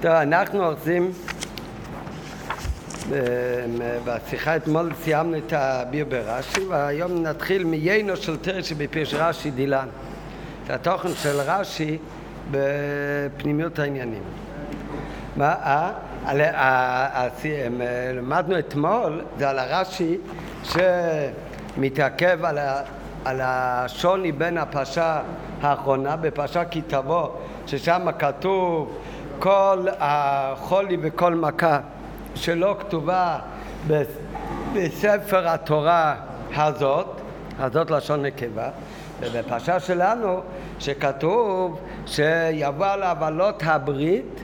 [0.00, 1.12] טוב, אנחנו עושים,
[4.04, 9.88] בשיחה אתמול סיימנו את הביר ברש"י, והיום נתחיל מיינו של תרא שבפירוש רש"י דילן.
[10.64, 11.98] את התוכן של רש"י
[12.50, 14.22] בפנימיות העניינים.
[15.36, 15.92] מה, אה?
[16.26, 16.40] על,
[18.14, 20.18] למדנו אתמול, זה על הרש"י
[20.64, 22.82] שמתעכב על, ה,
[23.24, 25.20] על השוני בין הפרשה
[25.62, 27.28] האחרונה, בפרשה כי תבוא,
[27.66, 28.98] ששם כתוב
[29.40, 31.80] כל החולי וכל מכה
[32.34, 33.38] שלא כתובה
[34.72, 36.14] בספר התורה
[36.56, 37.06] הזאת,
[37.58, 38.68] הזאת לשון נקבה,
[39.20, 40.40] ובפרשה שלנו
[40.78, 44.40] שכתוב שיבוא על עוולות הברית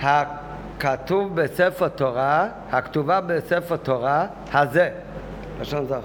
[0.00, 4.90] הכתוב בספר תורה, הכתובה בספר תורה הזה,
[5.60, 6.00] לשון זכר.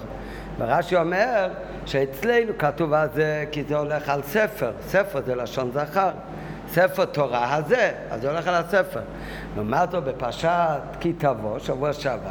[0.58, 1.50] ורש"י אומר
[1.86, 6.12] שאצלנו כתוב הזה כי זה הולך על ספר, ספר זה לשון זכר.
[6.72, 9.02] ספר תורה הזה, אז זה הולך על הספר.
[9.56, 12.30] לעומת זאת בפרשת כי תבוא, שבוע שעבר,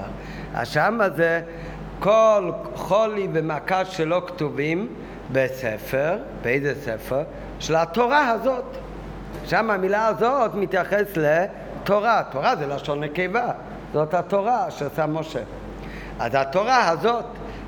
[0.54, 1.40] אז שמה זה
[1.98, 4.88] כל חולי ומכה שלא כתובים
[5.32, 7.22] בספר, באיזה ספר?
[7.58, 8.64] של התורה הזאת.
[9.46, 13.48] שם המילה הזאת מתייחס לתורה, תורה זה לשון נקבה,
[13.92, 15.40] זאת התורה שעשה משה.
[16.18, 17.24] אז התורה הזאת,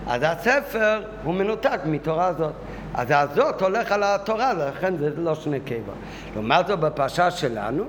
[0.07, 2.53] אז הספר הוא מנותק מתורה הזאת.
[2.95, 5.93] אז הזאת הולך על התורה, לכן זה לא שני קיבה.
[6.35, 7.85] לעומת זאת בפרשה שלנו,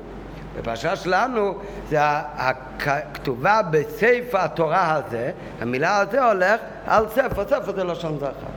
[0.57, 1.57] בפרשה שלנו
[1.89, 8.53] זה הכתובה בספר התורה הזה, המילה הזה הולך על ספר, ספר זה לשון זכר.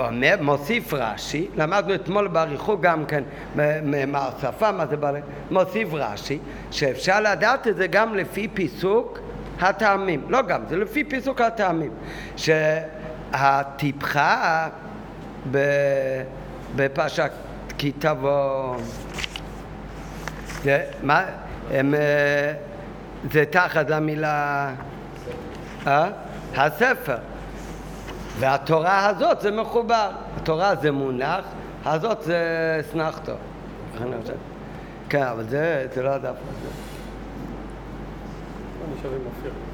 [0.00, 3.22] אומר, מוסיף רש"י, למדנו אתמול באריכות גם כן
[4.06, 5.20] מה השפה, מה זה בעלי,
[5.50, 6.38] מוסיף רש"י,
[6.70, 9.18] שאפשר לדעת את זה גם לפי פיסוק
[9.60, 11.90] הטעמים, לא גם, זה לפי פיסוק הטעמים,
[12.36, 12.50] ש...
[13.32, 14.68] הטיפחה
[16.76, 17.30] בפרשת
[17.78, 18.76] כי תבוא
[20.62, 21.24] זה, מה,
[21.70, 22.52] הם, אה,
[23.32, 24.70] זה תחת המילה
[25.86, 26.08] אה?
[26.56, 27.16] הספר
[28.38, 31.44] והתורה הזאת זה מחובר התורה זה מונח
[31.84, 33.32] הזאת זה אסנחתו
[35.08, 36.68] כן, אבל זה, זה לא הדף הזה.
[38.80, 39.67] לא נשארים אופיר.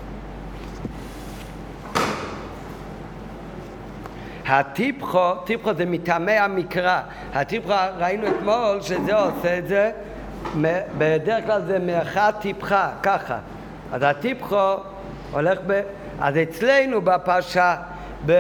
[4.47, 7.00] הטיפחו, טיפחו זה מטעמי המקרא.
[7.32, 9.91] הטיפחו, ראינו אתמול שזה עושה את זה,
[10.99, 13.38] בדרך כלל זה מאחד טיפחה, ככה.
[13.93, 14.75] אז הטיפחו
[15.32, 15.81] הולך ב...
[16.21, 17.77] אז אצלנו בפרשה,
[18.27, 18.32] ב...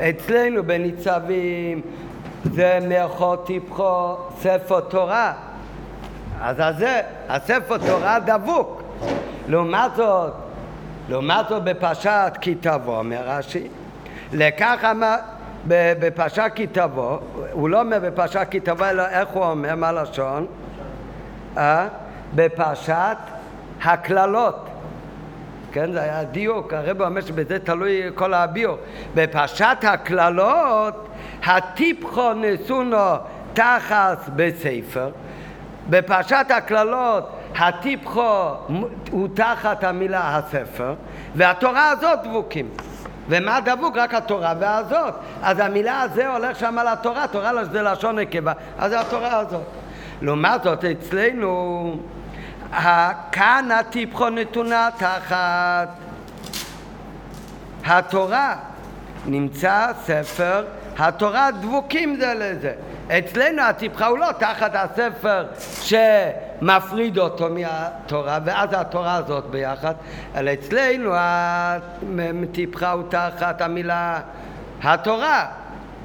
[0.00, 1.80] אצלנו בניצבים,
[2.44, 5.32] זה מאחור טיפחו ספר תורה.
[6.40, 8.82] אז זה, הספר תורה דבוק.
[9.48, 10.32] לעומת זאת,
[11.08, 13.68] לעומת זאת בפרשת כי תבוא, אומר רש"י,
[14.32, 15.16] לכך אמר,
[15.66, 17.18] בפרשת כי תבוא,
[17.52, 20.46] הוא לא אומר בפרשת כי תבוא, אלא איך הוא אומר, מה לשון?
[21.56, 21.88] אה?
[22.34, 23.16] בפרשת
[23.82, 24.68] הקללות.
[25.72, 28.76] כן, זה היה דיוק, הרב אומר שבזה תלוי כל הביור.
[29.14, 31.08] בפרשת הקללות,
[31.44, 33.14] הטיפחו נסונו
[33.52, 35.10] תחת בספר.
[35.90, 38.54] בפרשת הקללות הטיפחו
[39.10, 40.94] הוא תחת המילה הספר,
[41.34, 42.68] והתורה הזאת דבוקים.
[43.28, 43.96] ומה דבוק?
[43.96, 45.14] רק התורה והזאת.
[45.42, 49.62] אז המילה הזה הולך שם על התורה, תורה זה לשון נקבה, אז זה התורה הזאת.
[50.22, 52.00] לעומת זאת, אצלנו,
[53.32, 55.88] כאן הטיפחו נתונה תחת
[57.86, 58.56] התורה.
[59.26, 60.64] נמצא ספר,
[60.98, 62.72] התורה דבוקים זה לזה.
[63.10, 65.46] אצלנו הטיפחה הוא לא תחת הספר
[65.82, 69.94] שמפריד אותו מהתורה, ואז התורה הזאת ביחד,
[70.36, 71.10] אלא אצלנו
[72.42, 74.20] הטיפחה הוא תחת המילה
[74.82, 75.46] התורה.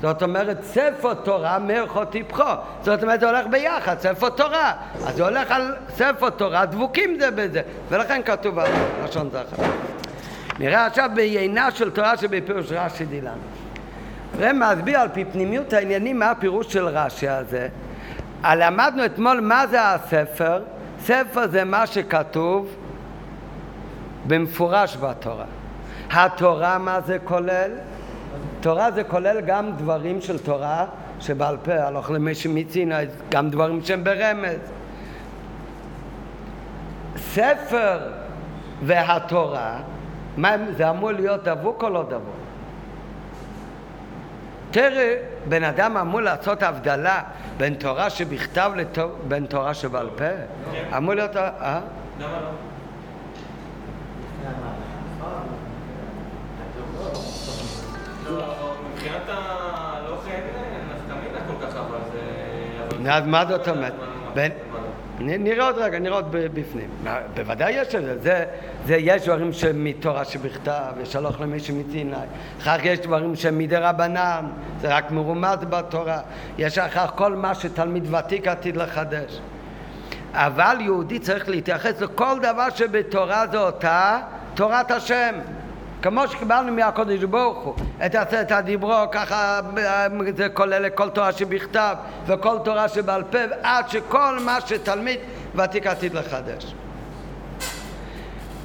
[0.02, 2.44] זאת אומרת, ספר תורה מרחו טיפחו.
[2.82, 4.74] זאת אומרת, זה הולך ביחד, ספר תורה.
[5.08, 7.62] אז זה הולך על ספר תורה, דבוקים זה בזה.
[7.90, 8.72] ולכן כתוב על
[9.04, 9.64] לשון זכר.
[10.60, 13.38] נראה עכשיו בעיינה של תורה שבפירוש רש"י דילן.
[14.40, 17.68] רב מסביר על פי פנימיות העניינים מה הפירוש של רש"י הזה.
[18.44, 20.62] למדנו אתמול מה זה הספר.
[21.00, 22.76] ספר זה מה שכתוב
[24.28, 25.46] במפורש בתורה.
[26.12, 27.72] התורה מה זה כולל?
[28.62, 30.86] תורה זה כולל גם דברים של תורה
[31.20, 32.96] שבעל פה, הלוך למי שמיצינו,
[33.30, 34.60] גם דברים שהם ברמז.
[37.18, 38.00] ספר
[38.84, 39.78] והתורה,
[40.38, 42.43] מה, זה אמור להיות דבוק או לא דבוק?
[44.74, 45.16] תראה,
[45.50, 47.22] בן אדם אמור לעשות הבדלה
[47.58, 50.26] בין תורה שבכתב לבין תורה שבעל פה?
[50.98, 51.36] אמור להיות...
[51.36, 51.80] אה?
[52.20, 52.50] למה לא?
[58.94, 60.54] מבחינת הלא חייבים
[60.96, 63.94] נפקא מינה כל כך, אבל אז מה זאת אומרת?
[65.26, 66.90] נראה עוד רגע, נראה עוד בפנים.
[67.36, 68.46] בוודאי יש את זה.
[68.86, 72.16] זה, יש דברים שמתורה שבכתב, יש הלוך למישהו מסיני.
[72.60, 74.46] אחר כך יש דברים שמדי רבנן,
[74.82, 76.20] זה רק מרומז בתורה.
[76.58, 79.40] יש אחר כל מה שתלמיד ותיק עתיד לחדש.
[80.34, 84.20] אבל יהודי צריך להתייחס לכל דבר שבתורה זה אותה
[84.54, 85.36] תורת השם.
[86.04, 89.60] כמו שקיבלנו מהקודש ברוך הוא, את עשרת הדיברו, ככה
[90.38, 91.96] זה כולל כל תורה שבכתב
[92.26, 95.20] וכל תורה שבעל פה, עד שכל מה שתלמיד
[95.56, 96.74] ותיק עתיד לחדש.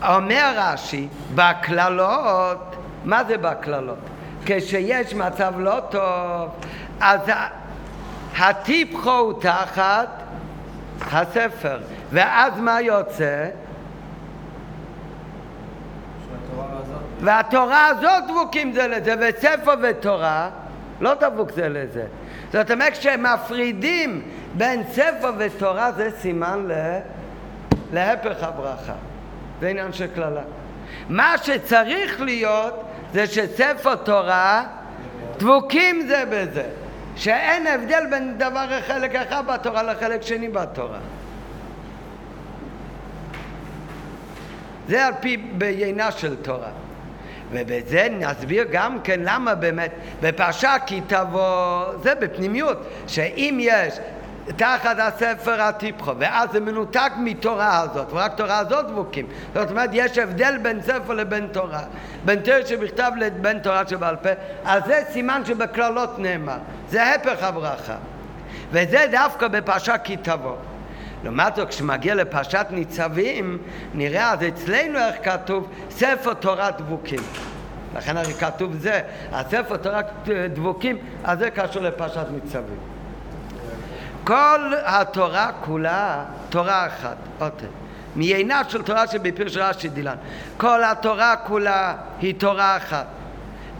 [0.09, 3.99] אומר רש"י, בקללות, מה זה בקללות?
[4.45, 6.51] כשיש מצב לא טוב,
[7.01, 7.21] אז
[8.39, 10.09] הטיפחו הוא תחת
[11.13, 11.79] הספר,
[12.13, 13.47] ואז מה יוצא?
[17.21, 20.51] והתורה הזאת דבוקים זה לזה, וספר ותורה
[21.01, 22.05] לא דבוק זה לזה.
[22.53, 24.23] זאת אומרת, כשמפרידים
[24.55, 26.73] בין ספר ותורה זה סימן ל...
[27.93, 28.93] להפך הברכה.
[29.61, 30.43] זה עניין של קללה.
[31.09, 34.65] מה שצריך להיות זה שספר תורה
[35.39, 36.65] דבוקים זה בזה.
[37.17, 40.99] שאין הבדל בין דבר חלק אחד בתורה לחלק שני בתורה.
[44.89, 46.71] זה על פי בעיינה של תורה.
[47.53, 49.91] ובזה נסביר גם כן למה באמת
[50.21, 53.99] בפרשה כי תבוא, זה בפנימיות, שאם יש
[54.57, 59.27] תחת הספר הטיפחו, ואז זה מנותק מתורה הזאת, ורק תורה הזאת דבוקים.
[59.55, 61.83] זאת אומרת, יש הבדל בין ספר לבין תורה,
[62.25, 64.29] בין תורה שבכתב לבין תורה שבעל פה,
[64.65, 66.59] אז זה סימן שבכללות נאמר,
[66.91, 67.97] זה הפך הברכה.
[68.73, 70.57] וזה דווקא בפרשה כי תבוא.
[71.25, 73.59] לעומת זאת, כשמגיע לפרשת ניצבים,
[73.95, 77.21] נראה אז אצלנו איך כתוב ספר תורת דבוקים.
[77.97, 79.01] לכן הרי כתוב זה,
[79.33, 80.07] הספר תורת
[80.53, 82.79] דבוקים, אז זה קשור לפרשת ניצבים.
[84.25, 87.67] כל התורה כולה תורה אחת, אותה.
[88.17, 90.17] מעינה של תורה שבפירוש רש"י דילן.
[90.57, 93.07] כל התורה כולה היא תורה אחת.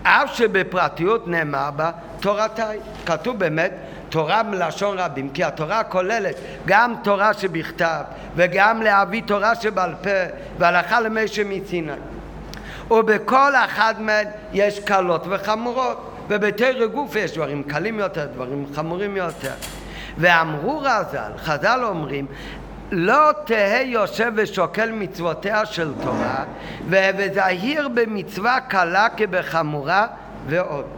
[0.03, 1.91] אף שבפרטיות נאמר בה
[2.21, 2.79] תורתיי.
[3.07, 3.73] כתוב באמת
[4.09, 8.03] תורה מלשון רבים, כי התורה כוללת גם תורה שבכתב
[8.37, 10.11] וגם להביא תורה שבעל פה
[10.59, 11.93] והלכה למשה מסיני.
[12.91, 19.53] ובכל אחת מהן יש קלות וחמורות, ובתרא גוף יש דברים קלים יותר, דברים חמורים יותר.
[20.19, 22.27] ואמרו רז"ל, חז"ל אומרים,
[22.91, 26.45] לא תהא יושב ושוקל מצוותיה של תורה,
[26.89, 30.07] וזהיר במצווה קלה כבחמורה
[30.47, 30.98] ועוד.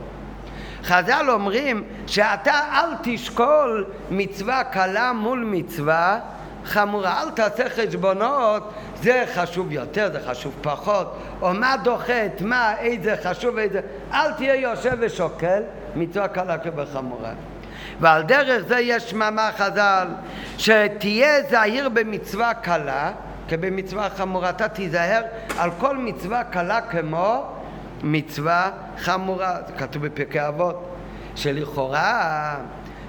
[0.85, 6.21] חז"ל אומרים שאתה אל תשקול מצווה קלה מול מצווה
[6.65, 8.73] חמורה, אל תעשה חשבונות,
[9.03, 13.81] זה חשוב יותר, זה חשוב פחות, או מה דוחה את מה, איזה חשוב, איזה...
[14.13, 15.63] אל תהיה יושב ושוקל
[15.97, 17.33] מצווה קלה כבחמורה.
[18.01, 20.09] ועל דרך זה יש מאמר חז"ל,
[20.59, 23.13] שתהיה זהיר במצווה קלה
[23.49, 24.51] כבמצווה חמורה.
[24.51, 25.23] אתה תיזהר
[25.59, 27.45] על כל מצווה קלה כמו
[28.03, 29.57] מצווה חמורה.
[29.67, 30.97] זה כתוב בפרקי אבות,
[31.35, 32.57] שלכאורה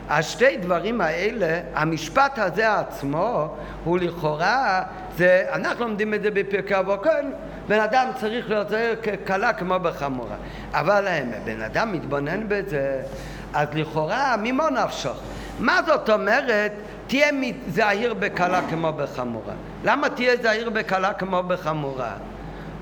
[0.10, 4.84] השתי דברים האלה, המשפט הזה עצמו, הוא לכאורה,
[5.18, 7.32] זה, אנחנו לומדים את זה בפרקי אבות, כן,
[7.68, 8.68] בן אדם צריך להיות
[9.26, 10.36] קלה כמו בחמורה.
[10.74, 11.08] אבל
[11.46, 13.02] בן אדם מתבונן בזה,
[13.54, 15.14] אז לכאורה, ממו נפשך?
[15.60, 16.72] מה זאת אומרת,
[17.08, 17.28] תהיה
[17.68, 19.54] זהיר בקלה כמו בחמורה?
[19.84, 22.14] למה תהיה זהיר בקלה כמו בחמורה?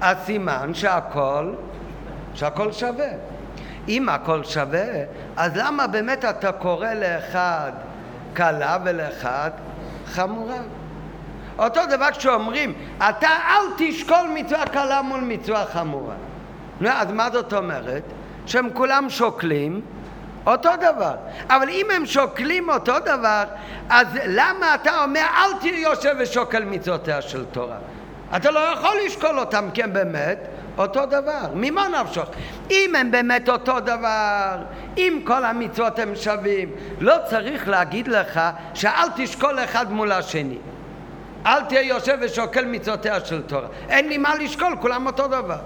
[0.02, 1.54] הסימן שהכל,
[2.34, 3.10] שהכל שווה.
[3.88, 4.86] אם הכל שווה,
[5.38, 7.72] אז למה באמת אתה קורא לאחד
[8.34, 9.52] קלה ולאחד
[10.06, 10.58] חמורה?
[11.60, 16.16] אותו דבר כשאומרים, אתה אל תשקול מצווה קלה מול מצווה חמורה.
[16.82, 18.04] נו, אז מה זאת אומרת?
[18.46, 19.82] שהם כולם שוקלים
[20.48, 21.16] אותו דבר.
[21.50, 23.44] אבל אם הם שוקלים אותו דבר,
[23.90, 27.78] אז למה אתה אומר אל תהיה יושב ושוקל מצוותיה של תורה?
[28.36, 30.40] אתה לא יכול לשקול אותם הם באמת
[30.80, 31.48] אותו דבר.
[31.54, 32.26] ממה נפשוך?
[32.72, 34.58] אם הם באמת אותו דבר,
[34.98, 38.42] אם כל המצוות הם שווים, לא צריך להגיד לך
[38.74, 40.58] שאל תשקול אחד מול השני.
[41.46, 43.68] אל תהיה יושב ושוקל מצוותיה של תורה.
[43.90, 45.58] אין לי מה לשקול, כולם אותו דבר.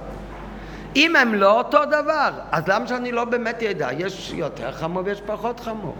[0.95, 3.89] אם הם לא אותו דבר, אז למה שאני לא באמת ידע?
[3.97, 5.95] יש יותר חמור ויש פחות חמור.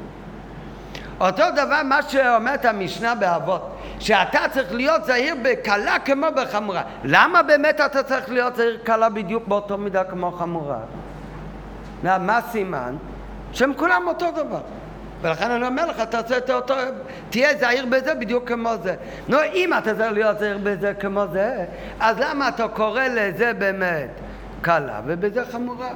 [1.19, 6.81] אותו דבר מה שאומרת המשנה באבות, שאתה צריך להיות זהיר בקלה כמו בחמורה.
[7.03, 10.79] למה באמת אתה צריך להיות זהיר קלה בדיוק באותו מידה כמו חמורה?
[12.03, 12.95] מה הסימן?
[13.51, 14.61] שהם כולם אותו דבר.
[15.21, 16.73] ולכן אני אומר לך, תעשה את אותו,
[17.29, 18.95] תהיה זהיר בזה בדיוק כמו זה.
[19.27, 21.65] נו, אם אתה צריך להיות זהיר בזה כמו זה,
[21.99, 24.09] אז למה אתה קורא לזה באמת
[24.61, 25.89] קלה ובזה חמורה?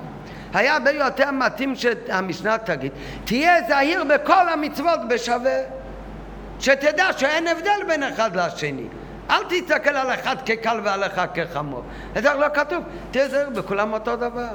[0.54, 2.92] היה הרבה יותר מתאים שהמשנה תגיד,
[3.25, 5.60] תהיה זהיר בכל המצוות בשווה.
[6.60, 8.88] שתדע שאין הבדל בין אחד לשני.
[9.30, 11.84] אל תסתכל על אחד כקל ועל אחד כחמור.
[12.16, 14.50] זה לא כתוב, תזהר בכולם אותו דבר.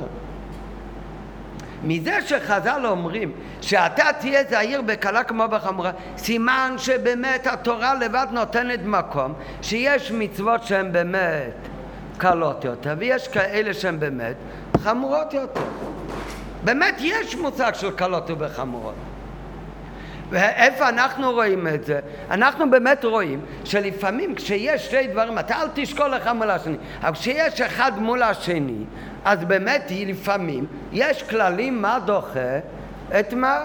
[1.84, 9.34] מזה שחז"ל אומרים שאתה תהיה זהיר בקלה כמו בחמורה, סימן שבאמת התורה לבד נותנת מקום
[9.62, 11.71] שיש מצוות שהן באמת
[12.22, 14.36] קלות יותר ויש כאלה שהן באמת
[14.82, 15.60] חמורות יותר.
[16.64, 18.94] באמת יש מושג של קלות ובחמורות.
[20.30, 22.00] ואיפה אנחנו רואים את זה?
[22.30, 27.60] אנחנו באמת רואים שלפעמים כשיש שתי דברים, אתה אל תשקול לך מול השני, אבל כשיש
[27.60, 28.84] אחד מול השני,
[29.24, 32.58] אז באמת היא לפעמים, יש כללים מה דוחה
[33.20, 33.60] את מה?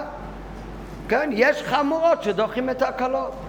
[1.10, 3.47] כן, יש חמורות שדוחים את הקלות.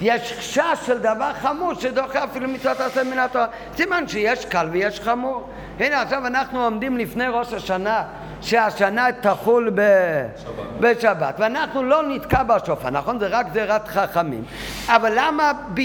[0.00, 3.46] יש חשש של דבר חמור שדוחה אפילו מצוות עשה מן התורה.
[3.76, 5.48] סימן שיש קל ויש חמור.
[5.80, 8.02] הנה עכשיו אנחנו עומדים לפני ראש השנה
[8.40, 9.80] שהשנה תחול ב...
[9.80, 10.66] בשבת.
[10.80, 13.18] בשבת, ואנחנו לא נתקע בשופר, נכון?
[13.18, 14.44] זה רק גזירת חכמים.
[14.88, 15.80] אבל למה ב...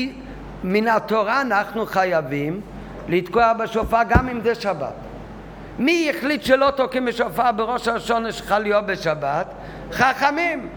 [0.64, 2.62] מן התורה אנחנו חייבים
[3.08, 4.94] לתקוע בשופר גם אם זה שבת?
[5.80, 9.48] מי החליט שלא תוקעים בשופר בראש השונה שלך להיות בשבת?
[9.92, 10.70] חכמים.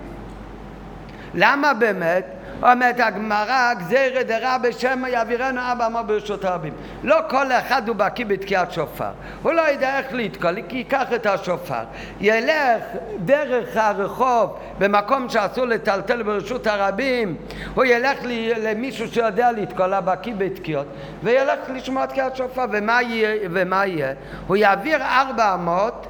[1.35, 2.27] למה באמת?
[2.63, 6.73] אומרת הגמרא, גזירא דרע בשם יעבירנו אבא אמר ברשות הרבים.
[7.03, 9.11] לא כל אחד הוא בקיא בתקיעת שופר.
[9.43, 11.83] הוא לא יודע איך לתקוע, ייקח את השופר.
[12.21, 12.83] ילך
[13.25, 17.37] דרך הרחוב במקום שאסור לטלטל ברשות הרבים,
[17.75, 18.19] הוא ילך
[18.63, 20.87] למישהו שיודע לתקוע, לבקיא בתקיעות,
[21.23, 22.65] וילך לשמוע תקיעת שופר.
[22.73, 23.49] ומה יהיה?
[23.51, 24.13] ומה יהיה?
[24.47, 26.07] הוא יעביר ארבע אמות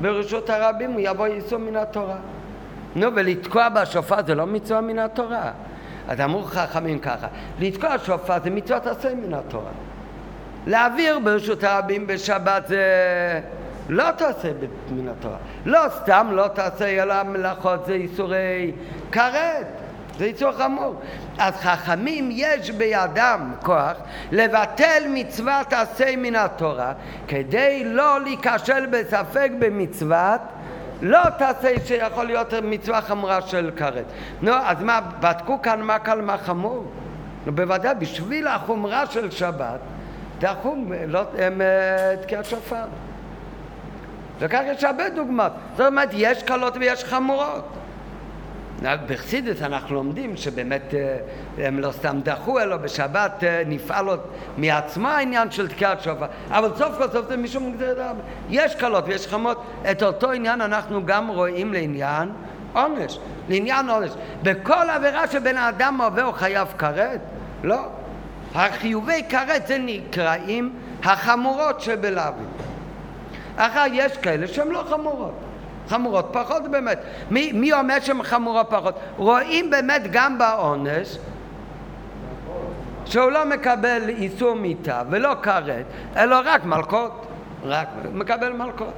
[0.00, 2.16] ברשות הרבים, הוא יבוא יישום מן התורה.
[2.96, 5.50] נו, ולתקוע בשופר זה לא מצווה מן התורה.
[6.08, 7.26] אז אמרו חכמים ככה,
[7.60, 9.70] לתקוע שופר זה מצוות עשה מן התורה.
[10.66, 12.84] להעביר ברשות הרבים בשבת זה
[13.88, 14.48] לא תעשה
[14.90, 15.36] מן התורה.
[15.66, 18.72] לא סתם לא תעשה אלא מלאכות זה איסורי
[19.12, 19.66] כרת.
[20.18, 20.94] זה איסור חמור.
[21.38, 23.96] אז חכמים יש בידם כוח
[24.32, 26.92] לבטל מצוות עשה מן התורה
[27.28, 30.40] כדי לא להיכשל בספק במצוות
[31.02, 34.04] לא תעשה שיכול להיות מצווה חמורה של כרת.
[34.42, 36.84] נו, אז מה, בדקו כאן מה קל מה חמור?
[37.46, 39.80] נו, בוודאי, בשביל החומרה של שבת,
[40.38, 40.76] דחו
[41.08, 42.84] לא, אה, תקיעת שופר.
[44.38, 45.52] וכך יש הרבה דוגמאות.
[45.76, 47.79] זאת אומרת, יש קלות ויש חמורות.
[48.82, 51.16] בחסידס אנחנו לומדים שבאמת אה,
[51.66, 54.20] הם לא סתם דחו, אלא בשבת אה, נפעל עוד
[54.56, 58.16] מעצמו העניין של תקיעת שופר, אבל סוף כל סוף זה משום גזירת
[58.50, 62.28] יש קלות ויש חמות, את אותו עניין אנחנו גם רואים לעניין
[62.72, 63.18] עונש,
[63.48, 64.10] לעניין עונש.
[64.42, 67.20] בכל עבירה שבן האדם עובר הוא חייב כרת?
[67.62, 67.80] לא.
[68.54, 70.72] החיובי כרת זה נקראים
[71.04, 72.48] החמורות שבלאווים.
[73.56, 75.49] אחר יש כאלה שהן לא חמורות.
[75.90, 76.98] חמורות פחות באמת.
[77.30, 78.94] מי, מי אומר שהן חמורות פחות?
[79.16, 81.18] רואים באמת גם בעונש
[83.04, 85.84] שהוא לא מקבל איסור מיתה ולא כרת,
[86.16, 87.26] אלא רק מלקות,
[87.64, 88.92] רק מקבל מלקות.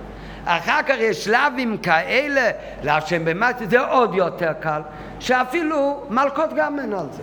[0.45, 2.51] אחר כך יש שלבים כאלה,
[2.83, 4.81] להשם באמת זה עוד יותר קל,
[5.21, 7.23] שאפילו מלקות גם אין על זה.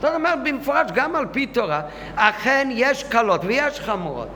[0.00, 1.80] זאת אומרת במפורש גם על פי תורה,
[2.16, 4.28] אכן יש קלות ויש חמורות.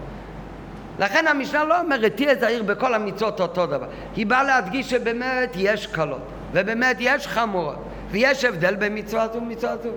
[0.99, 3.87] לכן המשנה לא אומרת תהיה זהיר בכל המצוות אותו דבר.
[4.17, 7.76] היא באה להדגיש שבאמת יש קלות, ובאמת יש חמורות,
[8.11, 9.90] ויש הבדל בין מצווה זו ומצווה זו.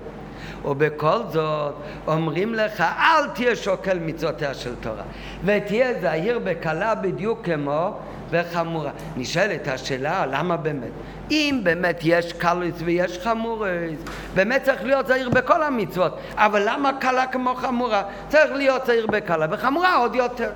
[0.65, 1.73] ובכל זאת
[2.07, 5.03] אומרים לך אל תהיה שוקל מצוותיה של תורה
[5.45, 7.93] ותהיה זהיר בקלה בדיוק כמו
[8.29, 8.91] וחמורה.
[9.17, 10.91] נשאלת השאלה למה באמת?
[11.31, 13.99] אם באמת יש קלוס ויש חמורס,
[14.35, 18.03] באמת צריך להיות זהיר בכל המצוות, אבל למה קלה כמו חמורה?
[18.29, 20.49] צריך להיות זהיר בקלה, וחמורה עוד יותר.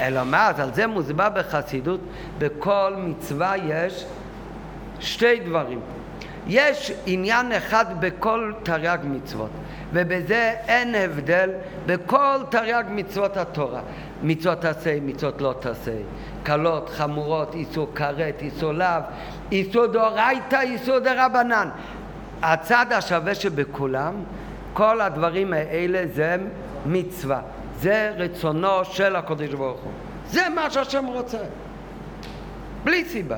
[0.00, 2.00] אלא מה, על זה מוסבר בחסידות,
[2.38, 4.06] בכל מצווה יש
[5.00, 5.80] שתי דברים.
[6.46, 9.50] יש עניין אחד בכל תרי"ג מצוות,
[9.92, 11.50] ובזה אין הבדל
[11.86, 13.80] בכל תרי"ג מצוות התורה.
[14.22, 15.92] מצוות תעשה, מצוות לא תעשה,
[16.42, 19.00] קלות, חמורות, איסור כרת, איסור לאו,
[19.52, 21.68] איסור דאורייתא, איסור דרבנן.
[22.42, 24.14] הצד השווה שבכולם,
[24.72, 26.36] כל הדברים האלה זה
[26.86, 27.40] מצווה.
[27.80, 29.92] זה רצונו של הקדוש ברוך הוא.
[30.26, 31.38] זה מה שהשם רוצה.
[32.84, 33.36] בלי סיבה.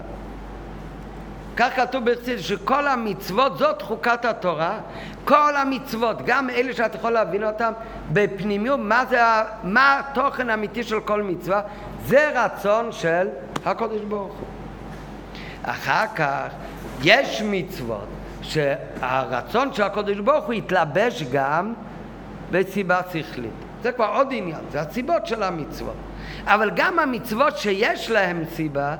[1.56, 4.78] כך כתוב בחסיד שכל המצוות זאת חוקת התורה,
[5.24, 7.72] כל המצוות, גם אלה שאת יכול להבין אותם
[8.12, 9.20] בפנימיות, מה, זה,
[9.62, 11.60] מה התוכן האמיתי של כל מצווה,
[12.06, 13.28] זה רצון של
[13.64, 14.46] הקדוש ברוך הוא.
[15.62, 16.48] אחר כך
[17.02, 18.06] יש מצוות
[18.42, 21.74] שהרצון של הקדוש ברוך הוא יתלבש גם
[22.50, 23.65] בסיבה שכלית.
[23.86, 25.94] זה כבר עוד עניין, זה הסיבות של המצוות.
[26.44, 28.96] אבל גם המצוות שיש להם סיבה,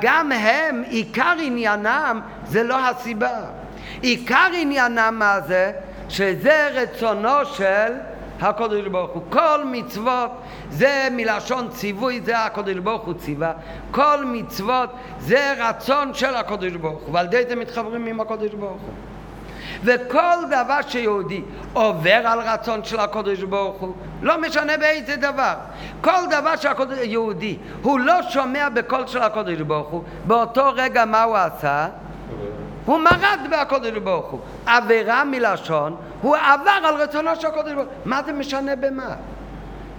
[0.00, 3.40] גם הם, עיקר עניינם זה לא הסיבה.
[4.00, 5.72] עיקר עניינם מה זה?
[6.08, 7.92] שזה רצונו של
[8.40, 9.22] הקודש ברוך הוא.
[9.30, 10.30] כל מצוות
[10.70, 13.52] זה מלשון ציווי, זה הקודש ברוך הוא ציווה.
[13.90, 18.80] כל מצוות זה רצון של הקודש ברוך הוא, ועל ידי זה מתחברים עם הקודש ברוך
[18.82, 19.09] הוא.
[19.84, 25.54] וכל דבר שיהודי עובר על רצון של הקודש ברוך הוא, לא משנה באיזה דבר,
[26.00, 31.36] כל דבר שיהודי הוא לא שומע בקול של הקודש ברוך הוא, באותו רגע מה הוא
[31.36, 31.88] עשה?
[32.86, 34.40] הוא מרד בהקודש ברוך הוא.
[34.66, 37.94] עבירה מלשון, הוא עבר על רצונו של הקודש ברוך הוא.
[38.04, 39.14] מה זה משנה במה?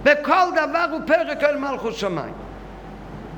[0.02, 2.34] בכל דבר הוא פרק אל מלכות שמיים.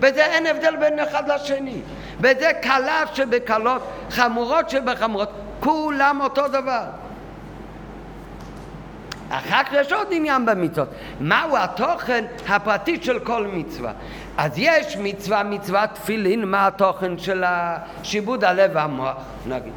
[0.01, 1.81] בזה אין הבדל בין אחד לשני.
[2.21, 5.29] בזה קלה שבקלות, חמורות שבחמורות,
[5.61, 6.85] כולם אותו דבר.
[9.31, 10.89] אחר כך יש עוד עניין במצוות.
[11.21, 13.93] מהו התוכן הפרטי של כל מצווה?
[14.39, 17.45] אז יש מצווה, מצוות תפילין, מה התוכן של
[18.03, 19.73] שיבוד הלב והמוח, נגיד.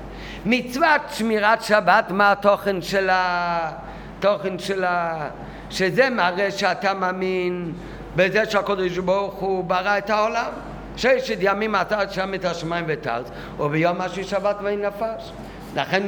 [0.46, 5.28] מצוות שמירת שבת, מה התוכן של התוכן של ה...
[5.70, 7.74] שזה מראה שאתה מאמין
[8.16, 10.52] בזה שהקדוש ברוך הוא ברא את העולם.
[10.98, 13.28] ששת ימים אתה שם את השמיים ואת הארץ,
[13.60, 15.32] וביום השביעי שבת ואין נפש.
[15.78, 16.04] לכן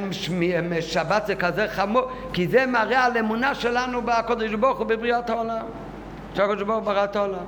[0.82, 5.66] שבת זה כזה חמור, כי זה מראה על אמונה שלנו בקדוש ברוך הוא בבריאת העולם.
[6.36, 7.46] שהקדוש ברוך הוא ברא את העולם.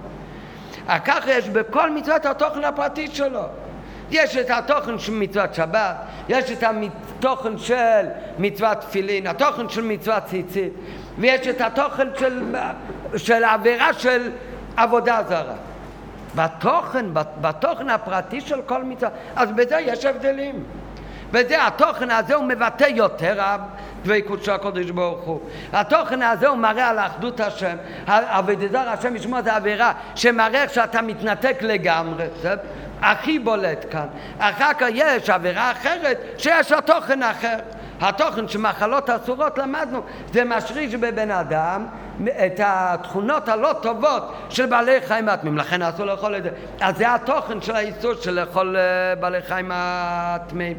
[0.88, 3.44] כך יש בכל מצווה את התוכן הפרטי שלו.
[4.12, 5.96] יש את התוכן של מצוות שבת,
[6.30, 8.06] יש את התוכן של
[8.40, 10.74] מצוות תפילין, התוכן של מצוות ציצית,
[11.20, 12.56] ויש את התוכן של,
[13.18, 14.32] של עבירה של
[14.78, 15.54] עבודה זרה.
[16.36, 17.06] בתוכן,
[17.42, 20.64] בתוכן הפרטי של כל מצווה, אז בזה יש הבדלים.
[21.32, 25.40] וזה, התוכן הזה הוא מבטא יותר הדבקות של הקודש ברוך הוא.
[25.74, 27.76] התוכן הזה הוא מראה על אחדות השם.
[28.08, 32.26] אבידזר השם ישמור זה עבירה שמראה שאתה מתנתק לגמרי.
[32.42, 32.54] זה
[33.02, 34.08] הכי בולט כאן.
[34.40, 37.58] אחר כך יש עבירה אחרת שיש לה תוכן אחר.
[38.02, 40.02] התוכן של מחלות אסורות למדנו,
[40.34, 41.86] זה משריש בבן אדם
[42.24, 46.50] את התכונות הלא טובות של בעלי חיים הטמאים, לכן אסור לאכול את זה.
[46.82, 50.78] אז זה התוכן של האיסור של לאכול אה, בעלי חיים הטמאים.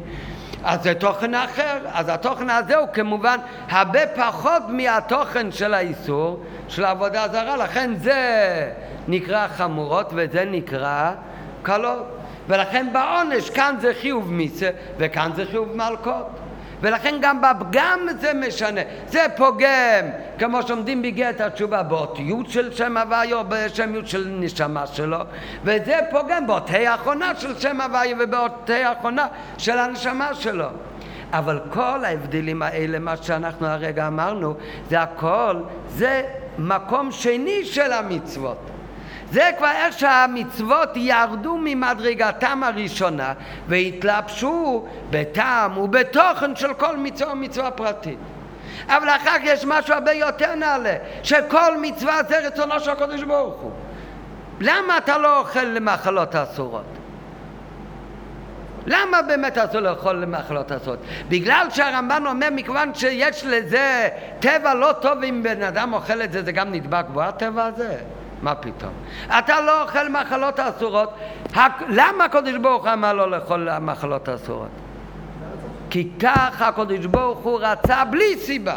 [0.63, 3.37] אז זה תוכן אחר, אז התוכן הזה הוא כמובן
[3.69, 8.71] הרבה פחות מהתוכן של האיסור, של העבודה הזרה, לכן זה
[9.07, 11.11] נקרא חמורות וזה נקרא
[11.63, 12.05] קלות.
[12.47, 16.42] ולכן בעונש כאן זה חיוב מיסה וכאן זה חיוב מלכות.
[16.83, 18.81] ולכן גם בפגם זה משנה.
[19.07, 20.05] זה פוגם,
[20.39, 25.17] כמו שעומדים בגט התשובה, באותיות של שם הוויה או בשמיות של נשמה שלו,
[25.63, 30.67] וזה פוגם באותי האחרונה של שם הוויה ובאותי האחרונה של הנשמה שלו.
[31.31, 34.53] אבל כל ההבדלים האלה, מה שאנחנו הרגע אמרנו,
[34.89, 35.55] זה הכל,
[35.87, 36.23] זה
[36.57, 38.57] מקום שני של המצוות.
[39.33, 43.33] זה כבר איך שהמצוות ירדו ממדרגתם הראשונה
[43.67, 48.19] והתלבשו בטעם ובתוכן של כל מצווה ומצווה פרטית.
[48.87, 53.61] אבל אחר כך יש משהו הרבה יותר נעלה, שכל מצווה זה רצונו של הקדוש ברוך
[53.61, 53.71] הוא.
[54.59, 56.85] למה אתה לא אוכל למאכלות אסורות?
[58.85, 60.99] למה באמת אסור לאכול למאכלות אסורות?
[61.29, 66.43] בגלל שהרמב"ן אומר מכיוון שיש לזה טבע לא טוב אם בן אדם אוכל את זה
[66.43, 67.97] זה גם נדבק בו הטבע הזה?
[68.43, 68.93] מה פתאום?
[69.39, 71.13] אתה לא אוכל מחלות אסורות,
[71.87, 74.69] למה הקדוש ברוך הוא אמר לא לאכול מחלות אסורות?
[75.89, 78.75] כי ככה הקדוש ברוך הוא רצה בלי סיבה.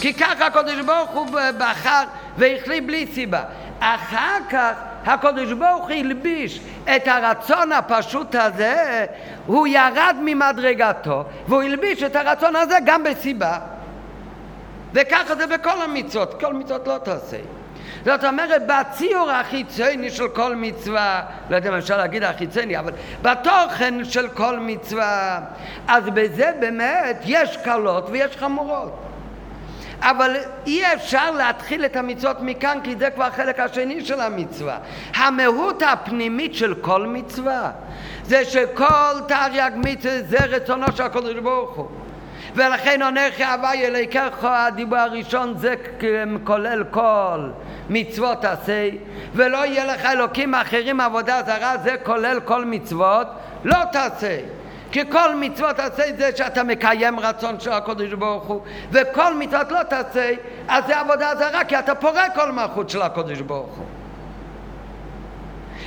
[0.00, 1.26] כי ככה הקדוש ברוך הוא
[1.58, 2.02] בחר
[2.38, 3.42] והחליט בלי סיבה.
[3.80, 4.72] אחר כך
[5.06, 6.60] הקדוש ברוך הוא הלביש
[6.96, 9.06] את הרצון הפשוט הזה,
[9.46, 13.58] הוא ירד ממדרגתו, והוא הלביש את הרצון הזה גם בסיבה.
[14.94, 17.36] וככה זה בכל המצוות, כל מצוות לא תעשה.
[18.04, 24.04] זאת אומרת, בציור החיצוני של כל מצווה, לא יודע אם אפשר להגיד החיצוני, אבל בתוכן
[24.04, 25.40] של כל מצווה,
[25.88, 29.00] אז בזה באמת יש קלות ויש חמורות.
[30.00, 34.78] אבל אי אפשר להתחיל את המצוות מכאן כי זה כבר החלק השני של המצווה.
[35.14, 37.70] המהות הפנימית של כל מצווה
[38.24, 41.88] זה שכל תרי"ג מצווה זה רצונו של הקדוש ברוך הוא.
[42.54, 45.74] ולכן עונך הווי אליקך הדיבור הראשון זה
[46.44, 47.50] כולל כל
[47.90, 48.88] מצוות עשה
[49.34, 53.26] ולא יהיה לך אלוקים אחרים עבודה זרה זה כולל כל מצוות
[53.64, 54.38] לא תעשה.
[54.92, 59.82] כי כל מצוות תעשה זה שאתה מקיים רצון של הקודש ברוך הוא וכל מצוות לא
[59.82, 60.32] תעשה
[60.68, 63.84] אז זה עבודה זרה כי אתה פורק כל מלכות של הקודש ברוך הוא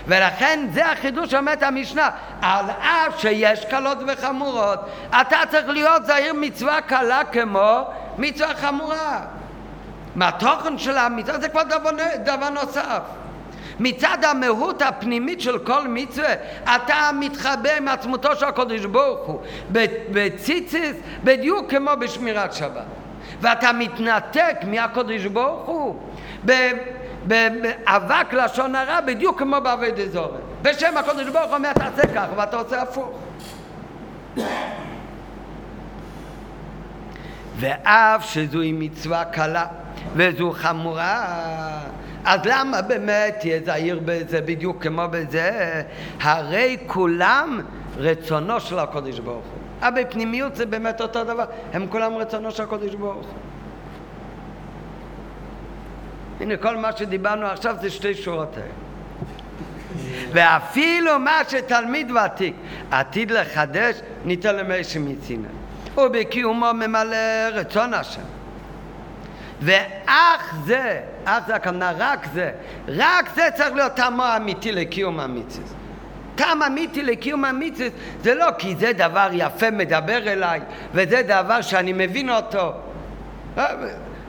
[0.07, 2.09] ולכן זה החידוש שאומרת המשנה,
[2.41, 7.81] על אף שיש קלות וחמורות, אתה צריך להיות זהיר מצווה קלה כמו
[8.17, 9.19] מצווה חמורה.
[10.15, 11.89] מהתוכן של המצווה זה כבר דבר,
[12.23, 13.01] דבר נוסף.
[13.79, 19.41] מצד המהות הפנימית של כל מצווה, אתה מתחבר עם עצמותו של הקודש ברוך הוא,
[20.11, 22.85] בציציס, בדיוק כמו בשמירת שבת.
[23.41, 25.95] ואתה מתנתק מהקודש ברוך הוא
[27.27, 30.37] באבק לשון הרע, בדיוק כמו בעבד אזורי.
[30.61, 33.09] בשם הקודש ברוך הוא אומר, תעשה ככה, ואתה עושה הפוך.
[37.59, 39.65] ואף שזוהי מצווה קלה
[40.15, 41.25] וזו חמורה,
[42.25, 45.83] אז למה באמת תהיה זהיר בזה בדיוק כמו בזה?
[46.21, 47.61] הרי כולם
[47.97, 49.87] רצונו של הקודש ברוך הוא.
[49.87, 53.56] אבל בפנימיות זה באמת אותו דבר, הם כולם רצונו של הקודש ברוך הוא.
[56.39, 58.73] הנה כל מה שדיברנו עכשיו זה שתי שורות האלה.
[60.31, 62.55] ואפילו מה שתלמיד ותיק
[62.91, 63.95] עתיד לחדש,
[64.25, 65.47] ניתן למי שמצינה.
[65.97, 67.17] ובקיומו ממלא
[67.53, 68.21] רצון השם.
[69.61, 72.51] ואך זה, אך זה הכוונה רק זה,
[72.87, 75.67] רק זה צריך להיות טעמו אמיתי לקיום המצווה.
[76.35, 77.87] טעם אמיתי לקיום המצווה
[78.23, 80.59] זה לא כי זה דבר יפה מדבר אליי
[80.93, 82.73] וזה דבר שאני מבין אותו.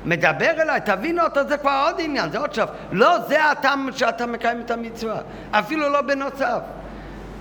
[0.09, 2.69] מדבר אליי, תבין אותו, זה כבר עוד עניין, זה עוד שף.
[2.93, 6.61] לא זה הטעם שאתה מקיים את המצווה, אפילו לא בנוסף.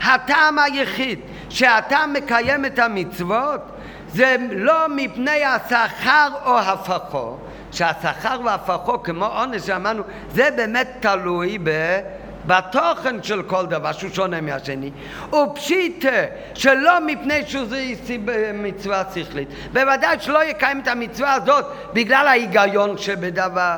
[0.01, 3.61] הטעם היחיד שאתה מקיים את המצוות
[4.07, 7.37] זה לא מפני השכר או הפכו,
[7.71, 11.69] שהשכר והפכו כמו עונש שאמרנו, זה באמת תלוי ב...
[12.47, 14.91] בתוכן של כל דבר שהוא שונה מהשני,
[15.33, 16.09] ופשיטה
[16.53, 17.83] שלא מפני שזה
[18.53, 19.49] מצווה שכלית.
[19.73, 23.75] בוודאי שלא יקיים את המצווה הזאת בגלל ההיגיון שבדבר,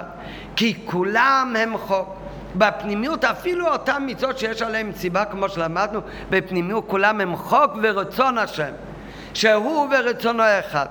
[0.55, 2.19] כי כולם הם חוק.
[2.55, 8.71] בפנימיות אפילו אותן מצוות שיש עליהן סיבה כמו שלמדנו בפנימיות כולם הם חוק ורצון השם
[9.34, 10.86] שהוא ורצונו אחד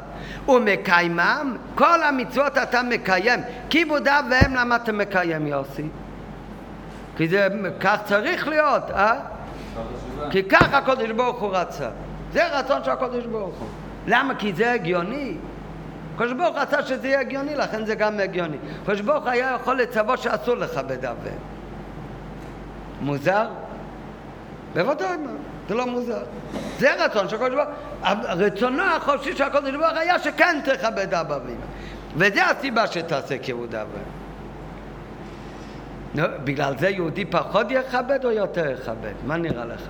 [0.49, 5.85] ומקיימם כל המצוות אתה מקיים כיבודיו והם למה אתה מקיים יוסי?
[7.18, 7.48] כי זה
[7.81, 9.20] כך צריך להיות, אה?
[10.31, 11.88] כי כך הקודש ברוך הוא רצה.
[12.33, 13.68] זה רצון של הקודש ברוך הוא.
[14.07, 14.35] למה?
[14.35, 15.37] כי זה הגיוני.
[16.14, 18.57] הקודש ברוך רצה שזה יהיה הגיוני, לכן זה גם הגיוני.
[18.83, 21.38] הקודש ברוך היה יכול לצוות שאסור לכבד אביהם.
[23.00, 23.46] מוזר?
[24.74, 25.16] בוודאי,
[25.68, 26.22] זה לא מוזר.
[26.78, 27.68] זה רצון של הקודש ברוך.
[28.28, 31.66] רצונו החופשי של הקודש ברוך היה שכן תכבד אבא ואמא.
[32.16, 33.74] וזה הסיבה שתעשה כיבוד
[36.14, 36.44] אביהם.
[36.44, 39.12] בגלל זה יהודי פחות יכבד או יותר יכבד?
[39.27, 39.83] מה נראה לך?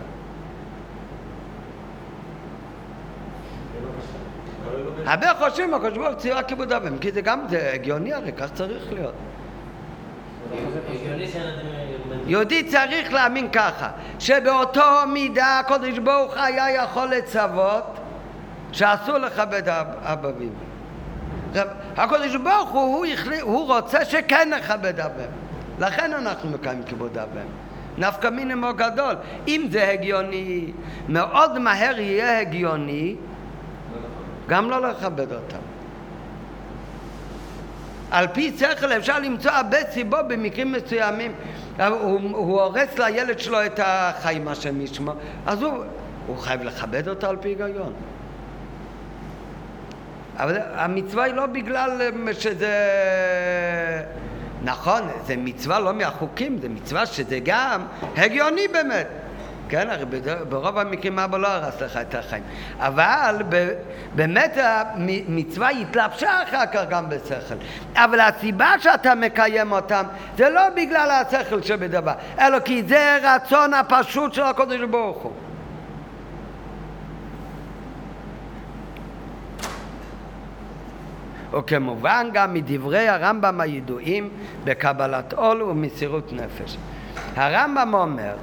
[5.07, 8.53] הרבה חושבים, הקדוש ברוך הוא צירה כיבוד אבם, כי זה גם, זה הגיוני הרי, כך
[8.53, 9.15] צריך להיות.
[12.27, 17.85] יהודי צריך להאמין ככה, שבאותו מידה הקדוש ברוך היה יכול לצוות
[18.73, 20.29] שאסור לכבד ואמא.
[21.97, 23.07] הקדוש ברוך הוא,
[23.41, 25.25] הוא רוצה שכן נכבד אבא.
[25.79, 27.47] לכן אנחנו מקיימים כיבוד אב ואם.
[27.99, 29.15] נפקא מינימו גדול.
[29.49, 30.73] אם זה הגיוני,
[31.09, 33.17] מאוד מהר יהיה הגיוני
[34.49, 35.59] גם לא לכבד אותם.
[38.11, 41.33] על פי שכל אפשר למצוא הרבה סיבות במקרים מסוימים.
[41.79, 45.13] הוא, הוא הורס לילד שלו את החיים, השם ישמע,
[45.47, 45.85] אז הוא,
[46.27, 47.93] הוא חייב לכבד אותו על פי היגיון.
[50.37, 52.75] אבל המצווה היא לא בגלל שזה...
[54.63, 59.07] נכון, זה מצווה לא מהחוקים, זה מצווה שזה גם הגיוני באמת.
[59.69, 60.05] כן, הרי
[60.49, 62.43] ברוב המקרים אבא לא הרס לך את החיים.
[62.79, 63.43] אבל
[64.15, 67.55] באמת המצווה התלבשה אחר כך גם בשכל.
[67.95, 70.05] אבל הסיבה שאתה מקיים אותם
[70.37, 75.33] זה לא בגלל השכל שבדבר, אלא כי זה רצון הפשוט של הקודש ברוך הוא.
[81.53, 84.29] וכמובן גם מדברי הרמב"ם הידועים
[84.65, 86.77] בקבלת עול ומסירות נפש.
[87.37, 88.35] הרמב"ם אומר,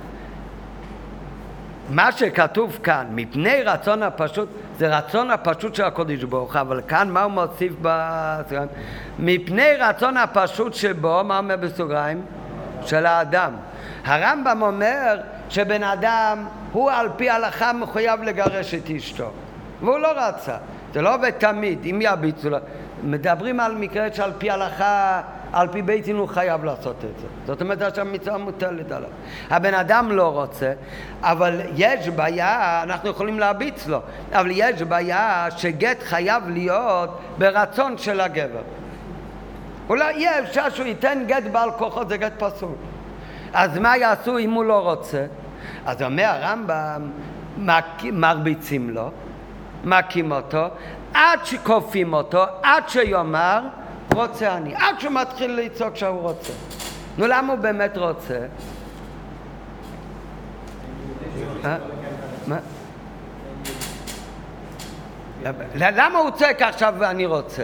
[1.90, 7.24] מה שכתוב כאן, מפני רצון הפשוט, זה רצון הפשוט של הקודש ברוך אבל כאן מה
[7.24, 8.70] הוא מוסיף בסוגריים?
[9.20, 12.22] מפני רצון הפשוט שבו, מה אומר בסוגריים?
[12.86, 13.54] של האדם.
[14.06, 15.18] הרמב"ם אומר
[15.50, 19.32] שבן אדם הוא על פי הלכה מחויב לגרש את אשתו
[19.82, 20.56] והוא לא רצה,
[20.94, 22.58] זה לא עובד תמיד, אם ירביצו לו
[23.04, 25.22] מדברים על מקרה שעל פי הלכה,
[25.54, 27.28] על פי בית דין הוא חייב לעשות את זה.
[27.46, 29.10] זאת אומרת שהמצווה מוטלת עליו.
[29.50, 30.74] הבן אדם לא רוצה,
[31.22, 34.00] אבל יש בעיה, אנחנו יכולים להרביץ לו,
[34.32, 38.62] אבל יש בעיה שגט חייב להיות ברצון של הגבר.
[39.90, 42.76] אולי יהיה אפשר שהוא ייתן גט בעל כוחות, זה גט פסול.
[43.54, 45.26] אז מה יעשו אם הוא לא רוצה?
[45.86, 47.10] אז אומר הרמב"ם,
[48.12, 49.12] מרביצים לו,
[49.84, 50.68] מכים אותו,
[51.16, 53.62] עד שכופים אותו, עד שיאמר
[54.14, 56.54] רוצה אני, עד שהוא מתחיל לצעוק שהוא רוצה.
[57.18, 58.40] נו למה הוא באמת רוצה?
[61.66, 61.78] אה?
[62.48, 62.58] מה?
[65.76, 67.64] למה הוא צועק עכשיו ואני רוצה?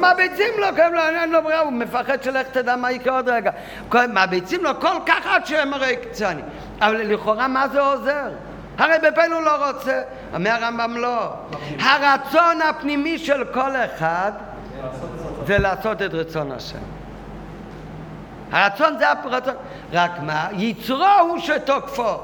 [0.00, 0.66] מרביצים לו,
[1.20, 3.50] אין לו ברירה, הוא מפחד שלך תדע מה יקרה עוד רגע.
[3.94, 6.42] מרביצים לו כל כך עד שהם הרי קצני.
[6.80, 8.28] אבל לכאורה מה זה עוזר?
[8.78, 10.02] הרי בפן הוא לא רוצה,
[10.34, 11.32] אומר הרמב"ם לא.
[11.80, 14.32] הרצון הפנימי של כל אחד
[15.46, 16.78] זה לעשות את רצון השם.
[18.52, 19.54] הרצון זה הרצון,
[19.92, 20.48] רק מה?
[20.52, 22.14] יצרו הוא שתוקפו.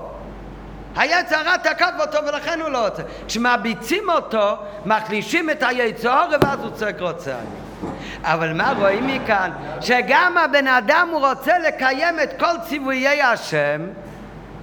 [0.96, 3.02] היצר הרע תקף אותו ולכן הוא לא רוצה.
[3.26, 7.90] כשמרביצים אותו, מחלישים את היצר ואז הוא צועק רוצה אני.
[8.22, 9.50] אבל מה רואים מכאן?
[9.80, 13.80] שגם הבן אדם הוא רוצה לקיים את כל ציוויי השם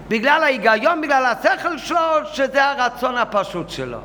[0.08, 1.98] בגלל ההיגיון, בגלל השכל שלו,
[2.34, 3.98] שזה הרצון הפשוט שלו.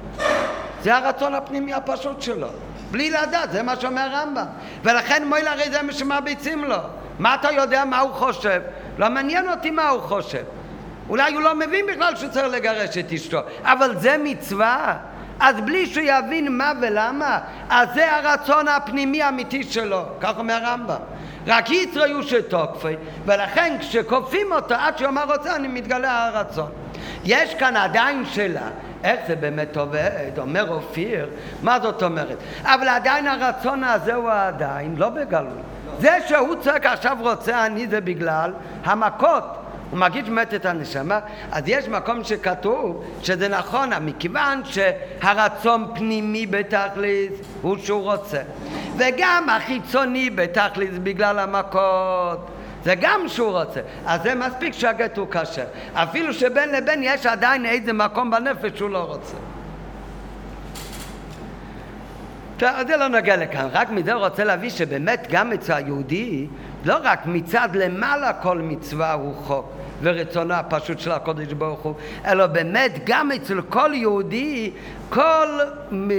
[0.83, 2.49] זה הרצון הפנימי הפשוט שלו.
[2.91, 4.45] בלי לדעת, זה מה שאומר הרמב"ם.
[4.83, 6.77] ולכן מויל הרי זה מה שמרביצים לו.
[7.19, 8.61] מה אתה יודע מה הוא חושב?
[8.99, 10.43] לא מעניין אותי מה הוא חושב.
[11.09, 14.97] אולי הוא לא מבין בכלל שהוא צריך לגרש את אשתו, אבל זה מצווה.
[15.41, 20.97] אז בלי שהוא יבין מה ולמה, אז זה הרצון הפנימי האמיתי שלו, כך אומר הרמב"ם.
[21.47, 22.95] רק יצריו שתוקפי,
[23.27, 26.71] ולכן כשכופים אותו עד שהוא אמר רוצה, אני מתגלה הרצון.
[27.25, 28.69] יש כאן עדיין שאלה,
[29.05, 30.39] איך זה באמת עובד?
[30.39, 31.29] אומר אופיר,
[31.63, 32.37] מה זאת אומרת?
[32.63, 35.63] אבל עדיין הרצון הזה הוא עדיין לא בגלוי.
[35.99, 38.53] זה שהוא צועק עכשיו רוצה אני זה בגלל
[38.85, 39.45] המכות.
[39.91, 41.19] הוא באמת את הנשמה,
[41.53, 48.43] אז יש מקום שכתוב שזה נכון, מכיוון שהרצון פנימי בתכלית הוא שהוא רוצה,
[48.97, 52.51] וגם החיצוני בתכלית בגלל המכות.
[52.85, 55.65] זה גם שהוא רוצה, אז זה מספיק שהגט הוא כשר.
[55.95, 59.37] אפילו שבין לבין יש עדיין איזה מקום בנפש שהוא לא רוצה.
[62.57, 66.47] טוב, זה לא נוגע לכאן, רק מזה הוא רוצה להביא שבאמת גם אצל היהודי,
[66.87, 69.67] לא רק מצד למעלה כל מצווה הוא חוק
[70.03, 71.95] ורצונו הפשוט של הקודש ברוך הוא,
[72.27, 74.71] אלא באמת גם אצל כל יהודי,
[75.09, 75.49] כל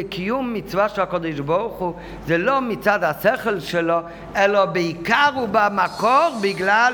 [0.10, 1.94] קיום מצווה של הקודש ברוך הוא,
[2.26, 4.00] זה לא מצד השכל שלו,
[4.36, 6.94] אלא בעיקר הוא במקור בגלל,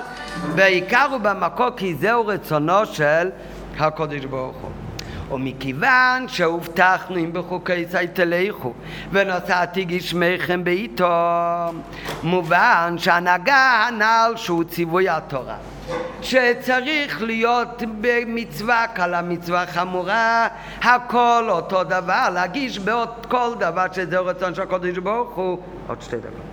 [0.56, 3.30] בעיקר הוא במקור כי זהו רצונו של
[3.80, 4.83] הקודש ברוך הוא.
[5.34, 8.74] ומכיוון שהובטחנו אם בחוקי צי תלכו
[9.12, 11.12] ונוצאתי גשמיכם בעיתו
[12.24, 15.56] מובן שהנהגה הנ"ל שהוא ציווי התורה
[16.22, 20.48] שצריך להיות במצווה קלה, מצווה חמורה,
[20.82, 26.18] הכל אותו דבר, להגיש בעוד כל דבר שזה רצון של הקודש ברוך הוא, עוד שתי
[26.18, 26.53] דקות.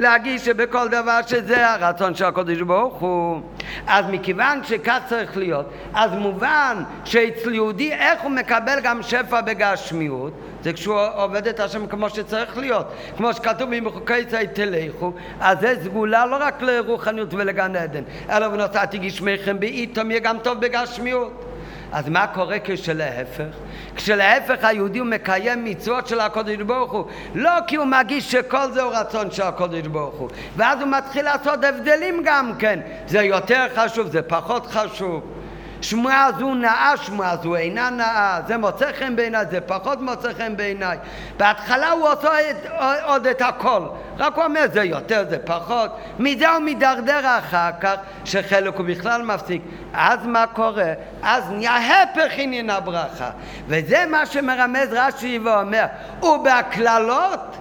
[0.00, 3.40] להגיש שבכל דבר שזה הרצון של הקודש ברוך הוא.
[3.86, 10.32] אז מכיוון שכך צריך להיות, אז מובן שאצל יהודי איך הוא מקבל גם שפע בגשמיות?
[10.62, 12.86] זה כשהוא עובד את השם כמו שצריך להיות.
[13.16, 18.46] כמו שכתוב אם בחוקי צי תלכו, אז זה סגולה לא רק לרוחניות ולגן עדן, אלא
[18.46, 21.49] ונוצאתי גשמיכם באיתום יהיה גם טוב בגשמיות.
[21.92, 23.54] אז מה קורה כשלהפך?
[23.96, 28.82] כשלהפך היהודי הוא מקיים מצוות של הקודש ברוך הוא לא כי הוא מרגיש שכל זה
[28.82, 30.28] הוא רצון של הקודש ברוך הוא.
[30.56, 32.80] ואז הוא מתחיל לעשות הבדלים גם כן.
[33.06, 35.39] זה יותר חשוב, זה פחות חשוב
[35.80, 40.56] שמועה זו נאה, שמועה זו אינה נאה, זה מוצא חן בעיניי, זה פחות מוצא חן
[40.56, 40.98] בעיניי.
[41.36, 42.56] בהתחלה הוא עושה את,
[43.04, 43.82] עוד את הכל,
[44.18, 45.90] רק הוא אומר זה יותר, זה פחות.
[46.18, 49.62] מזה הוא מידרדר אחר כך, שחלק הוא בכלל מפסיק.
[49.94, 50.92] אז מה קורה?
[51.22, 53.30] אז נהיה הפך עניין הברכה.
[53.66, 55.84] וזה מה שמרמז רש"י ואומר,
[56.22, 57.56] ובהקללות,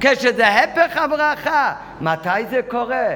[0.00, 3.08] כשזה הפך הברכה, מתי זה קורה?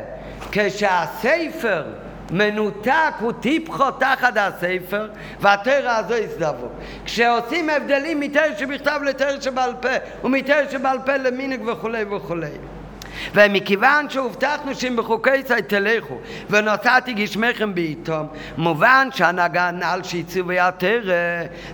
[0.52, 1.84] כשהספר
[2.30, 5.08] מנותק הוא טיפחו תחת הספר
[5.40, 6.68] והתרא הזו יסדבו.
[7.04, 9.88] כשעושים הבדלים מתרא שבכתב לתרא שבעל פה
[10.24, 12.50] ומתרא שבעל פה למינק וכולי וכולי
[13.34, 16.18] ומכיוון שהובטחנו שאם בחוקי צי תלכו
[16.50, 21.02] ונוצאתי גשמכם בעיתום מובן שהנהגה נעל שהציבו יתר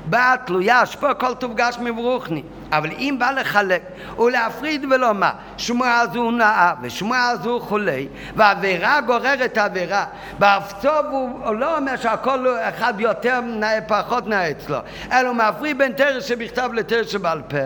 [0.04, 3.82] באה תלויה שפה כל טוב גשמי ברוכני אבל אם בא לחלק
[4.18, 10.04] ולהפריד ולומר שמועה זו נאה ושמועה זו חולי ועבירה גוררת עבירה
[10.38, 11.06] באפצוב
[11.44, 14.78] הוא לא אומר שהכל אחד יותר נאה פחות נאה אצלו
[15.12, 17.56] אלא הוא מפריד בין תרס שבכתב לתרס שבעל פה.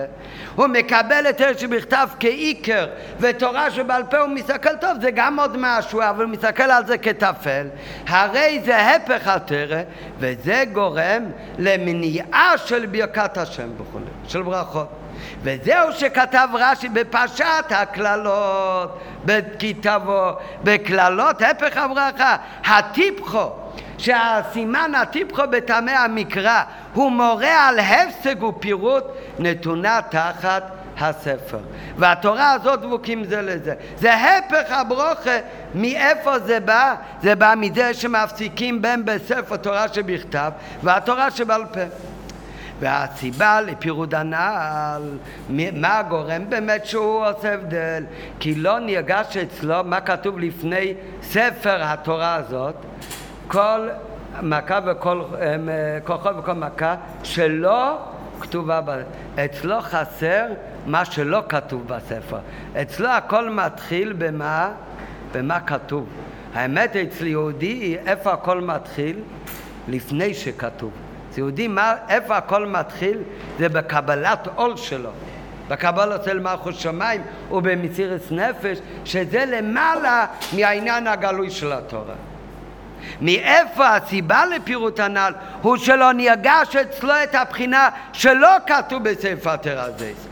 [0.55, 2.87] הוא מקבל את תרס שבכתב כעיקר
[3.21, 6.99] ותורה שבעל פה הוא מסתכל טוב זה גם עוד משהו אבל הוא מסתכל על זה
[6.99, 7.67] כטפל.
[8.09, 9.83] הרי זה הפך התרא
[10.19, 11.23] וזה גורם
[11.59, 14.98] למניעה של ברכת השם וכו' של ברכות
[15.43, 20.31] וזהו שכתב רש"י בפרשת הקללות בכתבו
[20.65, 23.51] בקללות הפך הברכה הטיפחו
[23.99, 26.63] שהסימן הטיפחו בטעמי המקרא
[26.95, 29.05] הוא מורה על הפסק ופירוט
[29.39, 30.63] נתונה תחת
[31.01, 31.59] הספר.
[31.97, 33.75] והתורה הזאת דבוקים זה לזה.
[33.99, 35.39] זה הפך הברוכה,
[35.75, 36.95] מאיפה זה בא?
[37.23, 40.51] זה בא מזה שמפסיקים בין בספר תורה שבכתב
[40.83, 41.81] והתורה שבעל פה.
[42.81, 45.19] והסיבה לפירוד הנעל,
[45.73, 48.05] מה גורם באמת שהוא עושה הבדל?
[48.41, 52.75] כי לא נרגש אצלו מה כתוב לפני ספר התורה הזאת,
[53.49, 53.89] כל
[54.43, 55.23] מכה וכל,
[56.05, 57.99] כל חול וכל מכה שלא
[58.41, 58.81] כתובה.
[59.45, 60.47] אצלו חסר
[60.87, 62.39] מה שלא כתוב בספר.
[62.83, 64.71] אצלו הכל מתחיל במה?
[65.33, 66.09] במה כתוב.
[66.55, 69.21] האמת אצל יהודי, איפה הכל מתחיל?
[69.89, 71.08] לפני שכתוב.
[71.39, 73.19] יהודי, מה, איפה הכל מתחיל?
[73.59, 75.11] זה בקבלת עול שלו.
[75.69, 82.15] בקבלת של מלכות שמיים ובמסירת נפש, שזה למעלה מהעניין הגלוי של התורה.
[83.21, 90.28] מאיפה הסיבה לפירוט הנ"ל הוא שלא נרגש אצלו את הבחינה שלא כתוב בספר תרזס.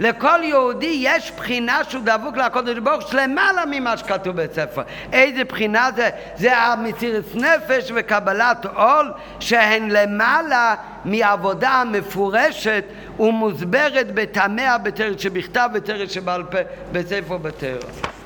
[0.00, 4.82] לכל יהודי יש בחינה שהוא דבוק לקודש ברוך הוא למעלה ממה שכתוב בספר.
[5.12, 6.10] איזה בחינה זה?
[6.36, 12.84] זה המסירת נפש וקבלת עול שהן למעלה מעבודה המפורשת
[13.18, 16.58] ומוסברת בתמיה בתרץ שבכתב ותרץ שבעל פה
[16.92, 18.17] בספר בתרץ.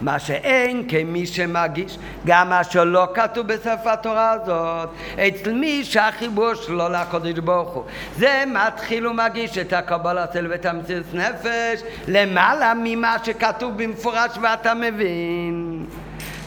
[0.00, 6.88] מה שאין כמי שמגיש גם מה שלא כתוב בספר התורה הזאת אצל מי שהחיבור שלו
[6.88, 7.84] לקודש ברוך הוא
[8.16, 15.86] זה מתחיל ומגיש את הקבלה אצל בית המציאות נפש למעלה ממה שכתוב במפורש ואתה מבין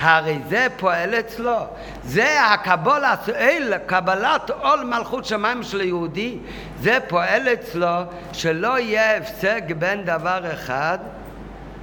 [0.03, 1.57] הרי זה פועל אצלו.
[2.03, 6.37] זה הקבלת, אל, קבלת עול מלכות שמיים של יהודי,
[6.81, 8.01] זה פועל אצלו
[8.33, 10.97] שלא יהיה הפסק בין דבר אחד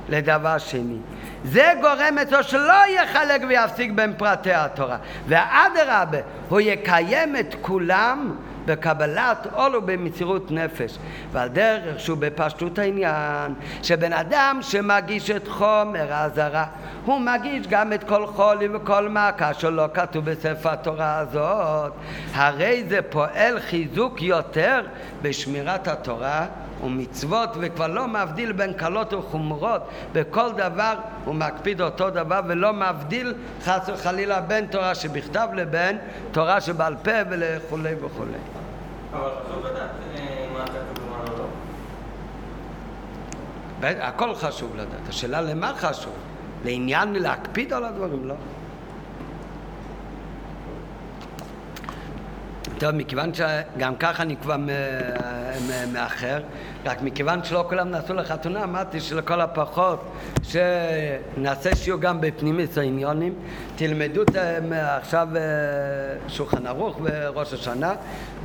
[0.09, 0.99] לדבר שני.
[1.45, 4.97] זה גורם אצלו שלא יחלק ויפסיק בין פרטי התורה.
[5.29, 8.35] ואדרבה, הוא יקיים את כולם
[8.67, 10.99] בקבלת עול ובמסירות נפש.
[11.33, 16.65] ועל דרך שהוא בפשטות העניין, שבן אדם שמגיש את חומר האזהרה,
[17.05, 21.93] הוא מגיש גם את כל חולי וכל מכה שלא כתוב בספר התורה הזאת.
[22.35, 24.81] הרי זה פועל חיזוק יותר
[25.23, 26.47] בשמירת התורה
[26.85, 33.35] ומצוות וכבר לא מבדיל בין קלות וחומרות בכל דבר הוא מקפיד אותו דבר ולא מבדיל
[33.63, 35.99] חס וחלילה בין תורה שבכתב לבין
[36.33, 38.31] תורה שבעל פה וכולי וכולי.
[39.13, 41.25] אבל חשוב לדעת אה, מה כתוב ומה
[43.83, 44.05] לא.
[44.07, 45.09] הכל חשוב לדעת.
[45.09, 46.13] השאלה למה חשוב?
[46.65, 48.35] לעניין להקפיד על הדברים, לא?
[52.79, 54.57] טוב, מכיוון שגם ככה אני כבר
[55.93, 56.41] מאחר,
[56.85, 63.35] רק מכיוון שלא כולם נסעו לחתונה, אמרתי שלכל הפחות שנעשה שיעור גם בפנימית העניונים,
[63.77, 64.23] תלמדו
[64.73, 65.41] עכשיו אה,
[66.29, 67.95] שולחן ערוך וראש השנה,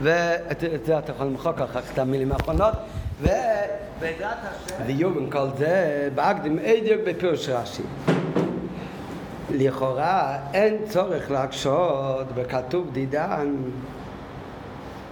[0.02, 2.74] ואת זה אתה יכול למחוק אחר כך את המילים האחרונות,
[3.22, 7.84] ובעזרת השם, ויהיו כל זה, באקדים אדיוק בפירוש רש"י.
[9.52, 13.56] לכאורה אין צורך להקשות בכתוב דידן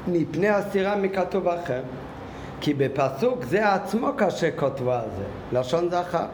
[0.07, 1.81] מפני הסתירה מכתוב אחר.
[2.61, 6.25] כי בפסוק זה עצמו קשה כותבו על זה, לשון זכר.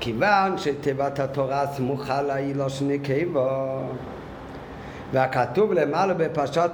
[0.00, 3.80] כיוון שתיבת התורה סמוכה לה היא לשון נקבו,
[5.12, 6.70] והכתוב למעלה בפרשת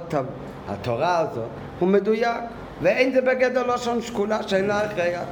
[0.69, 2.41] התורה הזאת הוא מדויק,
[2.81, 5.27] ואין זה בגדר לשון שקולה שאין לה הכרח.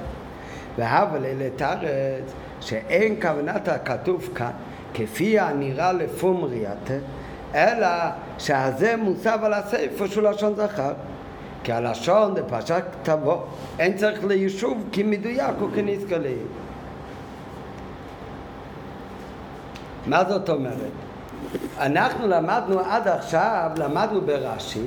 [0.78, 1.50] והבל אלה
[2.62, 4.52] שאין כוונת הכתוב כאן
[4.94, 6.98] כפי הנראה לפומרייתא
[7.56, 7.88] אלא
[8.38, 10.94] שהזה מוסב על הספר שהוא לשון זכר.
[11.64, 13.44] כי הלשון בפרשת כתבו
[13.80, 16.36] אין צריך ליישוב כי מדויק הוא כנזכר לי.
[20.08, 20.92] מה זאת אומרת?
[21.80, 24.84] אנחנו למדנו עד עכשיו, למדנו ברש"י,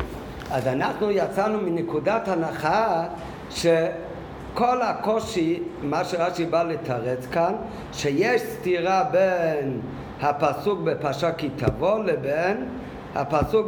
[0.51, 3.05] אז אנחנו יצאנו מנקודת הנחה
[3.51, 7.55] שכל הקושי, מה שרש"י בא לתרץ כאן,
[7.93, 9.81] שיש סתירה בין
[10.23, 12.69] הפסוק בפרשה כי תבוא לבין
[13.15, 13.67] הפסוק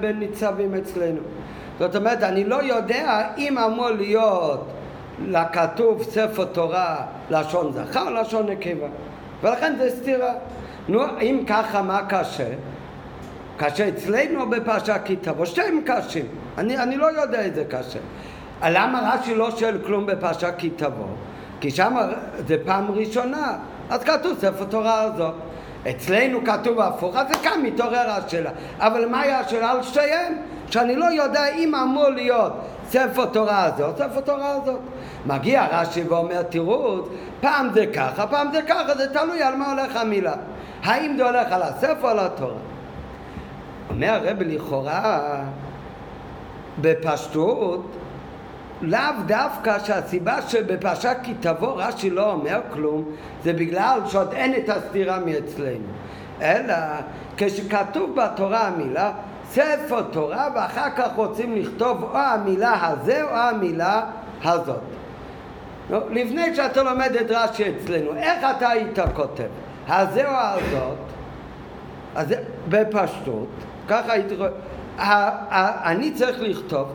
[0.00, 1.20] בניצבים אצלנו.
[1.78, 4.66] זאת אומרת, אני לא יודע אם אמור להיות
[5.26, 6.96] לכתוב ספר תורה
[7.30, 8.86] לשון זכר או לשון נקבה.
[9.42, 10.32] ולכן זה סתירה.
[10.88, 12.48] נו, אם ככה, מה קשה?
[13.56, 16.24] קשה אצלנו בפרשה כי תבוא, שתיהם קשים.
[16.58, 17.98] אני, אני לא יודע איזה קשה.
[18.62, 21.06] למה רש"י לא שואל כלום בפרשה כי תבוא?
[21.60, 21.96] כי שם
[22.46, 23.58] זה פעם ראשונה.
[23.90, 25.34] אז כתוב ספר תורה הזאת.
[25.90, 28.50] אצלנו כתוב הפוך, אז זה כאן מתעורר השאלה.
[28.78, 30.34] אבל מה היה השאלה על שתיהן?
[30.70, 32.52] שאני לא יודע אם אמור להיות
[32.88, 34.80] ספר תורה הזאת, ספר תורה הזאת.
[35.26, 36.98] מגיע רש"י ואומר, תראו,
[37.40, 40.34] פעם זה ככה, פעם זה ככה, זה תלוי על מה הולך המילה.
[40.82, 42.54] האם זה הולך על הספר או על התורה?
[43.90, 45.20] אומר הרב לכאורה,
[46.80, 47.86] בפשטות,
[48.82, 53.04] לאו דווקא שהסיבה שבפרשת כי תבוא רש"י לא אומר כלום,
[53.44, 55.86] זה בגלל שעוד אין את הסתירה מאצלנו.
[56.42, 56.74] אלא
[57.36, 59.12] כשכתוב בתורה המילה
[59.48, 64.02] ספר תורה ואחר כך רוצים לכתוב או המילה הזה או המילה
[64.44, 64.80] הזאת.
[66.10, 69.48] לפני שאתה לומד את רש"י אצלנו, איך אתה היית כותב?
[69.88, 70.98] הזה או הזאת?
[72.14, 72.34] אז
[72.68, 73.48] בפשטות,
[73.88, 74.34] ככה הייתי...
[75.00, 76.88] אני צריך לכתוב,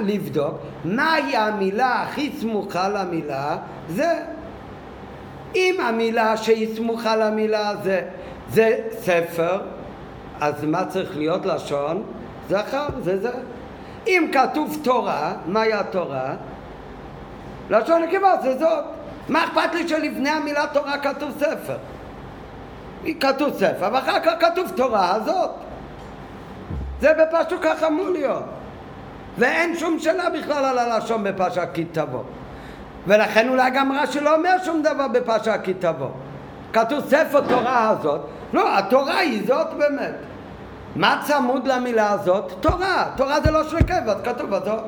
[0.00, 3.56] לבדוק מהי המילה הכי סמוכה למילה
[3.88, 4.12] זה.
[5.54, 8.02] אם המילה שהיא סמוכה למילה זה,
[8.48, 9.60] זה ספר,
[10.40, 12.02] אז מה צריך להיות לשון?
[12.48, 13.30] זכר, זה זה.
[14.06, 16.34] אם כתוב תורה, מהי התורה?
[17.70, 18.84] לשון נקבה זה זאת.
[19.28, 21.76] מה אכפת לי שלפני המילה תורה כתוב ספר?
[23.20, 25.50] כתוב ספר, ואחר כך כתוב תורה הזאת.
[27.02, 28.44] זה בפשטו ככה אמור להיות.
[29.38, 32.22] ואין שום שאלה בכלל על הלשון בפרשת כי תבוא.
[33.06, 36.08] ולכן אולי גם רש"י לא אומר שום דבר בפרשת כי תבוא.
[36.72, 38.20] כתוב ספר תורה הזאת,
[38.52, 40.14] לא, התורה היא זאת באמת.
[40.96, 42.52] מה צמוד למילה הזאת?
[42.60, 43.10] תורה.
[43.16, 44.82] תורה זה לא של קבע, כתוב בזאת.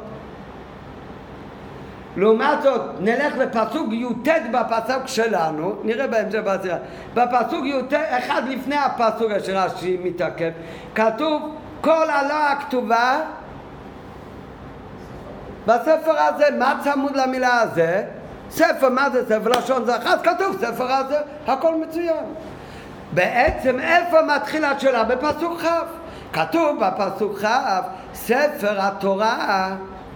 [2.16, 6.76] לעומת זאת, נלך לפסוק י"ט בפסוק שלנו, נראה בהמשך בסביבה.
[7.14, 10.50] בפסוק י"ט, אחד לפני הפסוק אשר רש"י מתעכב,
[10.94, 11.54] כתוב
[11.84, 13.20] כל הלא הכתובה
[15.66, 18.04] בספר הזה, מה צמוד למילה הזה?
[18.50, 19.50] ספר, מה זה ספר?
[19.50, 21.16] לשון זכר, אז כתוב ספר הזה,
[21.46, 22.24] הכל מצוין.
[23.12, 25.04] בעצם איפה מתחילה השאלה?
[25.04, 25.66] בפסוק כ'.
[26.32, 27.46] כתוב בפסוק כ',
[28.14, 29.68] ספר התורה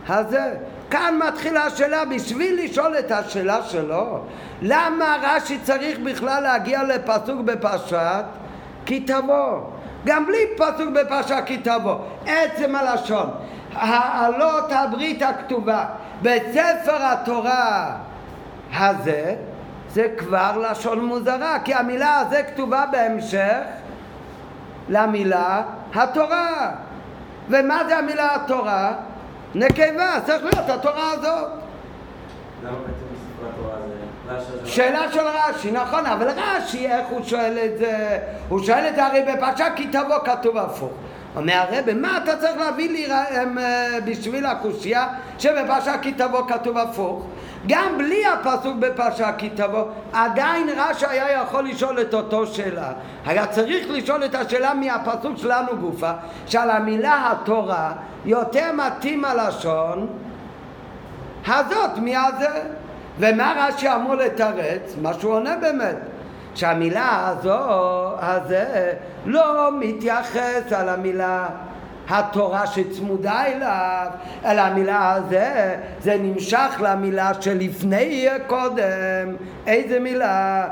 [0.08, 0.54] הזה.
[0.90, 4.20] כאן מתחילה השאלה, בשביל לשאול את השאלה שלו,
[4.62, 8.24] למה רש"י צריך בכלל להגיע לפסוק בפרשת
[8.86, 9.78] כי תבוא?
[10.05, 11.94] גם בלי פסוק בפרשת כי תבוא.
[12.26, 13.30] עצם הלשון,
[13.74, 15.84] העלות הברית הכתובה
[16.22, 17.96] בספר התורה
[18.74, 19.34] הזה,
[19.90, 23.59] זה כבר לשון מוזרה, כי המילה הזה כתובה בהמשך
[24.88, 25.62] למילה
[25.94, 26.70] התורה.
[27.49, 28.92] ומה זה המילה התורה?
[29.55, 31.49] נקבה, צריך להיות התורה הזאת.
[32.64, 33.94] למה בעצם בספר התורה הזה?
[34.64, 38.18] שאלה של רש"י, נכון, אבל רש"י, איך הוא שואל את זה?
[38.49, 40.93] הוא שואל את זה הרי בפרשה כי תבוא כתוב הפוך.
[41.37, 45.07] אומר הרב, מה אתה צריך להביא לי אה, בשביל הקושייה
[45.39, 47.26] שבפרשה כי תבוא כתוב הפוך?
[47.66, 52.93] גם בלי הפסוק בפרשה כי תבוא, עדיין רש"י היה יכול לשאול את אותו שאלה.
[53.26, 56.12] היה צריך לשאול את השאלה מהפסוק שלנו גופה,
[56.47, 57.93] שעל המילה התורה
[58.24, 60.07] יותר מתאים הלשון
[61.47, 62.78] הזאת מהזה.
[63.18, 64.96] ומה רש"י אמור לתרץ?
[65.02, 65.96] מה שהוא עונה באמת.
[66.54, 67.58] שהמילה הזו,
[68.20, 68.92] הזה,
[69.26, 71.48] לא מתייחס על המילה
[72.08, 74.06] התורה שצמודה אליו,
[74.44, 79.36] אלא המילה הזה, זה נמשך למילה שלפני קודם.
[79.66, 80.68] איזה מילה?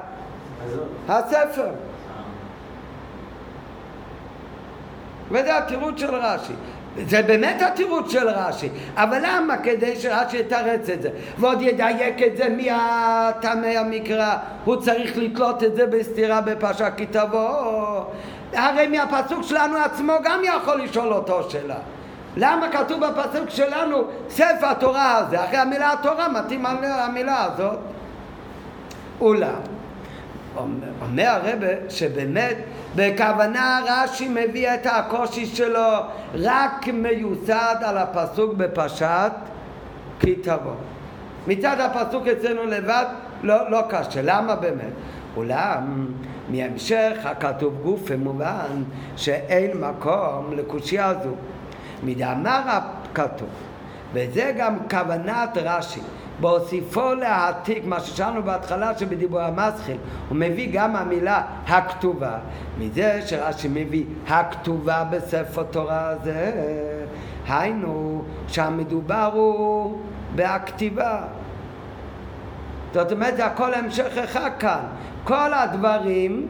[1.09, 1.69] הספר.
[5.31, 6.53] וזה התירוץ של רש"י.
[7.05, 9.57] זה באמת התירוץ של רש"י, אבל למה?
[9.57, 11.11] כדי שרש"י יתרץ את זה.
[11.39, 14.37] ועוד ידייק את זה מהטעמי המקרא.
[14.65, 18.05] הוא צריך לתלות את זה בסתירה בפרשה כי תבוא.
[18.53, 21.77] הרי מהפסוק שלנו עצמו גם יכול לשאול אותו שאלה.
[22.37, 27.79] למה כתוב בפסוק שלנו ספר התורה הזה אחרי המילה התורה מתאים המילה הזאת.
[29.21, 29.61] אולם
[31.03, 32.57] אומר הרבה שבאמת
[32.97, 35.89] בכוונה רש"י מביא את הקושי שלו
[36.35, 39.33] רק מיוסד על הפסוק בפרשת
[40.21, 40.73] כי תבוא.
[41.47, 43.05] מצד הפסוק אצלנו לבד
[43.43, 44.93] לא, לא קשה, למה באמת?
[45.37, 46.07] אולם
[46.49, 48.83] מהמשך הכתוב גוף מובן
[49.17, 51.31] שאין מקום לקושייה זו.
[52.03, 53.49] מדאמר הכתוב,
[54.13, 56.01] וזה גם כוונת רש"י,
[56.41, 59.97] בהוסיפו להעתיק, מה ששאלנו בהתחלה שבדיבור המסחיל,
[60.29, 62.39] הוא מביא גם המילה הכתובה,
[62.79, 66.53] מזה שרש"י מביא הכתובה בספר תורה הזה,
[67.49, 70.01] היינו שהמדובר הוא
[70.35, 71.23] בהכתיבה.
[72.95, 74.81] זאת אומרת, זה הכל המשך אחד כאן.
[75.25, 76.47] כל הדברים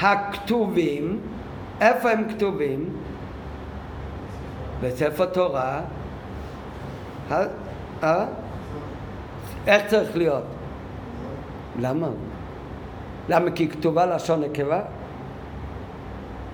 [0.00, 1.20] הכתובים,
[1.80, 2.90] איפה הם כתובים?
[4.80, 5.80] בספר תורה.
[8.02, 8.24] אה?
[9.66, 10.44] איך צריך להיות?
[11.78, 12.08] למה?
[13.28, 13.50] למה?
[13.50, 14.80] כי כתובה לשון נקבה?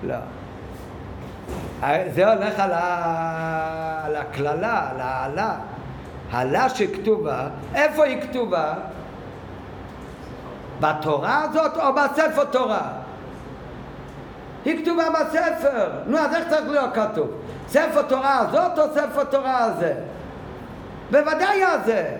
[0.03, 0.15] לא.
[2.13, 4.05] זה הולך על, ה...
[4.05, 5.55] על הקללה, על העלה.
[6.31, 8.73] העלה שכתובה, איפה היא כתובה?
[10.79, 12.87] בתורה הזאת או בספר תורה?
[14.65, 15.89] היא כתובה בספר.
[16.05, 17.29] נו, אז איך צריך להיות כתוב?
[17.67, 19.93] ספר תורה הזאת או ספר תורה הזה?
[21.11, 22.17] בוודאי הזה.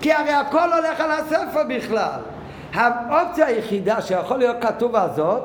[0.00, 2.20] כי הרי הכל הולך על הספר בכלל.
[2.74, 5.42] האופציה היחידה שיכול להיות כתוב הזאת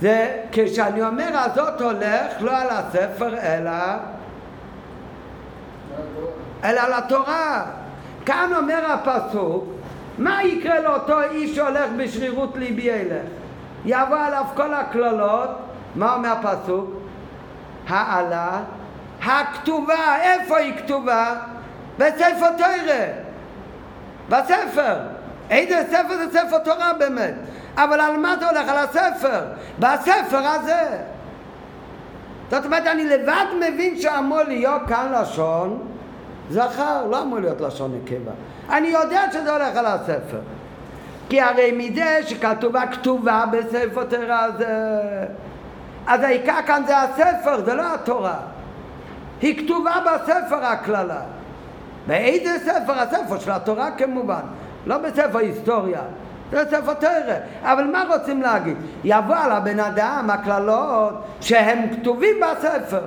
[0.00, 3.72] זה כשאני אומר הזאת הולך לא על הספר אלא
[6.64, 7.64] אלא על התורה.
[8.26, 9.64] כאן אומר הפסוק
[10.18, 13.22] מה יקרה לאותו איש שהולך בשרירות ליבי ילך?
[13.84, 15.50] יבוא עליו כל הקללות,
[15.94, 16.90] מה אומר הפסוק?
[17.88, 18.60] העלה,
[19.22, 21.34] הכתובה, איפה היא כתובה?
[21.98, 23.04] בספר תרא,
[24.28, 24.96] בספר.
[25.50, 27.34] איזה ספר זה ספר תורה באמת?
[27.76, 28.68] אבל על מה אתה הולך?
[28.68, 29.40] על הספר.
[29.78, 30.98] בספר הזה.
[32.50, 35.88] זאת אומרת, אני לבד מבין שאמור להיות כאן לשון
[36.50, 38.32] זכר, לא אמור להיות לשון נקבה.
[38.70, 40.40] אני יודע שזה הולך על הספר.
[41.28, 44.66] כי הרי מזה שכתובה כתובה בספר תורה זה...
[46.06, 48.36] אז העיקר כאן זה הספר, זה לא התורה.
[49.40, 51.20] היא כתובה בספר הקללה.
[52.08, 52.92] באיזה ספר?
[52.92, 54.40] הספר של התורה כמובן,
[54.86, 56.00] לא בספר היסטוריה.
[56.50, 57.34] זה ספר תרא.
[57.62, 58.76] אבל מה רוצים להגיד?
[59.04, 63.02] יבוא על הבן אדם הקללות שהם כתובים בספר.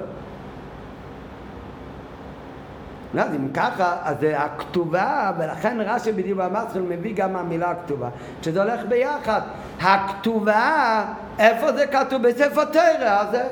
[3.20, 8.10] אז אם ככה, אז זה הכתובה, ולכן רש"י בדיוק במסחל מביא גם המילה הכתובה,
[8.42, 9.42] שזה הולך ביחד.
[9.82, 11.04] הכתובה,
[11.40, 12.28] איפה זה כתוב?
[12.28, 13.44] בספר תרא, זה...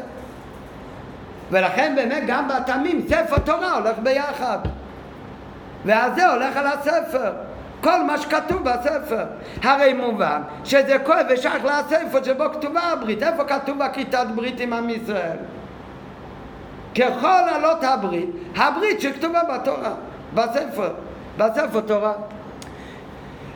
[1.52, 4.60] ולכן באמת גם בתמים, ספר תורה הולך ביחד.
[5.86, 7.32] ואז זה הולך על הספר.
[7.82, 9.24] כל מה שכתוב בספר.
[9.64, 13.24] הרי מובן שזה כואב ושייך לספר שבו כתובה הברית.
[13.24, 15.38] איפה כתוב בכיתת ברית עם עם ישראל?
[16.96, 19.94] ככל עלות הברית, הברית שכתובה בתורה,
[20.34, 20.94] בספר,
[21.38, 22.14] בספר תורה.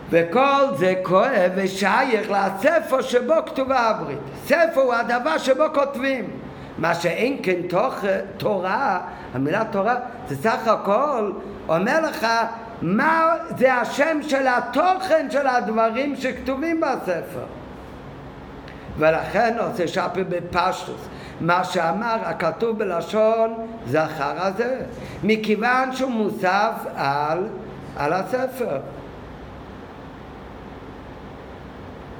[0.09, 4.17] וכל זה כואב ושייך לספר שבו כתובה הברית.
[4.45, 6.29] ספר הוא הדבר שבו כותבים.
[6.77, 7.95] מה שאין כן תוך,
[8.37, 8.99] תורה,
[9.33, 9.95] המילה תורה,
[10.27, 11.31] זה סך הכל
[11.69, 12.27] אומר לך
[12.81, 17.45] מה זה השם של התוכן של הדברים שכתובים בספר.
[18.97, 21.07] ולכן עושה שפי בפשטוס.
[21.41, 23.53] מה שאמר הכתוב בלשון
[23.87, 24.81] זכר הזה,
[25.23, 27.47] מכיוון שהוא מוסף על,
[27.97, 28.77] על הספר.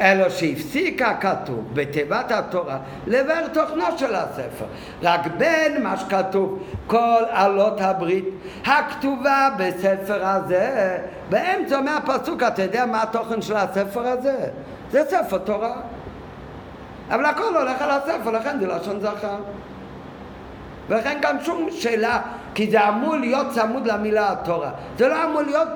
[0.01, 2.77] אלא שהפסיק הכתוב בתיבת התורה
[3.07, 4.65] לבר תוכנו של הספר.
[5.03, 8.25] רק בין מה שכתוב כל עלות הברית
[8.65, 10.97] הכתובה בספר הזה,
[11.29, 14.47] באמצע מהפסוק אתה יודע מה התוכן של הספר הזה?
[14.91, 15.75] זה ספר תורה.
[17.09, 19.37] אבל הכל הולך על הספר, לכן זה לשון זכר.
[20.89, 22.21] ולכן גם שום שאלה,
[22.55, 24.71] כי זה אמור להיות צמוד למילה התורה.
[24.97, 25.67] זה לא אמור להיות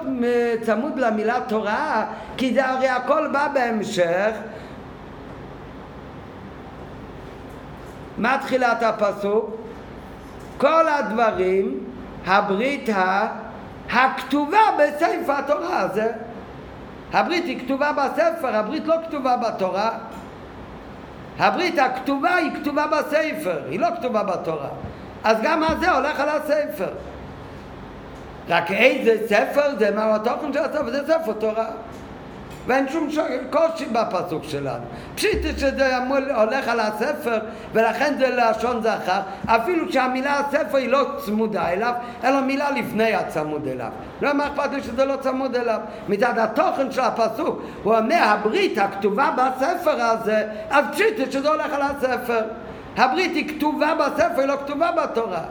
[0.62, 2.06] צמוד למילה תורה,
[2.38, 4.32] כי זה הרי הכל בא בהמשך.
[8.18, 9.56] מה תחילת הפסוק?
[10.58, 11.84] כל הדברים,
[12.26, 12.90] הברית.
[13.92, 16.12] הכתובה בספר התורה הזה.
[17.14, 19.92] הברית היא כתובה בספר, הברית לא כתובה בתורה.
[21.40, 24.70] הברית הכתובה היא כתובה בספר, היא לא כתובה בתורה.
[25.28, 26.90] אז גם הזה הולך על הספר.
[28.50, 30.92] רק איזה ספר זה, מה התוכן של הספר?
[30.92, 31.66] זה ספר תורה.
[32.68, 33.10] ואין שום
[33.50, 34.84] קושי בפסוק שלנו.
[35.16, 35.98] פשיט שזה
[36.36, 37.40] הולך על הספר
[37.74, 43.68] ולכן זה לשון זכר, אפילו שהמילה הספר היא לא צמודה אליו, אלא מילה לפני הצמוד
[43.68, 43.90] אליו.
[44.22, 45.80] לא מה אכפת לי שזה לא צמוד אליו.
[46.10, 51.82] מצד התוכן של הפסוק, הוא אומר הברית הכתובה בספר הזה, אז פשיט שזה הולך על
[51.82, 52.42] הספר.
[52.98, 55.44] הברית היא כתובה בספר, היא לא כתובה בתורה.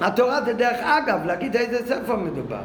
[0.00, 2.62] התורה זה דרך אגב להגיד איזה ספר מדובר.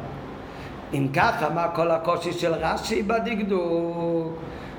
[0.94, 4.32] אם ככה, מה כל הקושי של רש"י בדקדוק?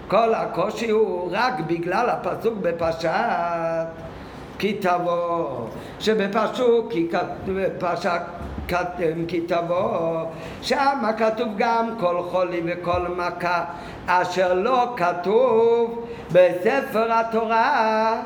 [0.08, 3.88] כל הקושי הוא רק בגלל הפסוק בפרשת
[4.60, 5.68] כי תבוא,
[6.00, 7.08] שבפסוק כי
[7.80, 8.53] פרשת כי
[9.48, 10.26] תבוא,
[10.62, 13.64] שם כתוב גם כל חולי וכל מכה,
[14.08, 18.22] אשר לא כתוב בספר התורה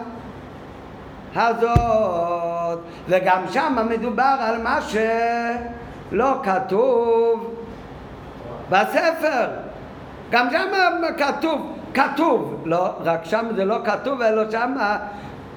[1.36, 2.80] הזאת,
[3.10, 7.54] וגם שם מדובר על מה שלא כתוב
[8.70, 9.48] בספר.
[10.30, 10.68] גם שם
[11.18, 14.76] כתוב, כתוב, לא, רק שם זה לא כתוב, אלא שם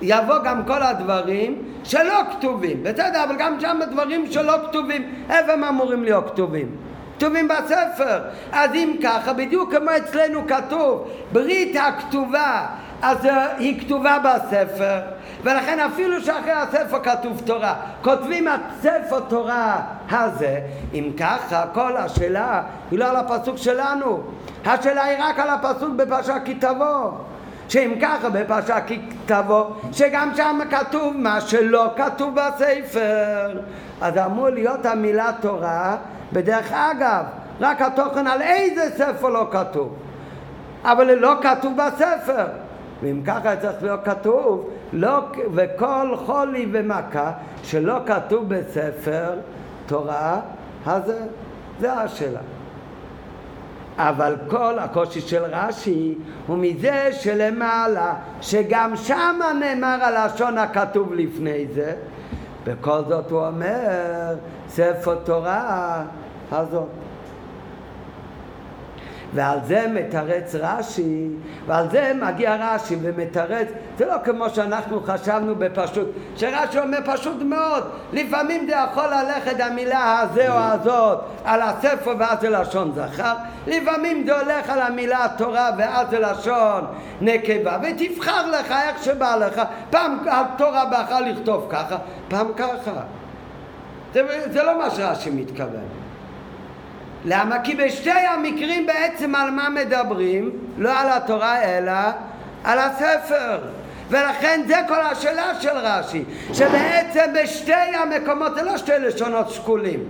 [0.03, 2.83] יבוא גם כל הדברים שלא כתובים.
[2.83, 6.77] בסדר, אבל גם שם דברים שלא כתובים, איפה הם אמורים להיות כתובים?
[7.17, 8.21] כתובים בספר.
[8.53, 12.67] אז אם ככה, בדיוק כמו אצלנו כתוב, ברית הכתובה,
[13.03, 13.29] אז
[13.59, 15.01] היא כתובה בספר,
[15.43, 19.81] ולכן אפילו שאחרי הספר כתוב תורה, כותבים את ספר תורה
[20.11, 20.61] הזה,
[20.95, 24.21] אם ככה כל השאלה היא לא על הפסוק שלנו,
[24.65, 27.11] השאלה היא רק על הפסוק בפרשה כי תבוא.
[27.71, 33.61] שאם ככה בפרשה כי תבוא, שגם שם כתוב מה שלא כתוב בספר.
[34.01, 35.97] אז אמור להיות המילה תורה,
[36.33, 37.25] בדרך אגב,
[37.61, 39.95] רק התוכן על איזה ספר לא כתוב.
[40.85, 42.47] אבל לא כתוב בספר.
[43.03, 45.19] ואם ככה צריך להיות כתוב, לא,
[45.55, 49.31] וכל חולי ומכה שלא כתוב בספר
[49.87, 50.41] תורה,
[50.87, 51.13] אז
[51.81, 52.41] זה השאלה.
[53.99, 56.15] אבל כל הקושי של רש"י
[56.47, 61.95] הוא מזה שלמעלה, שגם שם נאמר הלשון הכתוב לפני זה,
[62.65, 64.35] בכל זאת הוא אומר,
[64.69, 66.03] ספר תורה
[66.53, 66.89] הזאת.
[69.35, 71.29] ועל זה מתרץ רש"י,
[71.67, 73.69] ועל זה מגיע רש"י ומתרץ,
[73.99, 80.21] זה לא כמו שאנחנו חשבנו בפשוט, שרש"י אומר פשוט מאוד, לפעמים זה יכול ללכת המילה
[80.21, 83.35] הזה או הזאת על הספר ואז זה לשון זכר,
[83.67, 86.85] לפעמים זה הולך על המילה תורה ואז זה לשון
[87.21, 91.97] נקבה, ותבחר לך איך שבא לך, פעם התורה בחר לכתוב ככה,
[92.29, 93.01] פעם ככה.
[94.15, 94.23] זה,
[94.53, 96.10] זה לא מה שרש"י מתכוון.
[97.25, 97.59] למה?
[97.59, 100.51] כי בשתי המקרים בעצם על מה מדברים?
[100.79, 101.93] לא על התורה אלא
[102.65, 103.59] על הספר.
[104.11, 110.01] ולכן זה כל השאלה של רש"י, שבעצם בשתי המקומות, זה לא שתי לשונות שקולים,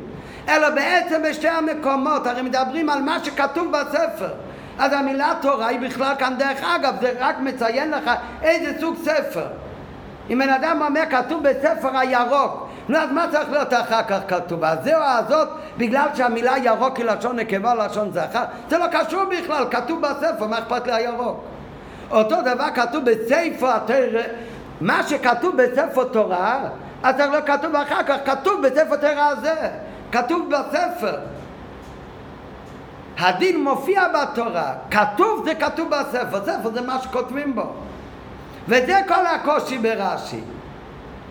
[0.49, 4.29] אלא בעצם בשתי המקומות, הרי מדברים על מה שכתוב בספר.
[4.79, 8.11] אז המילה תורה היא בכלל כאן דרך אגב, זה רק מציין לך
[8.43, 9.47] איזה סוג ספר.
[10.31, 12.69] אם בן אדם אומר כתוב בספר הירוק,
[12.99, 14.65] אז מה צריך להיות אחר כך כתוב?
[14.65, 18.45] הזהו הזאת בגלל שהמילה ירוק היא לשון נקבה לשון זכר?
[18.69, 21.45] זה לא קשור בכלל, כתוב בספר, מה אכפת לי הירוק?
[22.11, 24.23] אותו דבר כתוב בספר התרא,
[24.81, 26.59] מה שכתוב בספר תורה,
[27.03, 29.69] אז זה לא כתוב אחר כך, כתוב בספר תורה הזה,
[30.13, 31.17] כתוב בספר.
[33.19, 37.73] הדין מופיע בתורה, כתוב זה כתוב בספר, ספר זה מה שכותבים בו.
[38.69, 40.41] וזה כל הקושי ברש"י.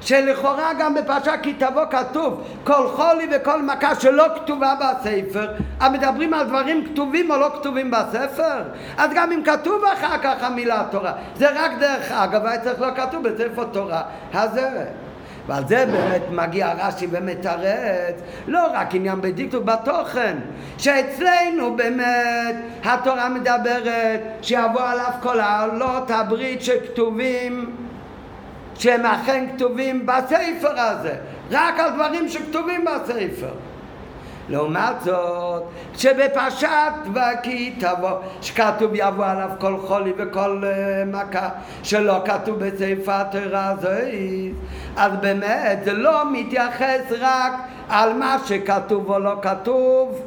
[0.01, 6.47] שלכאורה גם בפרשה כי תבוא כתוב כל חולי וכל מכה שלא כתובה בספר המדברים על
[6.47, 8.63] דברים כתובים או לא כתובים בספר?
[8.97, 12.87] אז גם אם כתוב אחר כך המילה תורה זה רק דרך אגב היה צריך לא
[12.95, 14.01] כתוב בספר תורה
[14.33, 14.85] הזה
[15.47, 18.15] ועל זה באמת מגיע רש"י ומתרץ
[18.47, 20.37] לא רק עניין בדקדוק בתוכן
[20.77, 27.75] שאצלנו באמת התורה מדברת שיבוא עליו כל העלות הברית שכתובים
[28.79, 31.15] שהם אכן כתובים בספר הזה,
[31.51, 33.51] רק על דברים שכתובים בספר.
[34.49, 35.63] לעומת זאת,
[35.95, 38.11] שבפרשת וכי תבוא,
[38.41, 41.49] שכתוב יבוא עליו כל חולי וכל uh, מכה,
[41.83, 43.91] שלא כתוב בספר התורה הזאת,
[44.97, 47.53] אז באמת זה לא מתייחס רק
[47.89, 50.21] על מה שכתוב או לא כתוב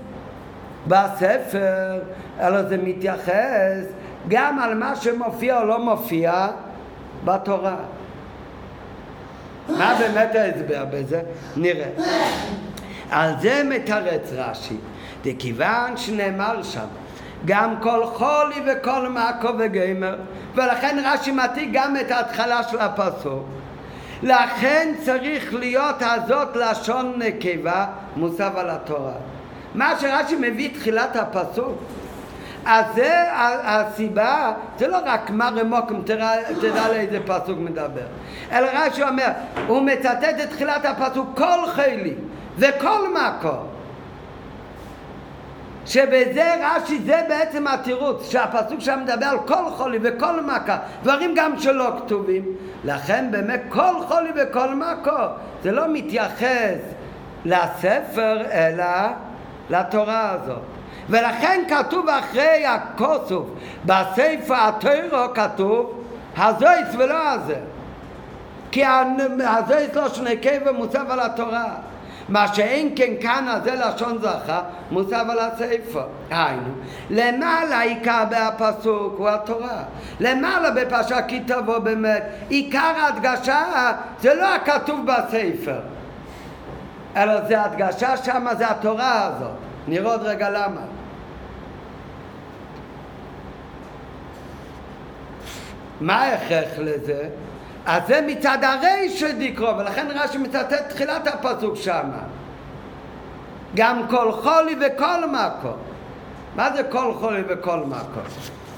[0.87, 1.99] בספר,
[2.41, 3.85] אלא זה מתייחס
[4.29, 6.47] גם על מה שמופיע או לא מופיע
[7.25, 7.77] בתורה.
[9.69, 11.23] מה באמת ההסבר בזה?
[11.57, 11.89] נראה.
[13.11, 14.77] על זה מתרץ רש"י,
[15.25, 16.87] וכיוון שנאמר שם
[17.45, 20.17] גם כל חולי וכל מעקו וגמר,
[20.55, 23.45] ולכן רש"י מעתיק גם את ההתחלה של הפסוק.
[24.23, 27.87] לכן צריך להיות הזאת לשון נקבה
[28.17, 29.15] מוסב על התורה.
[29.75, 31.79] מה שרש"י מביא תחילת הפסוק
[32.65, 33.25] אז זה
[33.65, 36.03] הסיבה, זה לא רק מה רמוקם,
[36.61, 38.07] תדע לאיזה פסוק מדבר.
[38.53, 39.29] אלא רש"י אומר,
[39.67, 42.15] הוא מצטט את תחילת הפסוק כל חילי
[42.59, 43.67] וכל מקום.
[45.87, 51.59] שבזה רש"י זה בעצם התירוץ, שהפסוק שם מדבר על כל חולי וכל מכה, דברים גם
[51.59, 52.45] שלא כתובים.
[52.85, 55.29] לכן באמת כל חולי וכל מכה,
[55.63, 56.79] זה לא מתייחס
[57.45, 58.85] לספר אלא
[59.71, 60.63] לתורה הזאת.
[61.09, 63.47] ולכן כתוב אחרי הכוסוף
[63.85, 66.05] בספר התוירו כתוב
[66.37, 67.57] הזויס ולא הזה
[68.73, 71.75] כי הזויס לא שני קבע מוצב על התורה.
[72.29, 76.73] מה שאין כן כאן הזה לשון זכה מוצב על הספר היינו.
[77.11, 79.83] למעלה עיקר בהפסוק הוא התורה.
[80.21, 85.81] למעלה בפרשה כי תבוא באמת עיקר ההדגשה זה לא הכתוב בספר.
[87.17, 89.57] אלא זה הדגשה שם זה התורה הזאת.
[89.89, 90.81] נראה עוד רגע למה.
[96.01, 97.29] מה ההכרח לזה?
[97.87, 102.23] אז זה מצד הרי של דקרו, ולכן רש"י מצטט תחילת הפסוק שמה.
[103.75, 105.77] גם כל חולי וכל מקום.
[106.57, 108.23] מה זה כל חולי וכל מקום?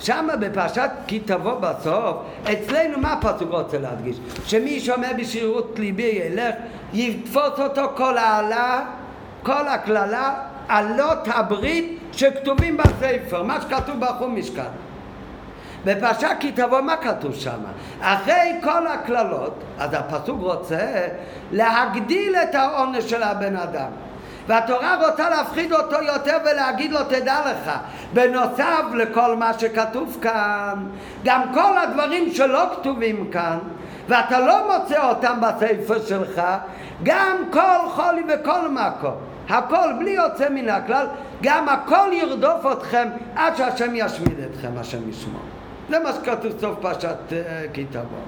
[0.00, 2.16] שם בפרשת כי תבוא בסוף,
[2.52, 4.16] אצלנו מה הפסוק רוצה להדגיש?
[4.46, 6.55] שמי שומע בשירות ליבי ילך,
[6.92, 8.84] יתפוס אותו כל העלה,
[9.42, 10.34] כל הקללה,
[10.68, 14.84] עלות הברית שכתובים בספר, מה שכתוב בחומש כאן.
[15.85, 17.61] בפרשת כי תבוא, מה כתוב שם?
[18.01, 21.07] אחרי כל הקללות, אז הפסוק רוצה
[21.53, 23.91] להגדיל את העונש של הבן אדם.
[24.47, 27.70] והתורה רוצה להפחיד אותו יותר ולהגיד לו תדע לך
[28.12, 30.87] בנוסף לכל מה שכתוב כאן
[31.24, 33.59] גם כל הדברים שלא כתובים כאן
[34.09, 36.43] ואתה לא מוצא אותם בספר שלך
[37.03, 39.14] גם כל חולי וכל מקום
[39.49, 41.07] הכל בלי יוצא מן הכלל
[41.43, 45.53] גם הכל ירדוף אתכם עד שהשם ישמיד אתכם השם ישמור
[45.89, 47.16] זה מה שכתוב סוף פרשת
[47.72, 48.18] כי תבוא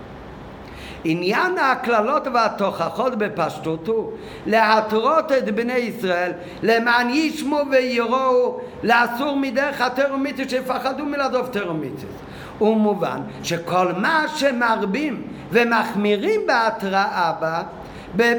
[1.05, 4.13] עניין הקללות והתוכחות בפשטות הוא
[4.47, 6.33] להתרות את בני ישראל
[6.63, 12.15] למען ישמו ויראו לאסור מדרך התרומיתוס שיפחדו מלעזוב תרומיתוס
[12.61, 17.63] ומובן שכל מה שמרבים ומחמירים בהתראה בה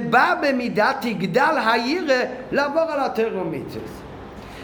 [0.09, 3.96] בא במידה תגדל הירא לעבור על התרומיתוס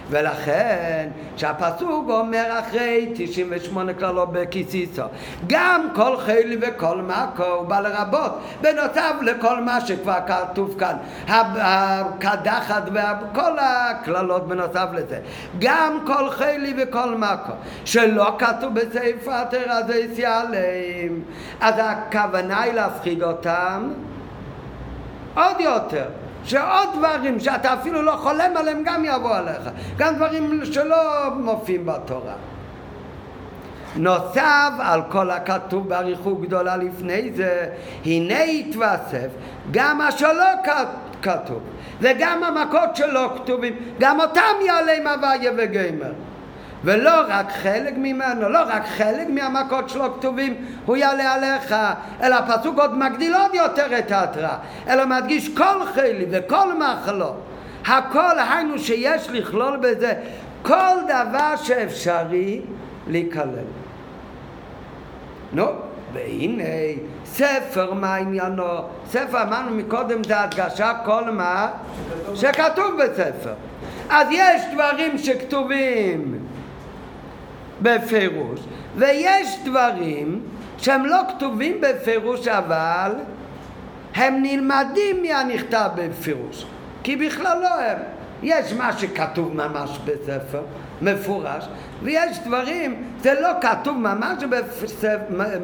[0.09, 5.03] ולכן שהפסוק אומר אחרי 98 כללות בכיסיסו
[5.47, 8.31] גם כל חילי וכל מקו בא לרבות
[8.61, 10.95] בנוסף לכל מה שכבר כתוב כאן
[11.27, 15.19] הקדחת וכל הכללות בנוסף לזה
[15.59, 17.53] גם כל חילי וכל מקו
[17.85, 21.21] שלא כתוב בספר התרא זה יסיעליהם
[21.61, 23.89] אז הכוונה היא להפחיד אותם
[25.35, 26.05] עוד יותר
[26.45, 32.33] שעוד דברים שאתה אפילו לא חולם עליהם גם יבוא עליך, גם דברים שלא מופיעים בתורה.
[33.95, 37.69] נוסף על כל הכתוב באריכות גדולה לפני זה,
[38.05, 39.27] הנה יתווסף
[39.71, 40.45] גם מה שלא
[41.21, 41.59] כתוב,
[42.01, 46.11] וגם המכות שלא כתובים, גם אותם יעלה עם הוויה וגמר.
[46.83, 50.55] ולא רק חלק ממנו, לא רק חלק מהמכות שלו כתובים,
[50.85, 51.75] הוא יעלה עליך,
[52.23, 54.57] אלא הפסוק עוד מגדיל עוד יותר את ההתראה,
[54.87, 57.43] אלא מדגיש כל חלי וכל מחלות,
[57.85, 60.13] הכל היינו שיש לכלול בזה
[60.61, 62.61] כל דבר שאפשרי
[63.07, 63.65] להיכלל.
[65.53, 65.65] נו,
[66.13, 66.63] והנה
[67.25, 68.63] ספר מה עניינו,
[69.09, 71.67] ספר אמרנו מקודם זה הדגשה כל מה
[72.35, 73.53] שכתוב בספר.
[74.09, 76.42] אז יש דברים שכתובים
[77.83, 78.59] בפירוש,
[78.95, 80.41] ויש דברים
[80.77, 83.11] שהם לא כתובים בפירוש אבל
[84.15, 86.65] הם נלמדים מהנכתב בפירוש,
[87.03, 87.97] כי בכלל לא הם.
[88.43, 90.61] יש מה שכתוב ממש בספר,
[91.01, 91.65] מפורש,
[92.03, 94.43] ויש דברים, זה לא כתוב ממש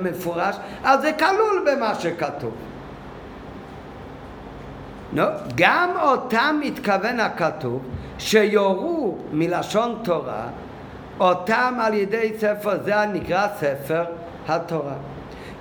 [0.01, 2.53] מפורש, אז זה כלול במה שכתוב.
[5.15, 5.21] No,
[5.55, 7.81] גם אותם מתכוון הכתוב
[8.19, 10.47] שיורו מלשון תורה
[11.19, 14.03] אותם על ידי ספר זה נקרא ספר
[14.47, 14.93] התורה.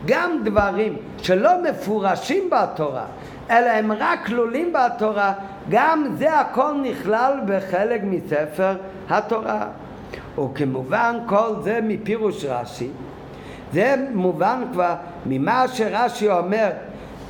[0.06, 3.04] גם דברים שלא מפורשים בתורה,
[3.50, 5.32] אלא הם רק כלולים בתורה,
[5.68, 8.76] גם זה הכל נכלל בחלק מספר
[9.10, 9.66] התורה.
[10.38, 12.90] וכמובן כל זה מפירוש רש"י,
[13.72, 14.94] זה מובן כבר
[15.26, 16.70] ממה שרש"י אומר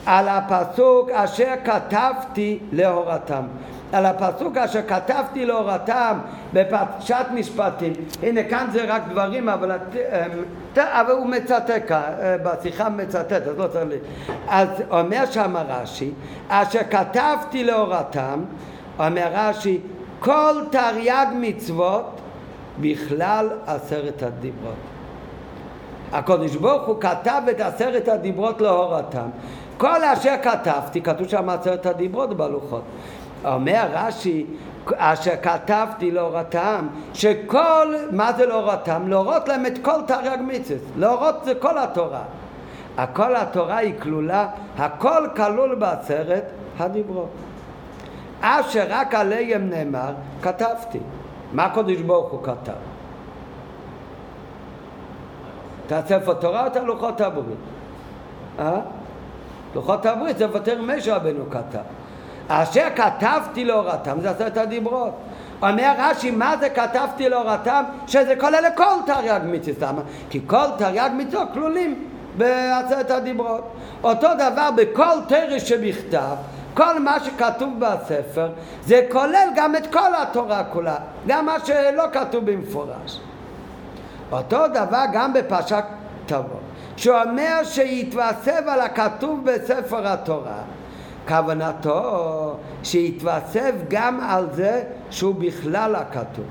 [0.07, 3.43] על הפסוק אשר כתבתי להורתם.
[3.93, 6.19] על הפסוק אשר כתבתי לאורתם
[6.53, 7.93] בפרשת משפטים.
[8.23, 9.79] הנה כאן זה רק דברים, אבל, אמ,
[10.77, 13.97] אבל הוא מצטט כאן, אה, בשיחה מצטט, אז לא צריך לי.
[14.49, 16.11] אז אומר שם רש"י,
[16.49, 18.45] אשר כתבתי לאורתם,
[18.99, 19.81] אומר רש"י,
[20.21, 22.21] כל תרי"ג מצוות
[22.81, 24.75] בכלל עשרת הדיברות.
[26.13, 29.29] הקדוש ברוך הוא כתב את עשרת הדיברות להורתם.
[29.79, 32.83] כל אשר כתבתי, כתוב שם עשרת הדיברות בלוחות.
[33.45, 34.47] אומר רש"י,
[34.97, 39.09] אשר כתבתי להורתם, שכל, מה זה להורתם?
[39.09, 42.23] להורות להם את כל תרי"ג מצוות, להורות זה כל התורה.
[42.97, 46.45] הכל התורה היא כלולה, הכל כלול בעשרת
[46.79, 47.29] הדיברות.
[48.41, 50.13] אשר רק עליהם נאמר,
[50.43, 50.99] כתבתי.
[51.53, 52.73] מה הקדוש ברוך הוא כתב?
[55.87, 57.59] את הספר תורה או את הלוחות הברית?
[58.59, 58.81] אה?
[59.75, 61.98] לוחות הברית זה ותר משה רבנו כתב.
[62.49, 65.15] אשר כתבתי לאורתם זה עשרת הדיברות.
[65.63, 67.85] אומר רש"י, מה זה כתבתי לאורתם?
[68.07, 69.83] שזה כולל לכל תרי"ג מצוות.
[69.83, 70.01] למה?
[70.31, 73.73] כי כל תרי"ג מצוות כלולים בעשרת הדיברות.
[74.05, 76.37] אותו דבר בכל תרש שבכתב,
[76.75, 78.49] כל מה שכתוב בספר,
[78.85, 80.97] זה כולל גם את כל התורה כולה,
[81.27, 83.21] גם מה שלא כתוב במפורש.
[84.33, 85.85] אותו דבר גם בפרשת
[86.27, 86.61] תבוא,
[86.97, 90.63] שאומר שיתווסף על הכתוב בספר התורה
[91.29, 96.45] כוונתו שיתווסף גם על זה שהוא בכלל הכתוב.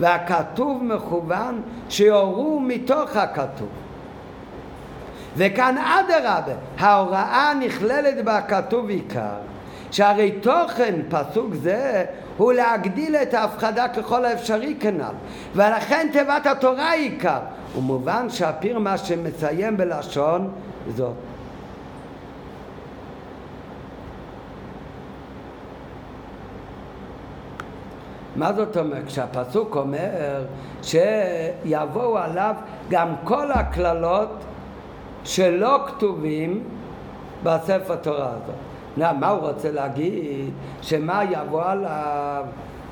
[0.00, 3.68] והכתוב מכוון שיורו מתוך הכתוב.
[5.36, 9.36] וכאן אדרבה, ההוראה נכללת בכתוב עיקר
[9.90, 12.04] שהרי תוכן פסוק זה
[12.36, 15.14] הוא להגדיל את ההפחדה ככל האפשרי כנ"ל.
[15.54, 17.38] ולכן תיבת התורה היא עיקר
[17.78, 20.50] ומובן שהפיר מה שמציין בלשון
[20.96, 21.14] זאת
[28.38, 29.06] מה זאת אומרת?
[29.06, 30.44] כשהפסוק אומר
[30.82, 32.54] שיבואו עליו
[32.90, 34.44] גם כל הקללות
[35.24, 36.64] שלא כתובים
[37.42, 38.54] בספר תורה הזאת.
[39.18, 40.50] מה הוא רוצה להגיד?
[40.82, 42.44] שמה יבוא עליו?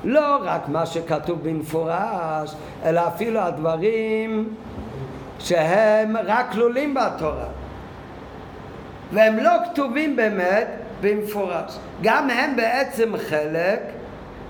[0.03, 4.53] לא רק מה שכתוב במפורש, אלא אפילו הדברים
[5.39, 7.47] שהם רק כלולים בתורה.
[9.13, 10.67] והם לא כתובים באמת
[11.01, 11.77] במפורש.
[12.01, 13.79] גם הם בעצם חלק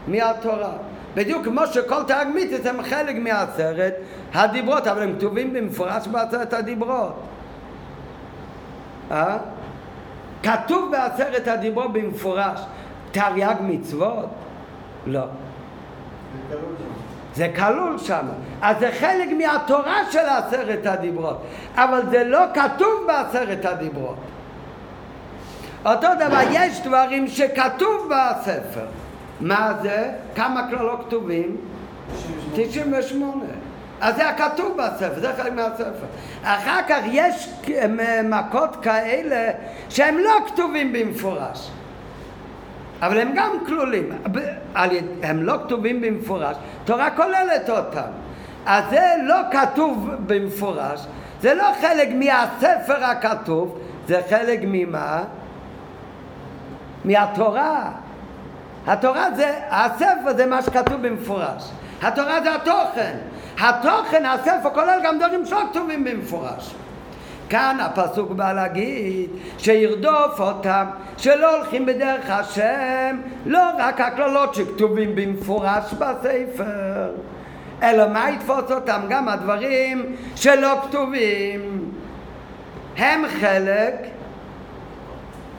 [0.07, 0.71] מהתורה.
[1.15, 3.93] בדיוק כמו שכל תרג מיתוס הם חלק מעשרת
[4.33, 7.21] הדיברות, אבל הם כתובים במפורש בעשרת הדיברות.
[9.11, 9.37] אה?
[10.43, 12.59] כתוב בעשרת הדיברות במפורש
[13.11, 14.29] תרי"ג מצוות?
[15.05, 15.23] לא.
[17.35, 18.25] זה כלול שם.
[18.61, 21.43] אז זה חלק מהתורה של עשרת הדיברות,
[21.75, 24.17] אבל זה לא כתוב בעשרת הדיברות.
[25.85, 28.85] אותו דבר, יש דברים שכתוב בספר.
[29.41, 30.11] מה זה?
[30.35, 31.57] כמה כללות כתובים?
[32.55, 33.43] 98.
[34.01, 36.05] אז זה הכתוב בספר, זה חלק מהספר.
[36.43, 37.49] אחר כך יש
[38.23, 39.51] מכות כאלה
[39.89, 41.71] שהם לא כתובים במפורש.
[43.01, 44.09] אבל הם גם כלולים,
[45.23, 48.09] הם לא כתובים במפורש, תורה כוללת אותם.
[48.65, 51.05] אז זה לא כתוב במפורש,
[51.41, 55.23] זה לא חלק מהספר הכתוב, זה חלק ממה?
[57.05, 57.91] מהתורה.
[58.87, 61.71] התורה זה, הספר זה מה שכתוב במפורש.
[62.01, 63.17] התורה זה התוכן.
[63.59, 66.75] התוכן, הספר, כולל גם דברים שלא כתובים במפורש.
[67.49, 70.85] כאן הפסוק בא להגיד שירדוף אותם,
[71.17, 77.11] שלא הולכים בדרך השם, לא רק הקללות שכתובים במפורש בספר,
[77.83, 79.01] אלא מה יתפוס אותם?
[79.09, 81.91] גם הדברים שלא כתובים.
[82.97, 83.95] הם חלק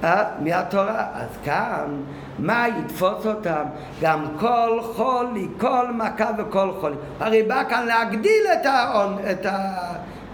[0.05, 1.07] אה, מהתורה.
[1.15, 2.03] אז כאן,
[2.39, 3.65] מה יתפוס אותם?
[4.01, 6.97] גם כל חולי, כל מכה וכל חולי.
[7.21, 8.67] הרי בא כאן להגדיל את,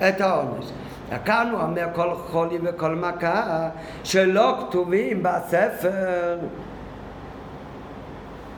[0.09, 0.73] את העונש.
[1.25, 3.69] כאן הוא אומר כל חולי וכל מכה
[4.05, 6.39] שלא כתובים בספר.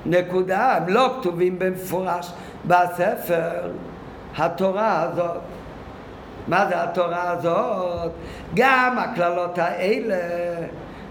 [0.07, 2.33] נקודה, הם לא כתובים במפורש
[2.65, 3.71] בספר
[4.37, 5.41] התורה הזאת.
[6.49, 8.13] מה זה התורה הזאת?
[8.55, 10.17] גם הקללות האלה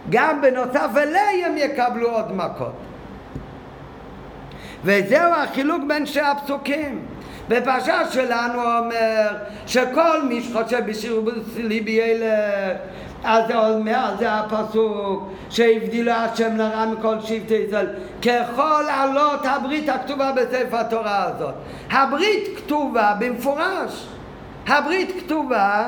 [0.10, 2.74] גם בנוסף אליהם יקבלו עוד מכות.
[4.84, 7.06] וזהו החילוק בין שני הפסוקים.
[7.48, 9.28] בפרשה שלנו אומר
[9.68, 11.22] שכל מי שחושב בשיר
[11.58, 12.78] ליבי ילך
[13.24, 17.88] אז זה אומר, זה הפסוק שהבדילו השם לרע מכל שבטי ישראל
[18.22, 21.54] ככל עלות הברית הכתובה בספר התורה הזאת
[21.92, 24.08] הברית כתובה במפורש
[24.68, 25.88] הברית כתובה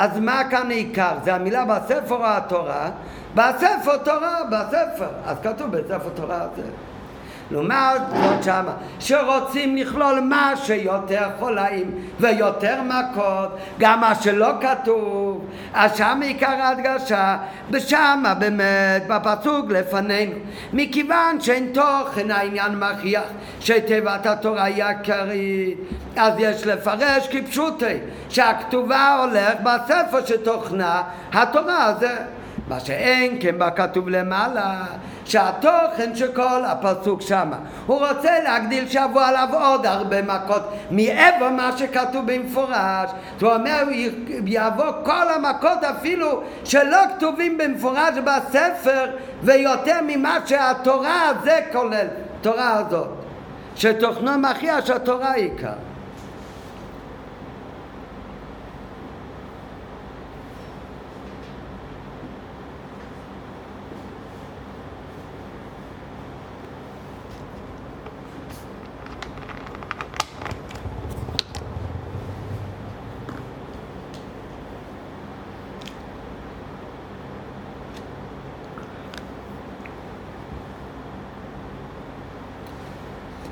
[0.00, 1.12] אז מה כאן העיקר?
[1.24, 2.90] זה המילה בספר או התורה?
[3.34, 5.08] בספר תורה, בספר.
[5.26, 6.68] אז כתוב בספר תורה הזה.
[7.50, 11.90] לעומת זאת שמה, שרוצים לכלול מה שיותר חולאים
[12.20, 17.36] ויותר מכות, גם מה שלא כתוב, אז שם עיקר ההדגשה,
[17.70, 20.36] ושמה באמת, בפסוק לפנינו,
[20.72, 23.24] מכיוון שאין תוכן העניין מכריח
[23.60, 25.78] שתיבת התורה היא עיקרית,
[26.16, 27.96] אז יש לפרש כפשוטי,
[28.28, 32.16] שהכתובה הולך בספר שתוכנה התורה זה
[32.70, 34.84] מה שאין כן בכתוב למעלה
[35.24, 37.56] שהתוכן של כל הפסוק שמה.
[37.86, 43.10] הוא רוצה להגדיל שיבוא עליו עוד הרבה מכות מעבר מה שכתוב במפורש.
[43.40, 43.82] הוא אומר
[44.46, 49.10] יבוא כל המכות אפילו שלא כתובים במפורש בספר
[49.42, 52.06] ויותר ממה שהתורה הזה כולל,
[52.40, 53.08] תורה הזאת
[53.76, 55.89] שתוכנו מכריע שהתורה עיקר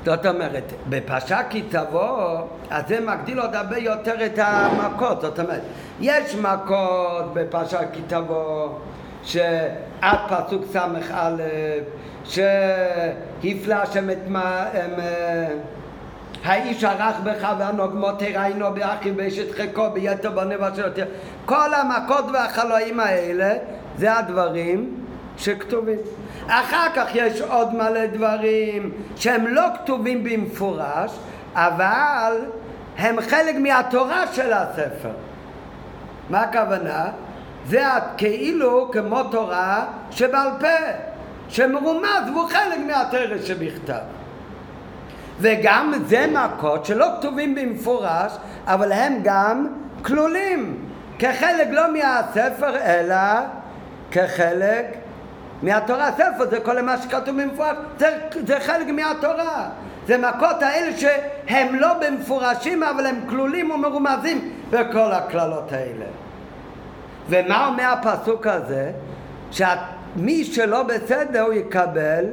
[0.09, 2.37] זאת אומרת, בפרשה כי תבוא,
[2.69, 5.21] אז זה מגדיל עוד הרבה יותר את המכות.
[5.21, 5.61] זאת אומרת,
[5.99, 8.69] יש מכות בפרשה כי תבוא,
[9.23, 11.35] שעד פסוק ס"א,
[12.23, 14.65] שהפלא השם את מה...
[16.43, 21.05] האיש ערך בך והנוגמו תראינו באחי באשת חיקו ביתר בנבע שלו
[21.45, 23.53] כל המכות והחלואים האלה
[23.97, 24.98] זה הדברים
[25.39, 25.99] שכתובים.
[26.47, 31.11] אחר כך יש עוד מלא דברים שהם לא כתובים במפורש,
[31.53, 32.33] אבל
[32.97, 35.11] הם חלק מהתורה של הספר.
[36.29, 37.05] מה הכוונה?
[37.65, 37.83] זה
[38.17, 40.67] כאילו כמו תורה שבעל פה,
[41.49, 43.99] שמרומז והוא חלק מהתרס שבכתב.
[45.39, 48.31] וגם זה מכות שלא כתובים במפורש,
[48.65, 49.67] אבל הם גם
[50.01, 50.85] כלולים
[51.19, 53.15] כחלק לא מהספר, אלא
[54.11, 54.98] כחלק
[55.61, 56.11] מהתורה.
[56.11, 59.69] ספר זה כל מה שכתוב במפורש, זה, זה חלק מהתורה.
[60.07, 66.05] זה מכות האלה שהם לא במפורשים, אבל הם כלולים ומרומזים בכל הקללות האלה.
[67.29, 68.91] ומה אומר הפסוק הזה?
[69.51, 72.25] שמי שלא בסדר הוא יקבל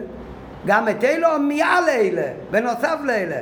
[0.67, 3.41] גם את אלו מעל אלה, בנוסף לאלה.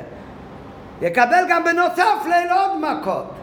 [1.01, 3.34] יקבל גם בנוסף לאלה עוד מכות.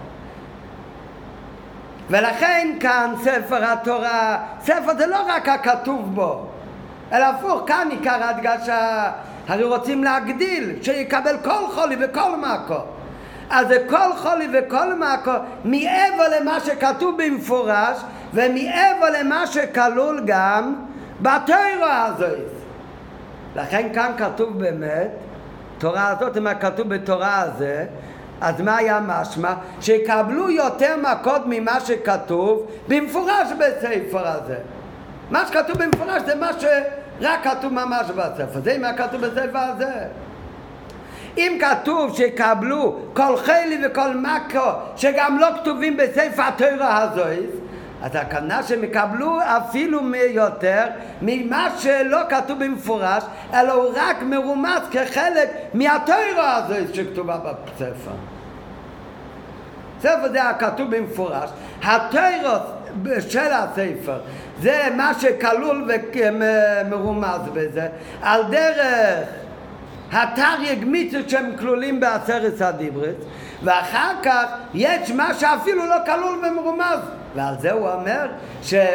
[2.12, 6.46] ולכן כאן ספר התורה, ספר זה לא רק הכתוב בו,
[7.12, 9.10] אלא הפוך, כאן עיקר ההדגשה,
[9.48, 12.86] הרי רוצים להגדיל, שיקבל כל חולי וכל מכות.
[13.50, 17.98] אז זה כל חולי וכל מכות מעבר למה שכתוב במפורש
[18.34, 20.74] ומעבר למה שכלול גם
[21.20, 22.38] בתורה הזאת.
[23.56, 25.10] לכן כאן כתוב באמת,
[25.78, 27.84] תורה הזאת, אם כתוב בתורה הזה,
[28.42, 29.54] אז מה היה משמע?
[29.80, 34.56] שיקבלו יותר מכות ממה שכתוב במפורש בספר הזה.
[35.30, 38.60] מה שכתוב במפורש זה מה שרק כתוב ממש בספר.
[38.60, 39.92] זה מה כתוב בספר הזה.
[41.36, 47.62] אם כתוב שיקבלו כל חלי וכל מקו שגם לא כתובים בספר התורה הזאת
[48.02, 50.84] אז הכוונה שהם יקבלו אפילו יותר
[51.22, 53.24] ממה שלא כתוב במפורש,
[53.54, 58.31] אלא הוא רק מרומז כחלק מהתוירה הזאת שכתובה בספר.
[60.02, 61.50] ספר זה הכתוב במפורש,
[61.82, 62.62] התוירות
[63.28, 64.20] של הספר
[64.60, 67.88] זה מה שכלול ומרומז בזה,
[68.22, 69.28] על דרך
[70.12, 73.16] התרי"ג מצוות שהם כלולים בעשרת הדיברית,
[73.62, 74.44] ואחר כך
[74.74, 76.98] יש מה שאפילו לא כלול ומרומז.
[77.34, 78.26] ועל זה הוא אומר
[78.62, 78.86] שגם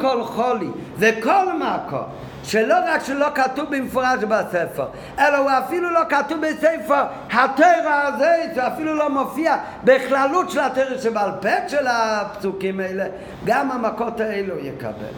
[0.00, 0.68] כל חולי
[0.98, 2.04] וכל מקום
[2.44, 4.86] שלא רק שלא כתוב במפורש בספר,
[5.18, 10.98] אלא הוא אפילו לא כתוב בספר התרא הזה, זה אפילו לא מופיע בכללות של התרא
[10.98, 13.06] שבעל פה של הפסוקים האלה,
[13.44, 15.14] גם המכות האלו יקבל.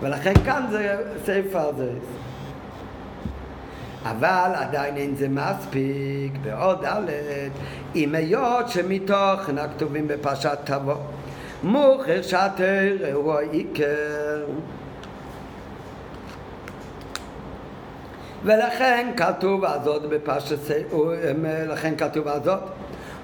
[0.00, 1.90] ולכן כאן זה ספר הזה.
[4.10, 7.08] אבל עדיין אין זה מספיק, בעוד ד'
[7.96, 10.94] אם היות שמתוכן הכתובים בפרשת תבוא
[11.62, 14.44] מוכר שהתרא הוא העיקר
[18.46, 20.58] ולכן כתוב הזאת בפרשת,
[21.68, 22.60] לכן כתוב הזאת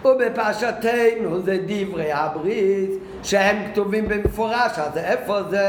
[0.04, 2.90] ובפרשתנו זה דברי הברית
[3.22, 5.68] שהם כתובים במפורש אז איפה זה?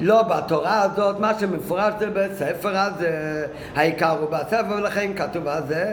[0.00, 5.86] לא בתורה הזאת, מה שמפורש זה בספר הזה, העיקר הוא בספר ולכן כתוב על זה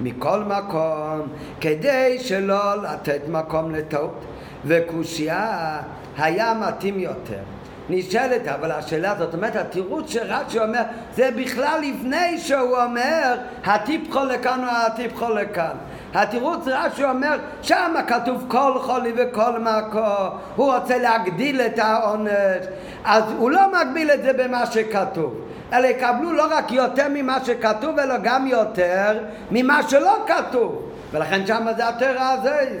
[0.00, 1.28] מכל מקום,
[1.60, 4.24] כדי שלא לתת מקום לטעות
[4.64, 5.80] וקושייה
[6.18, 7.55] היה מתאים יותר.
[7.90, 10.82] נשאלת, אבל השאלה זאת אומרת, התירוץ שרש"י אומר,
[11.14, 15.76] זה בכלל לפני שהוא אומר, הטיפחו לכאן או הטיפחו לכאן.
[16.14, 22.66] התירוץ רש"י אומר, שם כתוב כל חולי וכל מקו, הוא רוצה להגדיל את העונש,
[23.04, 25.34] אז הוא לא מגביל את זה במה שכתוב,
[25.72, 29.18] אלא יקבלו לא רק יותר ממה שכתוב, אלא גם יותר
[29.50, 32.78] ממה שלא כתוב, ולכן שם זה התרא הזה.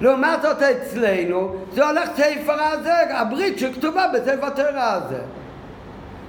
[0.00, 5.20] לעומת זאת אצלנו, זה הולך ספר הזה, הברית שכתובה בספר התרא הזה.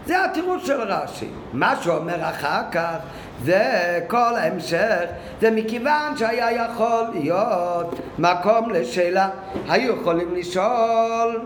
[0.05, 1.27] זה התירוץ של רש"י.
[1.53, 2.95] מה שאומר אחר כך,
[3.43, 5.03] זה כל ההמשך,
[5.41, 9.29] זה מכיוון שהיה יכול להיות מקום לשאלה.
[9.69, 11.41] היו יכולים לשאול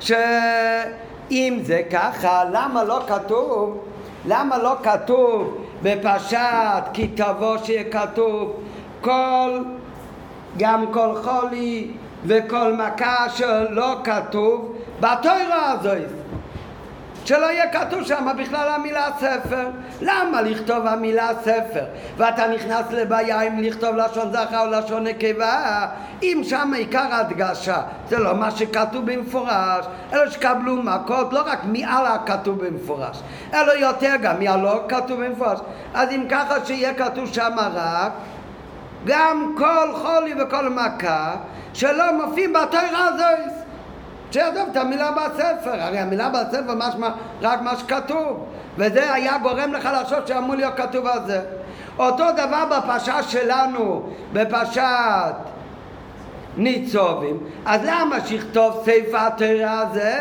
[0.00, 3.84] שאם זה ככה, למה לא כתוב,
[4.26, 8.60] למה לא כתוב בפרשת כי תבוא שיהיה כתוב
[9.00, 9.62] כל,
[10.58, 11.90] גם כל חולי
[12.26, 16.24] וכל מכה שלא כתוב בתוירה הזאת
[17.24, 19.68] שלא יהיה כתוב שם בכלל המילה ספר.
[20.00, 21.84] למה לכתוב המילה ספר?
[22.16, 25.86] ואתה נכנס לבעיה אם לכתוב לשון זכר או לשון נקבה,
[26.22, 32.06] אם שם עיקר הדגשה זה לא מה שכתוב במפורש, אלא שקבלו מכות לא רק מעל
[32.06, 33.20] הכתוב במפורש,
[33.54, 35.58] אלא יותר גם מהלא כתוב במפורש.
[35.94, 38.12] אז אם ככה שיהיה כתוב שם רק
[39.04, 41.36] גם כל חולי וכל מכה
[41.72, 43.52] שלא מופיעים בתוירה הזאת
[44.30, 47.08] שיעזוב את המילה בספר, הרי המילה בספר משמע
[47.42, 48.46] רק מה שכתוב,
[48.76, 51.40] וזה היה גורם לך לחשוב שאמור להיות כתוב על זה.
[51.98, 55.34] אותו דבר בפרשה שלנו, בפרשת
[56.56, 60.18] ניצובים, אז למה שיכתוב ספר התורה הזה,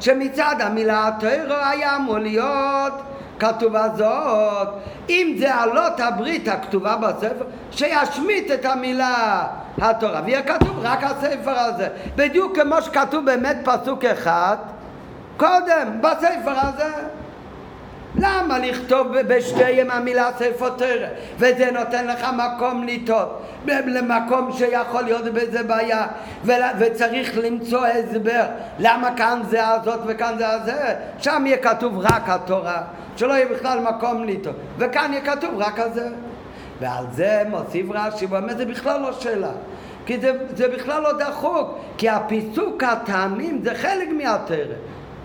[0.00, 2.92] שמצד המילה התורה היה אמור להיות
[3.38, 4.68] כתוב הזאת,
[5.08, 9.46] אם זה עלות הברית הכתובה בספר, שישמיט את המילה
[9.80, 11.88] התורה, ויהיה כתוב רק הספר הזה.
[12.16, 14.56] בדיוק כמו שכתוב באמת פסוק אחד,
[15.36, 17.17] קודם, בספר הזה.
[18.16, 21.06] למה לכתוב בשתיהם המילה ספר תרא?
[21.36, 26.06] וזה נותן לך מקום לטעות, למקום שיכול להיות בזה בעיה,
[26.78, 28.42] וצריך למצוא הסבר
[28.78, 32.82] למה כאן זה הזאת וכאן זה הזה, שם יהיה כתוב רק התורה,
[33.16, 36.08] שלא יהיה בכלל מקום לטעות, וכאן יהיה כתוב רק הזה.
[36.80, 39.50] ועל זה מוסיף רש"י, באמת זה בכלל לא שאלה.
[40.06, 44.74] כי זה, זה בכלל לא דחוק, כי הפיסוק הטעמים זה חלק מהתרא.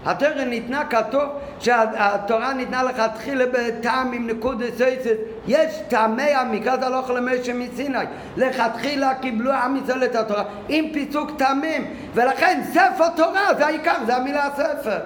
[0.06, 1.24] התרא ניתנה, כתוב
[1.60, 5.18] שהתורה ניתנה לכתחילה בטעם עם נקודת סייסס.
[5.47, 7.97] יש טעמי המקרא זה הלוך למשה מסיני.
[8.38, 11.93] לכתחילה קיבלו עם ישראל את התורה עם פיסוק טעמים.
[12.14, 14.99] ולכן ספר תורה זה העיקר, זה המילה ספר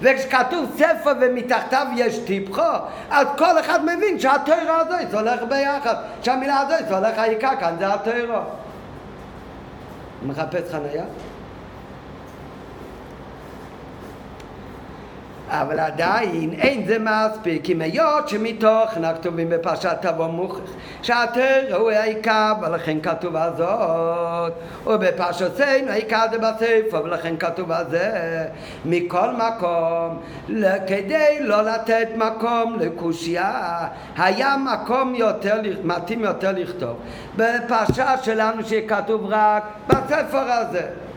[0.00, 2.62] וכשכתוב ספר ומתחתיו יש טיפחו
[3.10, 5.94] אז כל אחד מבין שהתורה הזאת הולך ביחד.
[6.22, 8.42] שהמילה הזאת הולך העיקר כאן זה התורה.
[10.26, 11.04] מחפש חניה?
[15.50, 20.70] אבל עדיין אין זה מספיק, אם היות שמתוכן הכתובים בפרשת תבוא מוכח
[21.02, 24.52] שהתרא הוא העיקר ולכן כתוב הזאת
[24.86, 28.44] ובפרשתנו העיקר זה בספר ולכן כתוב על זה.
[28.84, 30.20] מכל מקום
[30.86, 36.96] כדי לא לתת מקום לקושייה היה מקום יותר, מתאים יותר לכתוב.
[37.36, 41.07] בפרשה שלנו שכתוב רק בספר הזה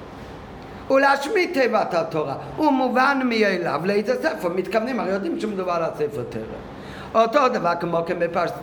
[0.92, 2.36] ולהשמיט תיבת התורה.
[2.58, 7.22] הוא מובן מאליו לאיזה ספר מתכוונים, הרי יודעים שמדובר על הספר תרא.
[7.24, 8.18] אותו דבר כמו כן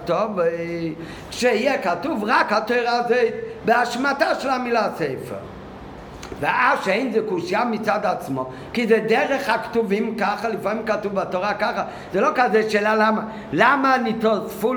[0.04, 0.38] טוב,
[1.30, 5.57] שיהיה כתוב רק התורה הזאת בהשמטה של המילה ספר.
[6.40, 11.84] ואז שאין זה קושייה מצד עצמו, כי זה דרך הכתובים ככה, לפעמים כתוב בתורה ככה,
[12.12, 13.22] זה לא כזה שאלה למה,
[13.52, 14.74] למה נתוספו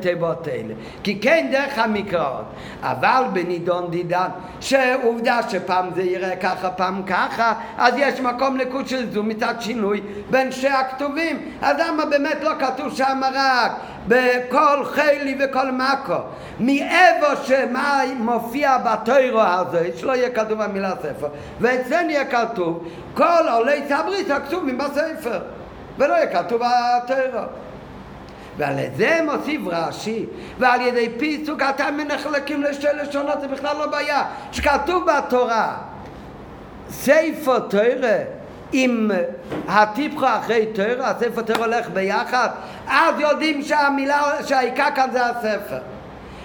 [0.00, 0.74] תיבות אלה?
[1.02, 2.44] כי כן דרך המקראות,
[2.82, 4.28] אבל בנידון דידן,
[4.60, 10.00] שעובדה שפעם זה יראה ככה, פעם ככה, אז יש מקום לקושי זו מצד שינוי
[10.30, 13.72] בין שתי הכתובים, אז למה באמת לא כתוב שם רק
[14.08, 16.18] בכל חילי וכל מקו.
[16.60, 21.28] מאיפה שמה מופיע בתוירו הזה, שלא יהיה כתוב במילה ספר,
[21.60, 25.40] ואצלנו יהיה כתוב כל עולי הברית הכתובים בספר,
[25.98, 27.44] ולא יהיה כתוב בתוירו.
[28.56, 30.26] ועל זה מוסיף רש"י,
[30.58, 35.76] ועל ידי פיצוק אתם מנחלקים לשתי לשונות, זה בכלל לא בעיה, שכתוב בתורה
[36.90, 38.18] ספר תוירה
[38.74, 39.10] אם
[39.68, 42.48] הטיפחו אחרי תורה, הספר תורה הולך ביחד,
[42.88, 45.78] אז יודעים שהמילה, שהעיקר כאן זה הספר.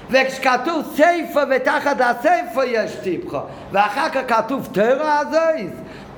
[0.09, 3.39] וכשכתוב ספר ותחת הספר יש טיפחו,
[3.71, 5.71] ואחר כך כתוב תורה הזויס,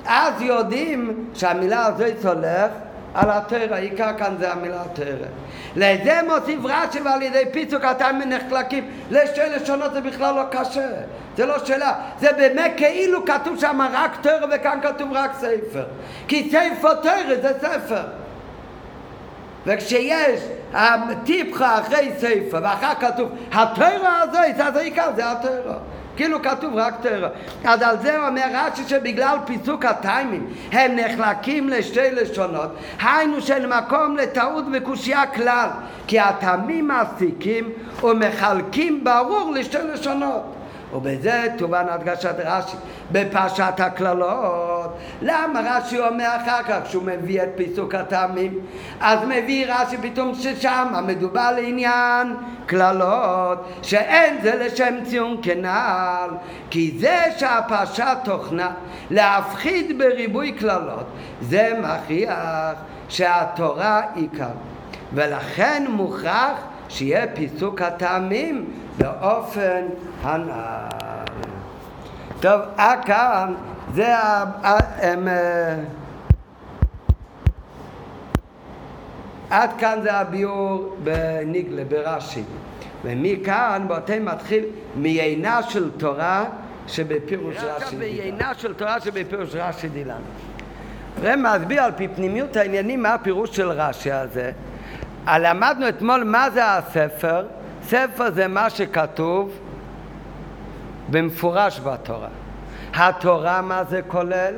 [0.05, 2.71] אז יודעים שהמילה הזויס הולך
[3.13, 5.27] על התרא, העיקר כאן זה המילה תרא.
[5.75, 10.87] לזה מוסיף רש"י ועל ידי פיצוק אתם מנחלקים לשתי לשונות זה בכלל לא קשה,
[11.37, 15.85] זה לא שאלה, זה באמת כאילו כתוב שם רק תרא וכאן כתוב רק ספר,
[16.27, 18.03] כי ספר תרא זה ספר.
[19.65, 20.41] וכשיש
[20.73, 25.77] הטיפחה אחרי ספר ואחר כתוב התרא הזאת, אז העיקר זה התרא.
[26.15, 27.27] כאילו כתוב רק תרא.
[27.63, 34.17] אז על זה אומר רש"י שבגלל פיסוק הטיימים הם נחלקים לשתי לשונות, היינו שאין מקום
[34.17, 35.69] לטעות וקושייה כלל,
[36.07, 37.69] כי הטעמים מעסיקים
[38.03, 40.60] ומחלקים ברור לשתי לשונות.
[40.93, 42.77] ובזה תובן הדגשת רש"י
[43.11, 44.97] בפרשת הקללות.
[45.21, 48.59] למה רש"י אומר אחר כך כשהוא מביא את פיסוק הטעמים?
[49.01, 52.35] אז מביא רש"י פתאום ששם מדובר לעניין
[52.65, 56.29] קללות שאין זה לשם ציון כנעל
[56.69, 58.71] כי זה שהפרשה תוכנה
[59.11, 61.05] להפחיד בריבוי קללות
[61.41, 62.73] זה מכריח
[63.09, 64.45] שהתורה עיקר
[65.13, 66.57] ולכן מוכרח
[66.89, 68.65] שיהיה פיסוק הטעמים
[68.97, 69.81] באופן
[70.23, 70.51] הנ"ל.
[72.39, 72.61] טוב,
[73.05, 73.53] כאן
[73.93, 74.43] זה ה...
[74.97, 75.75] הם, אה,
[79.49, 82.43] עד כאן זה הביאור בניגלה, ברש"י.
[83.03, 84.65] ומכאן באותו מתחיל
[84.95, 86.45] מעיינה של תורה
[86.87, 87.99] שבפירוש רש"י דילן.
[87.99, 90.21] מעיינה של תורה שבפירוש רש"י דילן.
[91.23, 94.51] רם מסביר על פי פנימיות העניינים מה הפירוש של רש"י הזה.
[95.27, 97.45] למדנו אתמול מה זה הספר,
[97.83, 99.59] ספר זה מה שכתוב
[101.09, 102.27] במפורש בתורה.
[102.93, 104.53] התורה מה זה כולל?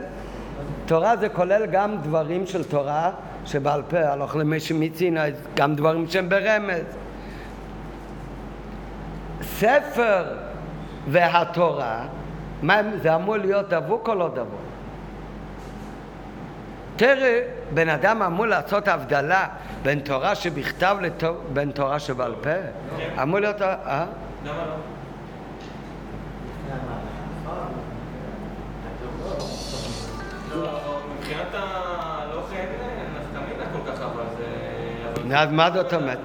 [0.86, 3.12] תורה זה כולל גם דברים של תורה
[3.46, 5.24] שבעל פה, הלוך למשי מצינה,
[5.56, 6.84] גם דברים שהם ברמז.
[9.42, 10.24] ספר
[11.08, 12.06] והתורה
[12.62, 14.62] מה, זה אמור להיות דבוק או לא דבוק?
[16.96, 17.42] תראה,
[17.74, 19.48] בן אדם אמור לעשות הבדלה
[19.84, 22.50] בין תורה שבכתב לבין תורה שבעל פה?
[23.22, 23.62] אמור להיות...
[23.62, 24.06] אה?
[24.46, 24.93] למה לא?
[30.56, 31.48] לא, מבחינת
[33.74, 35.38] כל כך, אבל זה...
[35.38, 36.20] אז מה זאת אומרת?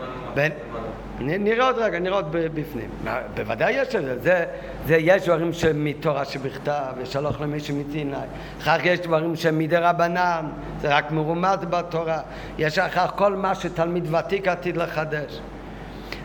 [1.20, 2.90] נראה עוד רגע, נראה עוד בפנים.
[3.34, 4.18] בוודאי יש את זה.
[4.18, 4.44] זה,
[4.86, 8.16] זה יש דברים שמתורה שבכתב, ושלוח למישהו מסיני.
[8.60, 10.46] אחר כך יש דברים שמדי רבנן,
[10.80, 12.20] זה רק מרומז בתורה.
[12.58, 15.40] יש אחר כך כל מה שתלמיד ותיק עתיד לחדש.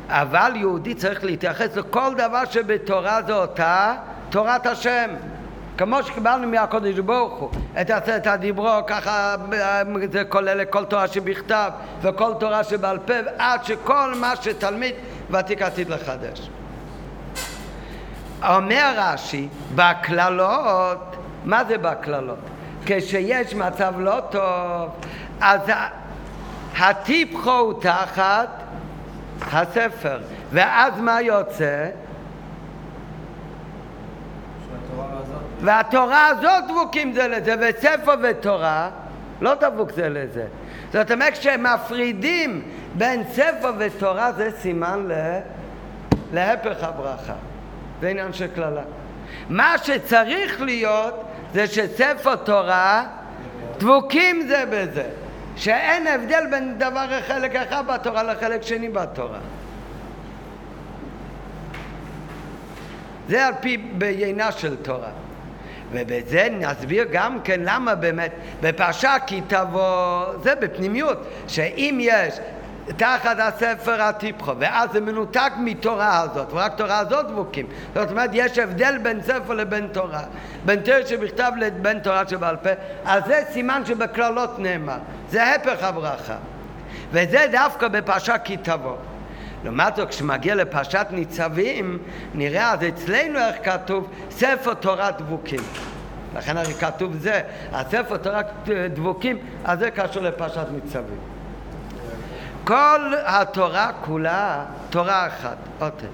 [0.08, 3.96] אבל יהודי צריך להתייחס לכל דבר שבתורה זה אותה
[4.34, 5.10] תורת השם.
[5.78, 7.50] כמו שקיבלנו מהקודש ברוך הוא,
[7.82, 9.36] את עשרת הדיברו, ככה
[10.12, 14.96] זה כולל כל תורה שבכתב וכל תורה שבעל פה, עד שכל מה שתלמיד
[15.30, 16.50] ותיק עתיד לחדש.
[18.44, 21.16] אומר רש"י, בקללות,
[21.46, 22.40] מה זה בקללות?
[22.86, 24.90] כשיש מצב לא טוב,
[25.42, 25.62] אז
[26.78, 28.50] הטיפחו הוא תחת
[29.52, 30.20] הספר,
[30.52, 31.86] ואז מה יוצא?
[35.64, 38.90] והתורה הזאת דבוקים זה לזה, וספר ותורה
[39.42, 40.46] לא דבוק זה לזה.
[40.94, 42.62] זאת אומרת, כשמפרידים
[42.94, 45.40] בין ספר ותורה זה סימן ל...
[46.34, 47.34] להפך הברכה.
[48.02, 48.82] זה עניין של קללה.
[49.50, 51.24] מה שצריך להיות
[51.54, 53.06] זה שספר תורה
[53.78, 55.10] דבוקים זה בזה.
[55.56, 59.40] שאין הבדל בין דבר חלק אחד בתורה לחלק שני בתורה.
[63.28, 65.23] זה על פי בעיינה של תורה.
[65.94, 71.18] ובזה נסביר גם כן למה באמת בפרשה כי תבוא, זה בפנימיות,
[71.48, 72.40] שאם יש
[72.98, 77.66] תחת הספר הטיפחו, ואז זה מנותק מתורה הזאת, ורק תורה הזאת דבוקים.
[77.96, 80.24] זאת אומרת, יש הבדל בין ספר לבין תורה,
[80.66, 82.70] בין תורה שבכתב לבין תורה שבעל פה,
[83.06, 84.98] אז זה סימן שבקללות נאמר,
[85.30, 86.36] זה הפך הברכה.
[87.12, 88.96] וזה דווקא בפרשה כי תבוא.
[89.64, 91.98] לעומת זאת, כשמגיע לפרשת ניצבים,
[92.34, 95.60] נראה אז אצלנו איך כתוב ספר תורת דבוקים.
[96.36, 97.42] לכן הרי כתוב זה,
[97.72, 98.46] הספר תורת
[98.94, 101.18] דבוקים, אז זה קשור לפרשת ניצבים.
[102.64, 106.06] כל התורה כולה תורה אחת, אותה.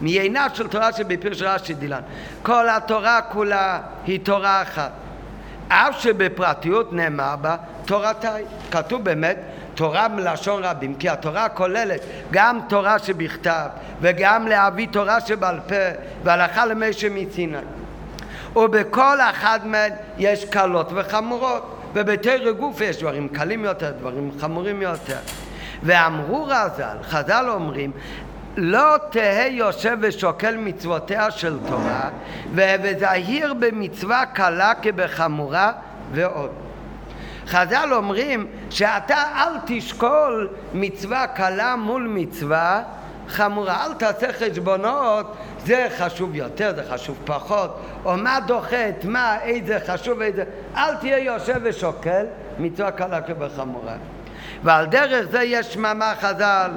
[0.00, 2.00] מעיינה של תורה שבפירוש רש"י דילן.
[2.42, 4.90] כל התורה כולה היא תורה אחת.
[5.68, 8.26] אף שבפרטיות נאמר בה תורתי.
[8.70, 9.38] כתוב באמת
[9.78, 12.00] תורה מלשון רבים, כי התורה כוללת
[12.30, 13.66] גם תורה שבכתב
[14.00, 15.74] וגם להביא תורה שבעל פה
[16.24, 17.56] והלכה למשה מסיני.
[18.56, 25.18] ובכל אחד מהן יש קלות וחמורות, ובתרא גוף יש דברים קלים יותר, דברים חמורים יותר.
[25.82, 27.90] ואמרו רז"ל, חז"ל אומרים,
[28.56, 32.08] לא תהא יושב ושוקל מצוותיה של תורה,
[32.54, 35.72] וזהיר במצווה קלה כבחמורה
[36.12, 36.67] ועוד.
[37.48, 42.82] חז"ל אומרים שאתה אל תשקול מצווה קלה מול מצווה
[43.28, 49.40] חמורה, אל תעשה חשבונות, זה חשוב יותר, זה חשוב פחות, או מה דוחה את מה,
[49.42, 50.44] איזה חשוב, איזה...
[50.76, 52.26] אל תהיה יושב ושוקל
[52.58, 53.94] מצווה קלה כבחמורה.
[54.62, 56.70] ועל דרך זה יש מאמר חז"ל,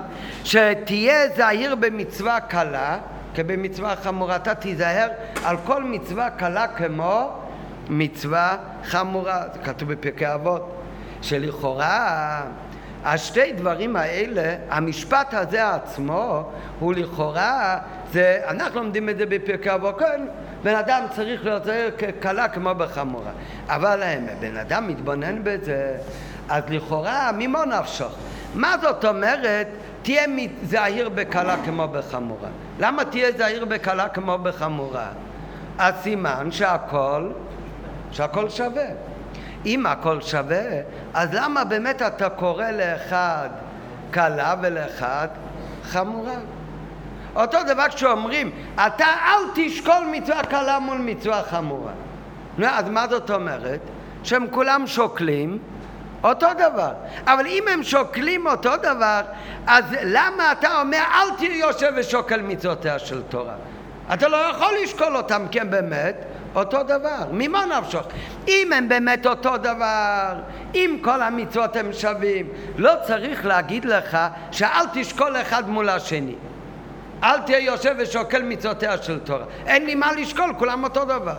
[0.44, 2.98] שתהיה זהיר במצווה קלה
[3.36, 4.36] כבמצווה חמורה.
[4.36, 5.08] אתה תיזהר
[5.46, 7.41] על כל מצווה קלה כמו
[7.90, 9.44] מצווה חמורה.
[9.54, 10.82] זה כתוב בפרקי אבות,
[11.22, 12.42] שלכאורה
[13.04, 16.50] השתי דברים האלה, המשפט הזה עצמו,
[16.80, 17.78] הוא לכאורה,
[18.12, 20.26] זה, אנחנו לומדים את זה בפרקי אבות, כן,
[20.64, 21.64] בן אדם צריך להיות
[22.20, 23.32] קלה כמו בחמורה.
[23.68, 24.04] אבל
[24.40, 25.98] בן אדם מתבונן בזה,
[26.50, 28.14] אז לכאורה, ממו נפשוך?
[28.56, 29.68] מה זאת אומרת,
[30.02, 30.24] תהיה
[30.64, 32.50] זהיר בקלה כמו בחמורה?
[32.80, 35.08] למה תהיה זהיר בקלה כמו בחמורה?
[35.80, 37.30] הסימן שהכל,
[38.12, 38.86] שהכל שווה.
[39.66, 40.62] אם הכל שווה,
[41.14, 43.50] אז למה באמת אתה קורא לאחד
[44.12, 45.28] קלה ולאחד
[45.84, 46.36] חמורה?
[47.36, 51.92] אותו דבר כשאומרים, אתה אל תשקול מצווה קלה מול מצווה חמורה.
[52.64, 53.80] אז מה זאת אומרת?
[54.24, 55.60] שהם כולם שוקלים
[56.24, 56.92] אותו דבר.
[57.26, 59.22] אבל אם הם שוקלים אותו דבר,
[59.68, 63.54] אז למה אתה אומר אל תהיה יושב ושוקל מצוותיה של תורה?
[64.14, 66.16] אתה לא יכול לשקול אותם כי הם באמת
[66.56, 67.26] אותו דבר.
[67.32, 68.08] ממה נפשוך?
[68.48, 70.34] אם הם באמת אותו דבר,
[70.76, 72.48] אם כל המצוות הם שווים,
[72.78, 74.18] לא צריך להגיד לך
[74.52, 76.36] שאל תשקול אחד מול השני.
[77.24, 79.46] אל תהיה יושב ושוקל מצוותיה של תורה.
[79.66, 81.36] אין לי מה לשקול, כולם אותו דבר.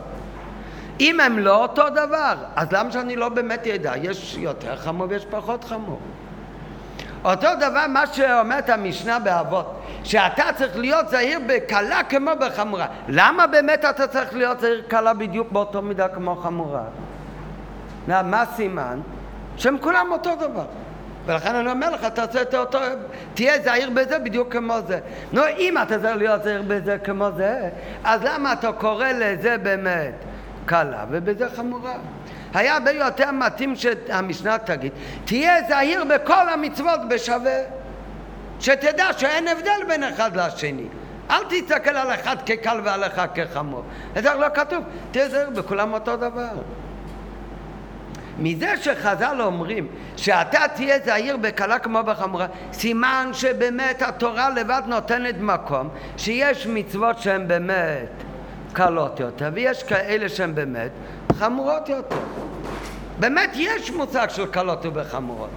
[1.01, 3.93] אם הם לא אותו דבר, אז למה שאני לא באמת ידע?
[4.03, 6.01] יש יותר חמור ויש פחות חמור.
[7.25, 12.87] אותו דבר מה שאומרת המשנה באבות, שאתה צריך להיות זהיר בקלה כמו בחמורה.
[13.09, 16.85] למה באמת אתה צריך להיות זהיר קלה בדיוק באותו מידה כמו חמורה?
[18.09, 19.01] מה הסימן?
[19.57, 20.65] שהם כולם אותו דבר.
[21.27, 22.79] ולכן אני אומר לך, תעשה את אותו,
[23.35, 24.99] תהיה זהיר בזה בדיוק כמו זה.
[25.33, 27.69] נו, אם אתה צריך להיות זהיר בזה כמו זה,
[28.05, 30.15] אז למה אתה קורא לזה באמת
[30.67, 31.95] קלה ובזה חמורה?
[32.55, 34.93] היה הרבה יותר מתאים שהמשנה תגיד,
[35.25, 37.59] תהיה זהיר בכל המצוות בשווה.
[38.61, 40.87] שתדע שאין הבדל בין אחד לשני.
[41.31, 43.83] אל תסתכל על אחד כקל ועל אחד כחמור.
[44.15, 46.49] זה לא כתוב, תהיה זהיר בכולם אותו דבר.
[48.39, 55.89] מזה שחז"ל אומרים שאתה תהיה זהיר בקלה כמו בחמורה, סימן שבאמת התורה לבד נותנת מקום
[56.17, 58.09] שיש מצוות שהן באמת
[58.73, 60.91] קלות יותר ויש כאלה שהן באמת
[61.33, 62.17] חמורות יותר.
[63.21, 65.51] באמת יש מושג של קלות ובחמורות.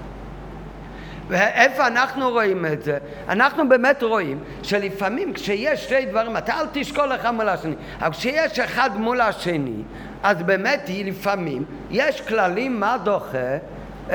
[1.28, 2.98] ואיפה אנחנו רואים את זה?
[3.30, 8.60] אנחנו באמת רואים שלפעמים כשיש שתי דברים, אתה אל תשקול אחד מול השני, אבל כשיש
[8.60, 9.84] אחד מול השני,
[10.24, 13.58] אז באמת לפעמים יש כללים מה דוחה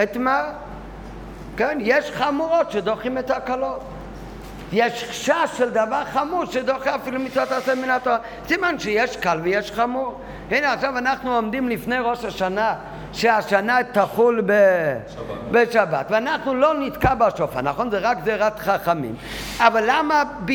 [0.02, 0.44] את מה.
[1.56, 3.80] כן, יש חמורות שדוחים את הקלות.
[4.72, 8.18] יש חשש של דבר חמור שדוחה אפילו מצוות עשה מן התורה.
[8.48, 10.20] סימן שיש קל ויש חמור.
[10.50, 12.74] הנה עכשיו אנחנו עומדים לפני ראש השנה
[13.12, 15.38] שהשנה תחול בשבת.
[15.50, 17.90] בשבת, ואנחנו לא נתקע בשופר, נכון?
[17.90, 19.14] זה רק גזירת חכמים.
[19.58, 20.52] אבל למה ב...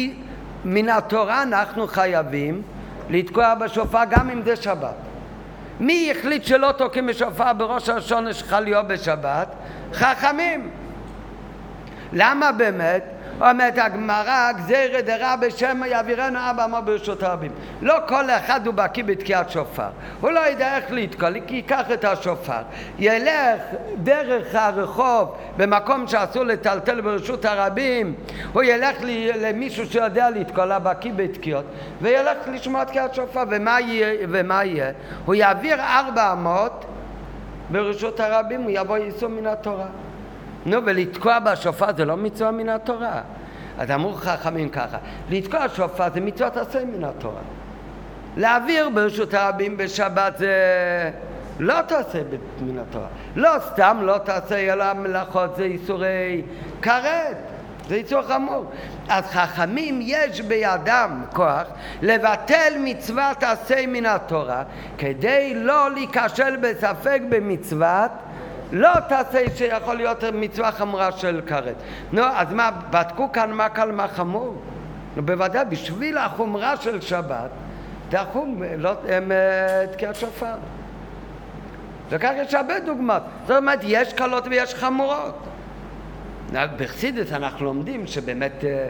[0.66, 2.62] מן התורה אנחנו חייבים
[3.10, 4.96] לתקוע בשופר גם אם זה שבת?
[5.80, 9.48] מי החליט שלא תוקעים בשופר בראש השונה שלך להיות בשבת?
[9.94, 10.70] חכמים.
[12.14, 13.15] למה באמת?
[13.42, 17.52] אומרת הגמרא, גזירא דרע בשם יעבירנו אבא אמר ברשות הרבים.
[17.82, 19.88] לא כל אחד הוא בקיא בתקיעת שופר.
[20.22, 22.62] הוא לא יודע איך לתקול, כי ייקח את השופר,
[23.00, 23.62] ילך
[23.98, 28.14] דרך הרחוב במקום שאסור לטלטל ברשות הרבים,
[28.54, 28.96] הוא ילך
[29.42, 31.66] למישהו שיודע לתקול, הבקיא בתקיעות,
[32.02, 34.28] וילך לשמוע תקיעת שופר, ומה יהיה?
[34.30, 34.92] ומה יהיה?
[35.26, 36.86] הוא יעביר ארבע אמות
[37.70, 40.05] ברשות הרבים, הוא יבוא יישום מן התורה.
[40.66, 43.22] נו, ולתקוע בשופר זה לא מצווה מן התורה.
[43.78, 44.98] אז אמרו חכמים ככה,
[45.30, 47.42] לתקוע שופר זה מצוות עשה מן התורה.
[48.38, 50.52] להעביר ברשות הרבים בשבת זה
[51.60, 52.22] לא תעשה
[52.62, 53.08] מן התורה.
[53.36, 56.42] לא סתם לא תעשה אלא מלאכות זה איסורי
[56.82, 57.38] כרת.
[57.90, 58.66] זה איסור חמור.
[59.10, 61.64] אז חכמים יש בידם כוח
[62.02, 64.64] לבטל מצוות עשה מן התורה
[64.98, 68.12] כדי לא להיכשל בספק במצוות
[68.72, 71.76] לא תעשה שיכול להיות מצווה חמורה של כרת.
[72.12, 74.62] נו, אז מה, בדקו כאן מה קל מה חמור?
[75.16, 77.50] נו, בוודאי, בשביל החומרה של שבת,
[78.10, 80.56] תחום לא, אה, תקיעת שופר.
[82.10, 83.24] וכך יש הרבה דוגמאות.
[83.48, 85.55] זאת אומרת, יש קלות ויש חמורות.
[86.54, 88.88] בחסידס אנחנו לומדים שבאמת אה,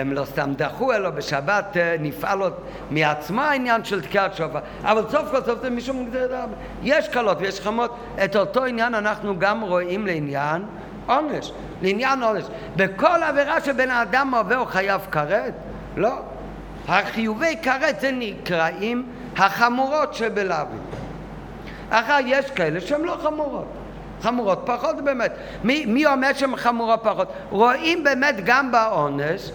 [0.00, 2.52] הם לא סתם דחו, אלא בשבת אה, נפעל עוד
[2.90, 6.48] מעצמו העניין של תקיעת שופר, אבל סוף כל סוף זה משום גזירת
[6.82, 10.62] יש קלות ויש חמות, את אותו עניין אנחנו גם רואים לעניין
[11.06, 11.52] עונש,
[11.82, 12.44] לעניין עונש.
[12.76, 15.54] בכל עבירה שבן האדם עובר חייב כרת?
[15.96, 16.12] לא.
[16.88, 19.06] החיובי כרת זה נקראים
[19.36, 20.80] החמורות שבלאווים.
[21.90, 23.77] אחר יש כאלה שהן לא חמורות.
[24.22, 25.32] חמורות פחות באמת.
[25.64, 27.28] מי, מי אומר שהן חמורות פחות?
[27.50, 29.50] רואים באמת גם בעונש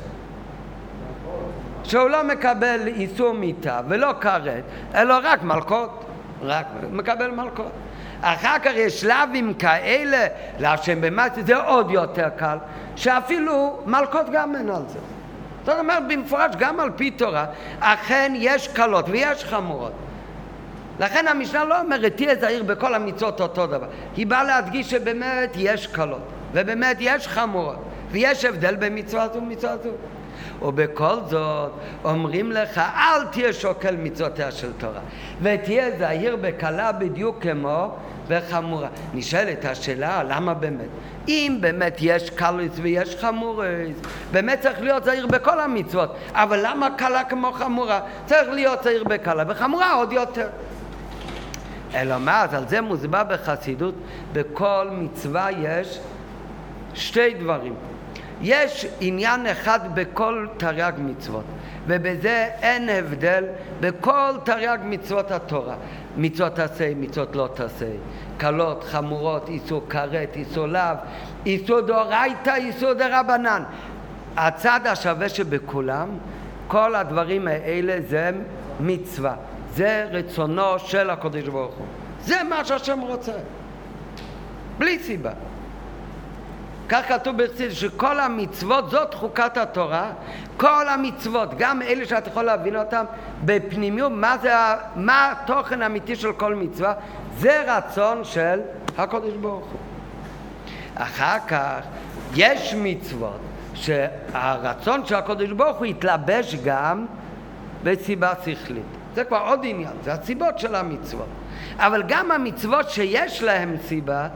[1.84, 4.64] שהוא לא מקבל איסור מיתה ולא כרת,
[4.96, 6.06] אלא רק מלקות,
[6.42, 7.72] רק מקבל מלקות.
[8.22, 10.28] אחר כך יש שלבים כאלה,
[10.60, 12.58] להשם באמת זה עוד יותר קל,
[12.96, 15.00] שאפילו מלקות גם אין על זה.
[15.66, 17.46] זאת אומרת במפורש גם על פי תורה,
[17.80, 19.92] אכן יש קלות ויש חמורות.
[21.00, 23.88] לכן המשנה לא אומרת תהיה זהיר בכל המצוות אותו דבר.
[24.16, 26.22] היא באה להדגיש שבאמת יש קלות,
[26.54, 29.90] ובאמת יש חמורות, ויש הבדל בין מצווה זו ומצווה זו.
[30.62, 31.72] ובכל זאת
[32.04, 35.00] אומרים לך אל תהיה שוקל מצוותיה של תורה
[35.42, 37.96] ותהיה זהיר בקלה בדיוק כמו
[38.28, 38.88] בחמורה.
[39.14, 40.88] נשאלת השאלה למה באמת?
[41.28, 43.66] אם באמת יש קלוס ויש חמורס,
[44.32, 48.00] באמת צריך להיות זהיר בכל המצוות, אבל למה קלה כמו חמורה?
[48.26, 50.48] צריך להיות זהיר בקלה, וחמורה עוד יותר.
[51.96, 53.96] אלא מה, על זה מוסבר בחסידות,
[54.34, 56.00] בכל מצווה יש
[56.94, 57.74] שתי דברים.
[58.42, 61.44] יש עניין אחד בכל תרי"ג מצוות,
[61.88, 63.46] ובזה אין הבדל
[63.80, 65.76] בכל תרי"ג מצוות התורה.
[66.18, 67.86] מצוות תעשה, מצוות לא תעשה,
[68.38, 70.96] קלות, חמורות, איסור כרת, איסור לאו,
[71.46, 73.64] איסור דאורייתא, איסור דרבנן.
[74.38, 76.10] הצד השווה שבכולם,
[76.68, 78.32] כל הדברים האלה זה
[78.80, 79.36] מצווה.
[79.76, 81.86] זה רצונו של הקדוש ברוך הוא.
[82.22, 83.32] זה מה שהשם רוצה.
[84.78, 85.32] בלי סיבה.
[86.90, 90.12] כך כתוב בחסידות, שכל המצוות זאת חוקת התורה,
[90.58, 93.06] כל המצוות, גם אלה שאתה יכול להבין אותם
[93.46, 94.54] בפנימיות, מה, זה,
[94.96, 96.94] מה התוכן האמיתי של כל מצווה,
[97.38, 98.62] זה רצון של
[98.98, 99.80] הקודש ברוך הוא.
[100.96, 101.80] אחר כך
[102.36, 103.40] יש מצוות
[103.74, 107.06] שהרצון של הקודש ברוך הוא יתלבש גם
[107.84, 109.03] בסיבה שכלית.
[109.16, 111.28] זה כבר עוד עניין, זה הסיבות של המצוות.
[111.78, 114.28] אבל גם המצוות שיש להם סיבה,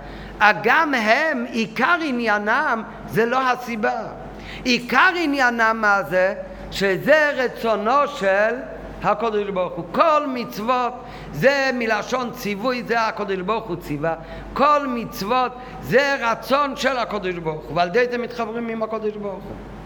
[0.63, 4.01] גם הם, עיקר עניינם זה לא הסיבה.
[4.63, 6.33] עיקר עניינם מה זה?
[6.71, 8.55] שזה רצונו של
[9.03, 9.85] הקודש ברוך הוא.
[9.91, 10.93] כל מצוות
[11.31, 14.15] זה מלשון ציווי, זה הקודש ברוך הוא ציווה.
[14.53, 15.51] כל מצוות
[15.81, 19.76] זה רצון של הקודש ברוך הוא, ועל ידי זה מתחברים עם הקודש ברוך הוא.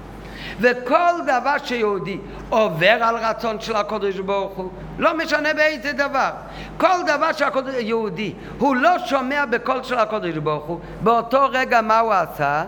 [0.61, 2.17] וכל דבר שיהודי
[2.49, 6.29] עובר על רצון של הקודש ברוך הוא, לא משנה באיזה דבר,
[6.77, 12.13] כל דבר שיהודי הוא לא שומע בקול של הקודש ברוך הוא, באותו רגע מה הוא
[12.13, 12.63] עשה?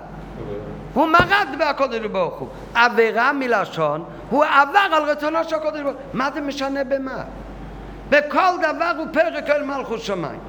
[0.93, 2.47] הוא מרד בהקודש ברוך הוא.
[2.75, 6.03] עבירה מלשון, הוא עבר על רצונו של הקודש ברוך הוא.
[6.13, 7.23] מה זה משנה במה?
[8.09, 10.39] בכל דבר הוא פרק אל מלכות שמיים.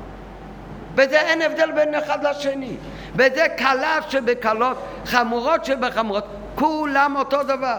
[0.95, 2.77] וזה אין הבדל בין אחד לשני.
[3.17, 4.77] וזה קלה שבקלות,
[5.07, 6.25] חמורות שבחמורות,
[6.55, 7.79] כולם אותו דבר.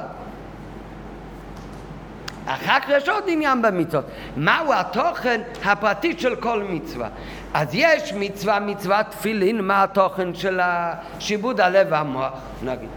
[2.45, 4.05] אחר כך יש עוד עניין במצוות,
[4.37, 7.07] מהו התוכן הפרטי של כל מצווה.
[7.53, 10.59] אז יש מצווה, מצוות תפילין, מה התוכן של
[11.19, 12.31] שיבוד הלב והמוח,
[12.63, 12.89] נגיד.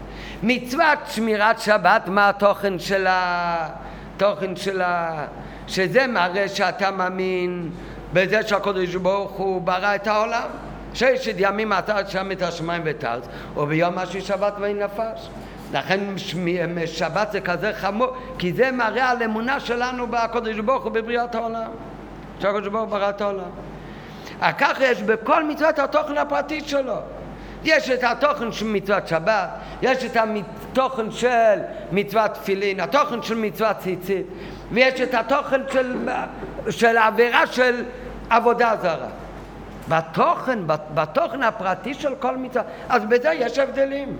[0.43, 5.25] מצוות שמירת שבת, מה התוכן של התוכן של ה...
[5.67, 7.69] שזה מראה שאתה מאמין
[8.13, 10.49] בזה שהקדוש ברוך הוא ברא את העולם.
[10.93, 13.23] ששת ימים אתה שם את השמיים ואת הארץ,
[13.57, 15.29] וביום השני שבת ויהי נפש.
[15.73, 15.99] לכן
[16.85, 21.71] שבת זה כזה חמור, כי זה מראה על אמונה שלנו בקודש ברוך הוא בבריאת העולם.
[22.39, 23.49] שהקודש ברוך הוא ברא את העולם.
[24.41, 26.95] כך יש בכל מצוות התוכן הפרטי שלו.
[27.63, 29.49] יש את התוכן של מצוות שבת,
[29.81, 31.59] יש את התוכן של
[31.91, 34.25] מצוות תפילין, התוכן של מצוות ציצית,
[34.71, 36.09] ויש את התוכן של,
[36.69, 37.83] של עבירה של
[38.29, 39.07] עבודה זרה.
[39.89, 40.59] בתוכן,
[40.93, 44.17] בתוכן הפרטי של כל מצווה, אז בזה יש הבדלים.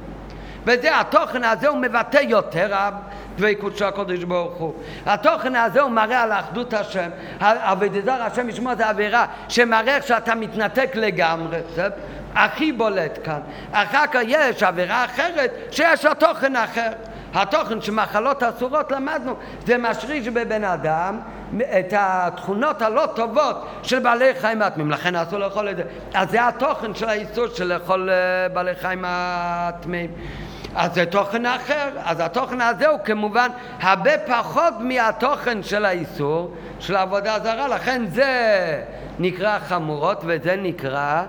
[0.66, 4.74] וזה, התוכן הזה הוא מבטא יותר הדבקות של הקודש ברוך הוא.
[5.06, 7.10] התוכן הזה הוא מראה על אחדות השם.
[7.40, 11.58] אבידזר השם ישמור זה עבירה שמראה שאתה מתנתק לגמרי.
[11.76, 11.88] זה
[12.36, 13.40] הכי בולט כאן.
[13.72, 16.90] אחר כך יש עבירה אחרת שיש לה תוכן אחר.
[17.34, 21.20] התוכן של מחלות אסורות למדנו, זה משריש בבן אדם
[21.58, 25.84] את התכונות הלא טובות של בעלי חיים הטמאים, לכן אסור לאכול את זה.
[26.14, 30.12] אז זה התוכן של האיסור של לאכול אה, בעלי חיים הטמאים.
[30.76, 33.50] אז זה תוכן אחר, אז התוכן הזה הוא כמובן
[33.80, 38.84] הרבה פחות מהתוכן של האיסור של עבודה זרה, לכן זה
[39.20, 41.24] נקרא חמורות וזה נקרא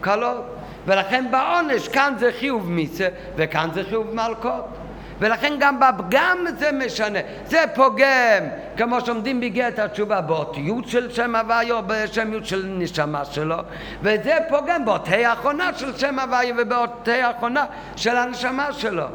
[0.00, 0.56] קלות.
[0.86, 4.75] ולכן בעונש כאן זה חיוב מיסה וכאן זה חיוב מלקות.
[5.20, 7.18] ולכן גם בפגם זה משנה.
[7.46, 8.44] זה פוגם,
[8.76, 13.56] כמו שעומדים בגט התשובה באותיות של שם הוויה או בשמיות של נשמה שלו,
[14.02, 17.64] וזה פוגם באותי האחרונה של שם הוויה ובאותי האחרונה
[17.96, 19.06] של הנשמה שלו.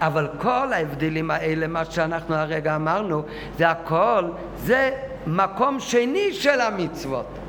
[0.00, 3.22] אבל כל ההבדלים האלה, מה שאנחנו הרגע אמרנו,
[3.58, 4.24] זה הכל,
[4.56, 4.90] זה
[5.26, 7.45] מקום שני של המצוות.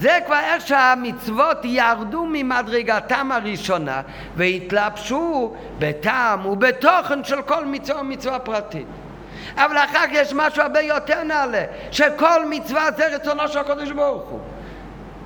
[0.00, 4.02] זה כבר איך שהמצוות ירדו ממדרגתם הראשונה
[4.36, 8.86] והתלבשו בטעם ובתוכן של כל מצווה ומצווה פרטית.
[9.54, 14.28] אבל אחר כך יש משהו הרבה יותר נעלה, שכל מצווה זה רצונו של הקדוש ברוך
[14.28, 14.40] הוא.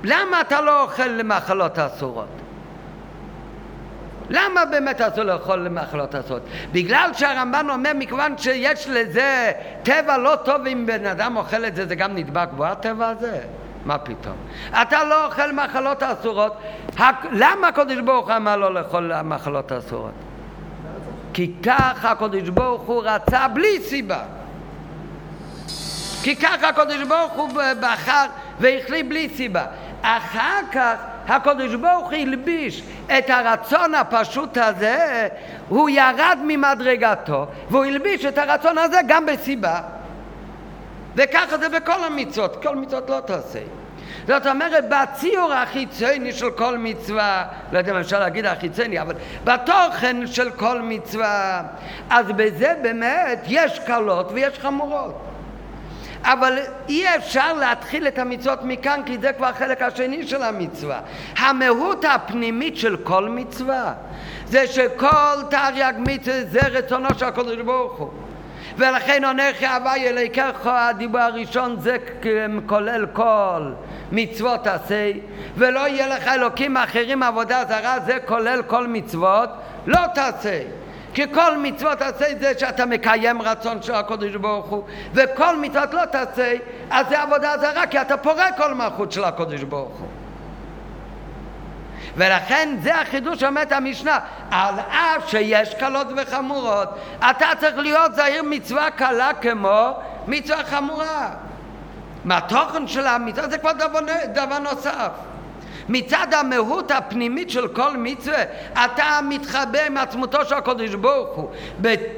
[0.03, 2.27] למה אתה לא אוכל למאכלות אסורות?
[4.29, 6.41] למה באמת אסור לאכול למאכלות אסורות?
[6.71, 9.51] בגלל שהרמב"ן אומר, מכיוון שיש לזה
[9.83, 13.39] טבע לא טוב אם בן אדם אוכל את זה, זה גם נדבק בו הטבע הזה?
[13.85, 14.35] מה פתאום?
[14.81, 16.57] אתה לא אוכל מחלות אסורות,
[17.31, 20.11] למה הקדוש ברוך הוא אמר לא לאכול מחלות אסורות?
[21.33, 24.23] כי ככה הקדוש ברוך הוא רצה בלי סיבה.
[26.23, 27.49] כי ככה הקדוש ברוך הוא
[27.81, 28.25] בחר
[28.59, 29.65] והחליט בלי סיבה.
[30.01, 30.95] אחר כך
[31.27, 32.83] הקדוש ברוך הוא הלביש
[33.17, 35.27] את הרצון הפשוט הזה,
[35.69, 39.81] הוא ירד ממדרגתו והוא הלביש את הרצון הזה גם בסיבה.
[41.15, 43.59] וככה זה בכל המצוות, כל מצוות לא תעשה.
[44.27, 50.27] זאת אומרת, בציור החיצוני של כל מצווה, לא יודע אם אפשר להגיד החיצוני, אבל בתוכן
[50.27, 51.63] של כל מצווה,
[52.09, 55.21] אז בזה באמת יש קלות ויש חמורות.
[56.23, 56.57] אבל
[56.89, 60.99] אי אפשר להתחיל את המצוות מכאן כי זה כבר החלק השני של המצווה.
[61.37, 63.93] המהות הפנימית של כל מצווה
[64.45, 68.09] זה שכל תרי"ג מצווה זה רצונו של הקדוש ברוך הוא.
[68.77, 71.97] ולכן עונך הווי אליקך הדיבור הראשון זה
[72.65, 73.71] כולל כל
[74.11, 75.11] מצוות תעשה,
[75.55, 79.49] ולא יהיה לך אלוקים אחרים עבודה זרה, זה כולל כל מצוות,
[79.85, 80.61] לא תעשה.
[81.13, 84.83] כי כל מצוות תעשה זה שאתה מקיים רצון של הקודש ברוך הוא,
[85.13, 86.53] וכל מצוות לא תעשה,
[86.89, 90.20] אז זה עבודה זרה, כי אתה פורק כל מלכות של הקודש ברוך הוא.
[92.17, 94.19] ולכן זה החידוש שאומרת המשנה,
[94.51, 96.89] על אף שיש קלות וחמורות,
[97.29, 99.91] אתה צריך להיות זהיר מצווה קלה כמו
[100.27, 101.29] מצווה חמורה.
[102.25, 103.99] מהתוכן של המצווה זה כבר דבר,
[104.33, 105.09] דבר נוסף.
[105.89, 108.43] מצד המהות הפנימית של כל מצווה,
[108.73, 111.49] אתה מתחבר עם עצמותו של הקודש ברוך הוא,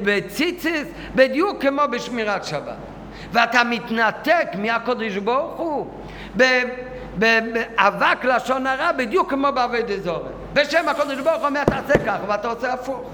[0.04, 2.76] בציציס, בדיוק כמו בשמירת שבת.
[3.32, 5.88] ואתה מתנתק מהקודש ברוך הוא
[7.20, 10.30] באבק לשון הרע, בדיוק כמו בעבד אזורי.
[10.54, 13.10] בשם הקודש ברוך הוא אומר תעשה כך, ואתה עושה הפוך.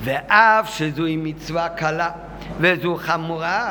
[0.00, 2.10] ואף שזוהי מצווה קלה
[2.58, 3.70] וזו חמורה,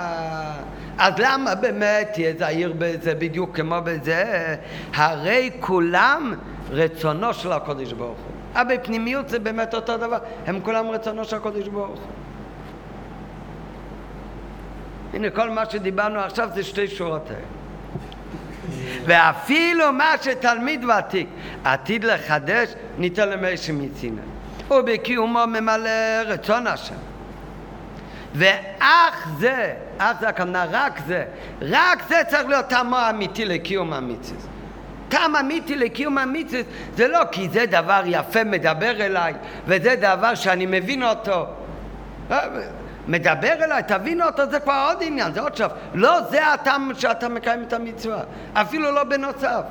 [0.97, 4.55] אז למה באמת תהיה זהיר בזה בדיוק כמו בזה?
[4.93, 6.34] הרי כולם
[6.72, 8.61] רצונו של הקודש ברוך הוא.
[8.61, 10.17] אבל בפנימיות זה באמת אותו דבר,
[10.47, 11.97] הם כולם רצונו של הקודש ברוך הוא.
[15.15, 17.45] הנה כל מה שדיברנו עכשיו זה שתי שורות האלה.
[19.05, 21.27] ואפילו מה שתלמיד ותיק
[21.63, 24.21] עתיד לחדש, ניתן למי מצינה.
[24.71, 25.89] ובקיומו ממלא
[26.25, 26.95] רצון השם.
[28.33, 31.25] ואך זה, אך זה הכוונה רק זה,
[31.61, 34.41] רק זה צריך להיות טעם אמיתי לקיום המצווה.
[35.09, 36.61] טעם אמיתי לקיום המצווה
[36.95, 39.33] זה לא כי זה דבר יפה מדבר אליי
[39.65, 41.45] וזה דבר שאני מבין אותו.
[43.07, 45.72] מדבר אליי, תבין אותו, זה כבר עוד עניין, זה עוד שלב.
[45.94, 48.19] לא זה הטעם שאתה מקיים את המצווה,
[48.53, 49.61] אפילו לא בנוסף.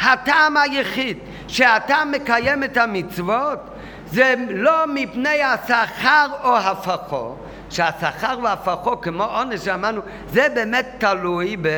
[0.00, 1.18] הטעם היחיד
[1.48, 3.58] שאתה מקיים את המצוות
[4.06, 7.34] זה לא מפני השכר או הפכו,
[7.70, 11.68] שהשכר והפכו כמו עונש שאמרנו, זה באמת תלוי ב...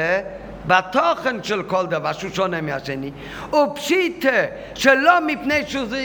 [0.67, 3.11] בתוכן של כל דבר שהוא שונה מהשני,
[3.53, 4.29] ופשיטה
[4.75, 6.03] שלא מפני שזה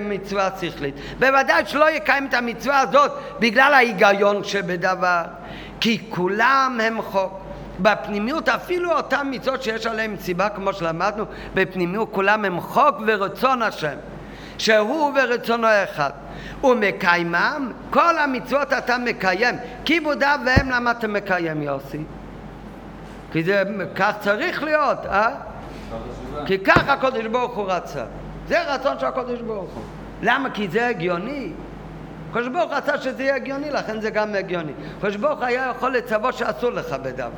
[0.00, 0.94] מצווה שכלית.
[1.18, 5.22] בוודאי שלא יקיים את המצווה הזאת בגלל ההיגיון שבדבר,
[5.80, 7.32] כי כולם הם חוק.
[7.80, 11.24] בפנימיות אפילו אותם מצוות שיש עליהם סיבה כמו שלמדנו,
[11.54, 13.96] בפנימיות כולם הם חוק ורצון השם,
[14.58, 16.10] שהוא ורצונו אחד.
[16.64, 19.54] ומקיימם, כל המצוות אתה מקיים,
[19.84, 21.98] כיבודיו והם למה אתה מקיים יוסי?
[23.32, 23.62] כי זה
[23.94, 25.34] כך צריך להיות, אה?
[26.46, 28.04] כי ככה הקודש ברוך הוא רצה.
[28.48, 29.82] זה רצון של הקודש ברוך הוא.
[30.22, 30.50] למה?
[30.50, 31.52] כי זה הגיוני.
[32.30, 34.72] הקדוש ברוך רצה שזה יהיה הגיוני, לכן זה גם הגיוני.
[34.98, 37.32] הקדוש ברוך היה יכול לצוות שאסור לכבד אב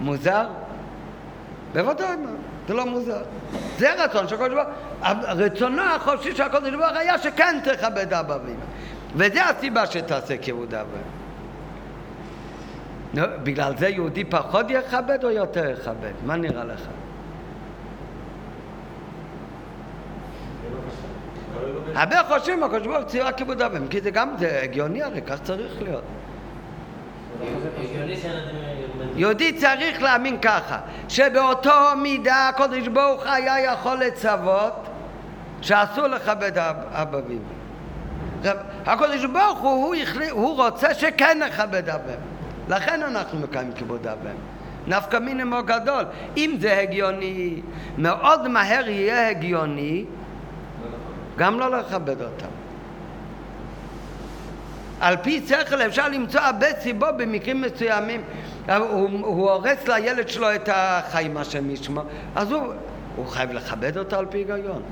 [0.00, 0.46] מוזר?
[1.72, 2.16] בוודאי,
[2.68, 3.22] זה לא מוזר.
[3.78, 4.68] זה רצון של הקדוש ברוך
[5.28, 8.54] רצונו החופשי של הקדוש ברוך היה שכן תכבד אבא ואמא.
[9.16, 10.86] וזה הסיבה שתעשה כיבוד אב
[13.14, 16.12] נו, בגלל זה יהודי פחות יכבד או יותר יכבד?
[16.26, 16.80] מה נראה לך?
[21.94, 25.42] הרבה חושבים, הקדוש ברוך הוא צירה כיבוד אבם, כי זה גם, זה הגיוני הרי, כך
[25.42, 26.02] צריך להיות.
[29.16, 30.78] יהודי צריך להאמין ככה,
[31.08, 31.70] שבאותו
[32.02, 34.72] מידה הקדוש ברוך היה יכול לצוות
[35.60, 38.56] שאסור לכבד אבא ואמא.
[38.86, 39.94] הקדוש ברוך הוא,
[40.30, 42.31] הוא רוצה שכן נכבד אבא.
[42.72, 44.32] לכן אנחנו מקיימים כיבוד אב ואם.
[44.86, 46.04] נפקא מינימו גדול.
[46.36, 47.62] אם זה הגיוני,
[47.98, 50.04] מאוד מהר יהיה הגיוני
[51.36, 52.46] גם לא לכבד אותם.
[55.00, 58.22] על פי שכל אפשר למצוא הרבה סיבות במקרים מסוימים.
[58.68, 62.02] הוא, הוא הורס לילד שלו את החיים, השם ישמע,
[62.36, 62.62] אז הוא,
[63.16, 64.82] הוא חייב לכבד אותו על פי היגיון.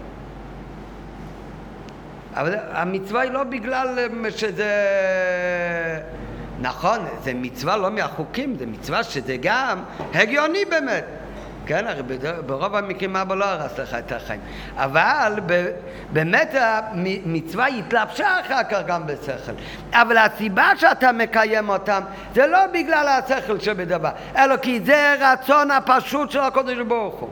[2.34, 3.98] אבל המצווה היא לא בגלל
[4.30, 4.70] שזה...
[6.60, 9.82] נכון, זה מצווה לא מהחוקים, זה מצווה שזה גם
[10.14, 11.04] הגיוני באמת.
[11.66, 12.02] כן, הרי
[12.46, 14.40] ברוב המקרים אבא לא הרס לך את החיים.
[14.76, 15.38] אבל
[16.12, 19.52] באמת המצווה התלבשה אחר כך גם בשכל.
[19.92, 22.02] אבל הסיבה שאתה מקיים אותם
[22.34, 27.28] זה לא בגלל השכל שבדבר, אלא כי זה רצון הפשוט של הקודש ברוך הוא.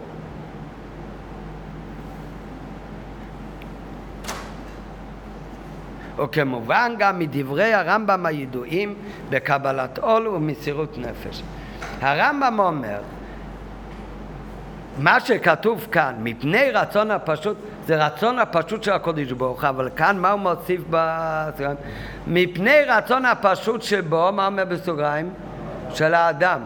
[6.19, 8.95] וכמובן גם מדברי הרמב"ם הידועים
[9.31, 11.43] בקבלת עול ומסירות נפש.
[12.01, 12.99] הרמב"ם אומר,
[14.99, 20.31] מה שכתוב כאן, מפני רצון הפשוט, זה רצון הפשוט של הקודש ברוך אבל כאן מה
[20.31, 21.77] הוא מוסיף בסוגריים?
[22.27, 25.31] מפני רצון הפשוט שבו, מה אומר בסוגריים?
[25.95, 26.61] של האדם.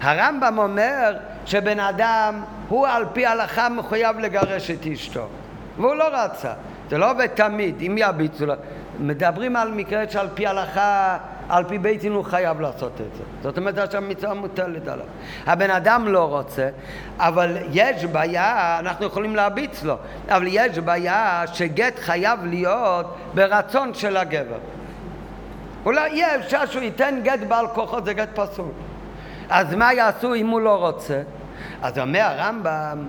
[0.00, 1.16] הרמב"ם אומר
[1.46, 5.28] שבן אדם הוא על פי הלכה מחויב לגרש את אשתו
[5.76, 6.52] והוא לא רצה,
[6.90, 8.54] זה לא עובד תמיד, אם ירביצו לו
[9.00, 11.16] מדברים על מקרה שעל פי הלכה
[11.48, 13.22] על פי בית דין הוא חייב לעשות את זה.
[13.42, 15.06] זאת אומרת שהמצווה מוטלת עליו.
[15.46, 16.68] הבן אדם לא רוצה,
[17.18, 19.96] אבל יש בעיה, אנחנו יכולים להרביץ לו,
[20.28, 24.58] אבל יש בעיה שגט חייב להיות ברצון של הגבר.
[25.84, 28.70] אולי יהיה אפשר שהוא ייתן גט בעל כוחות, זה גט פסול.
[29.48, 31.22] אז מה יעשו אם הוא לא רוצה?
[31.82, 33.06] אז אומר הרמב"ם,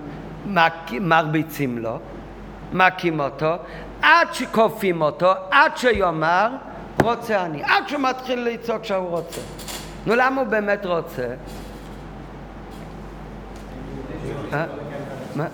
[1.00, 1.98] מרביצים לו,
[2.72, 3.56] מכים אותו,
[4.02, 6.48] עד שכופים אותו, עד שיאמר,
[7.02, 7.62] רוצה אני.
[7.64, 9.40] עד שהוא מתחיל לצעוק שהוא רוצה.
[10.06, 11.26] נו, למה הוא באמת רוצה?
[14.52, 14.64] אה?
[15.36, 15.46] מה?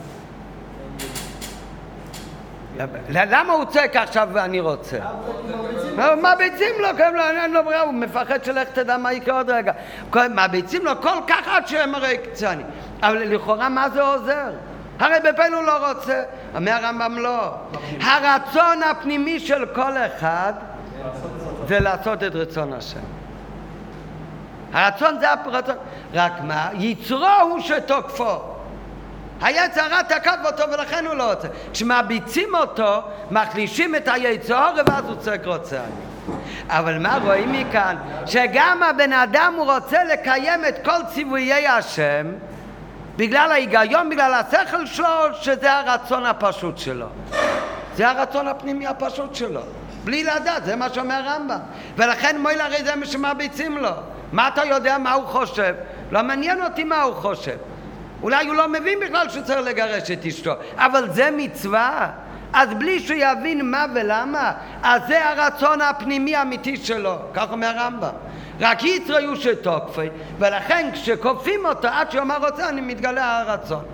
[3.10, 4.98] למה הוא צועק עכשיו ואני רוצה?
[6.22, 6.88] מרביצים לו,
[7.42, 9.72] אין לו ברירה, הוא מפחד שלך תדע מה יקרה עוד רגע.
[10.14, 12.62] מרביצים לו כל כך עד שאמר קצני.
[13.02, 14.50] אבל לכאורה מה זה עוזר?
[14.98, 16.22] הרי בפעיל הוא לא רוצה.
[16.54, 17.54] אומר הרמב"ם לא.
[18.00, 20.52] הרצון הפנימי של כל אחד
[21.68, 23.00] זה לעשות את רצון השם.
[24.72, 25.76] הרצון זה הרצון.
[26.14, 26.68] רק מה?
[26.74, 28.54] יצרו הוא שתוקפו.
[29.40, 31.48] היצר הרע תקף אותו ולכן הוא לא רוצה.
[31.72, 35.80] כשמביצים אותו, מחלישים את היצור ואז הוא צועק רוצה.
[36.68, 37.96] אבל מה רואים מכאן?
[38.26, 42.26] שגם הבן אדם הוא רוצה לקיים את כל ציוויי השם
[43.16, 45.06] בגלל ההיגיון, בגלל השכל שלו,
[45.40, 47.06] שזה הרצון הפשוט שלו.
[47.96, 49.60] זה הרצון הפנימי הפשוט שלו.
[50.04, 51.58] בלי לדעת, זה מה שאומר הרמב"ם.
[51.96, 53.90] ולכן מויל הרי זה מה שמרביצים לו.
[54.32, 55.74] מה אתה יודע מה הוא חושב?
[56.10, 57.56] לא מעניין אותי מה הוא חושב.
[58.22, 62.10] אולי הוא לא מבין בכלל שהוא צריך לגרש את אשתו, אבל זה מצווה.
[62.52, 68.12] אז בלי שהוא יבין מה ולמה, אז זה הרצון הפנימי האמיתי שלו, כך אומר הרמב"ם.
[68.60, 70.08] רק יצרו יהיו שתוקפי,
[70.38, 73.84] ולכן כשכופים אותו עד שהוא אמר רוצה, אני מתגלה הרצון.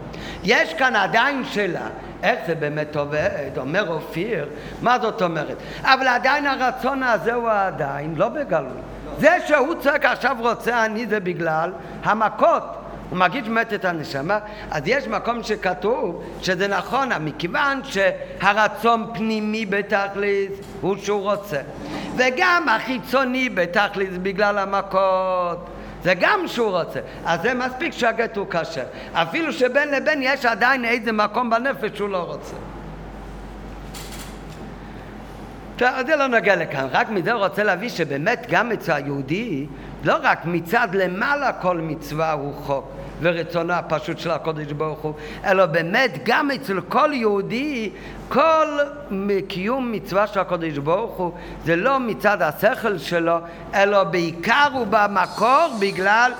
[0.44, 1.86] יש כאן עדיין שאלה,
[2.22, 3.50] איך זה באמת עובד?
[3.56, 4.48] אומר אופיר,
[4.82, 5.56] מה זאת אומרת?
[5.82, 8.72] אבל עדיין הרצון הזה הוא עדיין לא בגלוי.
[9.18, 11.72] זה שהוא צועק עכשיו רוצה אני זה בגלל
[12.04, 12.79] המכות.
[13.10, 14.38] הוא מרגיש באמת את הנשמה,
[14.70, 21.60] אז יש מקום שכתוב שזה נכון, מכיוון שהרצון פנימי בתכלית הוא שהוא רוצה.
[22.16, 25.66] וגם החיצוני בתכלית בגלל המכות.
[26.04, 27.00] זה גם שהוא רוצה.
[27.26, 28.84] אז זה מספיק שהגט הוא כשר.
[29.12, 32.56] אפילו שבין לבין יש עדיין איזה מקום בנפש שהוא לא רוצה.
[36.06, 39.66] זה לא נוגע לכאן, רק מזה הוא רוצה להביא שבאמת גם אצל היהודי,
[40.04, 42.84] לא רק מצד למעלה כל מצווה הוא חוק,
[43.22, 45.14] ורצונו הפשוט של הקודש ברוך הוא,
[45.44, 47.90] אלא באמת גם אצל כל יהודי,
[48.28, 48.78] כל
[49.48, 51.32] קיום מצווה של הקודש ברוך הוא,
[51.64, 53.38] זה לא מצד השכל שלו,
[53.74, 56.32] אלא בעיקר הוא במקור בגלל,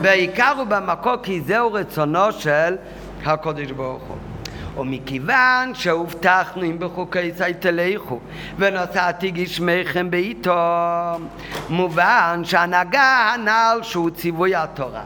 [0.00, 2.76] בעיקר הוא במקור כי זהו רצונו של
[3.24, 4.33] הקודש ברוך הוא.
[4.78, 8.20] ומכיוון שהובטחנו אם בחוקי צי תלכו
[8.58, 10.58] ונשאתי גשמיכם בעיתו
[11.68, 15.02] מובן שהנהגה הנ"ל שהוא ציווי התורה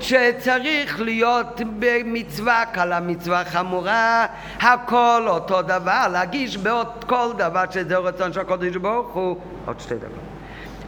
[0.00, 4.26] שצריך להיות במצווה קלה, מצווה חמורה,
[4.60, 9.94] הכל אותו דבר, להגיש בעוד כל דבר שזה רצון של הקודש ברוך הוא, עוד שתי
[9.94, 10.35] דקות.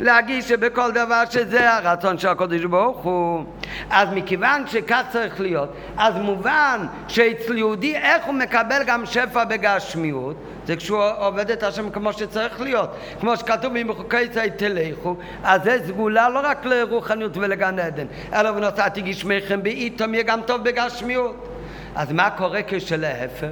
[0.01, 3.45] להגיש שבכל דבר שזה הרצון של הקודש ברוך הוא.
[3.91, 10.37] אז מכיוון שכך צריך להיות, אז מובן שאצל יהודי איך הוא מקבל גם שפע בגשמיות,
[10.66, 12.91] זה כשהוא עובד את השם כמו שצריך להיות.
[13.20, 19.03] כמו שכתוב בחוקי צי תלכו, אז זה סגולה לא רק לרוחניות ולגן עדן, אלא ונוסעתי
[19.03, 21.48] גשמיכם באיתום יהיה גם טוב בגשמיות.
[21.99, 23.47] אז מה קורה כשלהפך?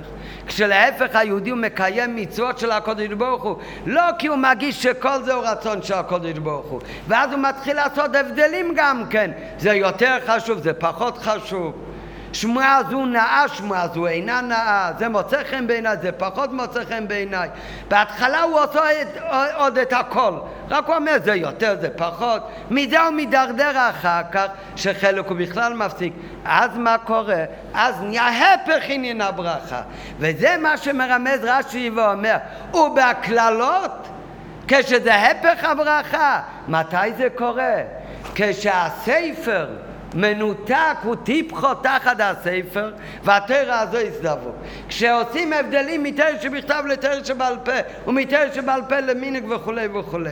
[0.47, 3.57] כשלהפך היהודי הוא מקיים מצוות של הקודש ברוך הוא
[3.87, 7.77] לא כי הוא מרגיש שכל זה הוא רצון של הקודש ברוך הוא ואז הוא מתחיל
[7.77, 11.75] לעשות הבדלים גם כן זה יותר חשוב, זה פחות חשוב
[12.37, 17.09] שמועה זו נאה, שמועה זו אינה נאה, זה מוצא חן בעיניי, זה פחות מוצא חן
[17.09, 17.49] בעיניי.
[17.89, 19.09] בהתחלה הוא עושה את,
[19.55, 20.33] עוד את הכל,
[20.71, 22.43] רק הוא אומר זה יותר, זה פחות.
[22.71, 24.47] מזה הוא מידרדר אחר כך,
[24.77, 26.13] שחלק הוא בכלל מפסיק.
[26.45, 27.45] אז מה קורה?
[27.75, 29.83] אז נהיה הפך עניין הברכה.
[30.19, 32.37] וזה מה שמרמז רש"י ואומר,
[32.75, 34.09] ובהקללות,
[34.69, 37.75] כשזה הפך הברכה, מתי זה קורה?
[38.35, 39.67] כשהספר
[40.17, 42.93] מנותק הוא טיפחו תחת הספר
[43.25, 44.51] והתרא הזו יסדבו.
[44.89, 47.73] כשעושים הבדלים מתרא שבכתב לתרא שבעל פה
[48.07, 50.31] ומתרא שבעל פה למינק וכולי וכולי.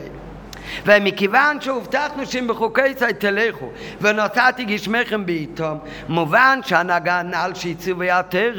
[0.86, 3.70] ומכיוון שהובטחנו שאם בחוקי צי תלכו
[4.01, 5.78] ונוצאתי גשמכם בעיתום
[6.09, 8.52] מובן שהנהגה נעל שהציבו יתר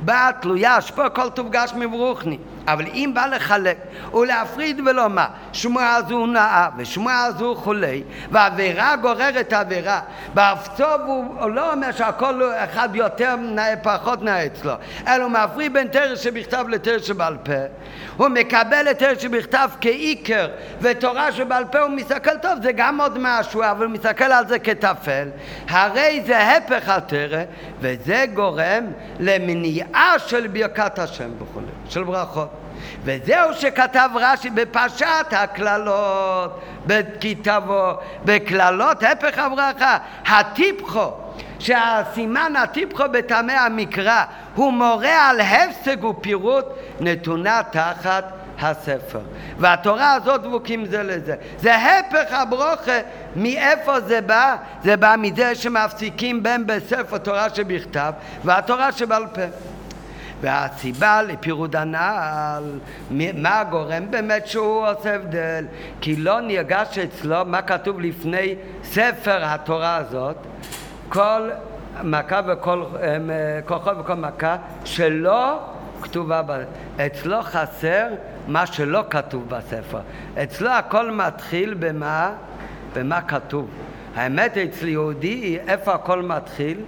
[0.00, 2.38] באה תלויה שפה כל טוב גשמי ברוכני
[2.68, 3.76] אבל אם בא לחלק
[4.14, 10.00] ולהפריד ולומר שמועה זו נאה ושמועה זו חולי ועבירה גוררת עבירה
[10.34, 14.72] בארצו הוא לא אומר שהכל אחד יותר נאה פחות נאה אצלו
[15.08, 17.52] אלא הוא מפריד בין תרס שבכתב לתרס שבעל פה.
[18.16, 20.48] הוא מקבל את תרס שבכתב כעיקר
[20.80, 24.58] ותורה שבעל פה הוא מסתכל טוב זה גם עוד משהו אבל הוא מסתכל על זה
[24.58, 25.28] כטפל.
[25.68, 27.42] הרי זה הפך התרא
[27.80, 28.84] וזה גורם
[29.20, 32.53] למניעה של ברכת השם וכו' של ברכות
[33.04, 37.90] וזהו שכתב רש"י בפרשת הקללות, בכתבו,
[38.24, 41.10] בקללות, הפך הברכה, הטיפחו,
[41.58, 44.24] שהסימן הטיפחו בטעמי המקרא
[44.54, 46.64] הוא מורה על הפסק ופירוט
[47.00, 48.24] נתונה תחת
[48.60, 49.20] הספר.
[49.58, 51.34] והתורה הזאת דבוקים זה לזה.
[51.58, 53.00] זה הפך הברוכה,
[53.36, 54.56] מאיפה זה בא?
[54.84, 58.12] זה בא מזה שמפסיקים בין בספר תורה שבכתב
[58.44, 59.73] והתורה שבעל פה.
[60.44, 62.78] והסיבה לפירוד הנעל,
[63.34, 65.66] מה גורם באמת שהוא עושה הבדל?
[66.00, 70.36] כי לא נרגש אצלו מה כתוב לפני ספר התורה הזאת,
[71.08, 71.50] כל
[72.02, 72.84] מכה וכל
[73.66, 75.58] כוחו וכל מכה שלא
[76.02, 76.42] כתובה.
[77.06, 78.06] אצלו חסר
[78.48, 80.00] מה שלא כתוב בספר.
[80.42, 82.32] אצלו הכל מתחיל במה?
[82.94, 83.68] במה כתוב.
[84.16, 86.78] האמת אצל יהודי, איפה הכל מתחיל?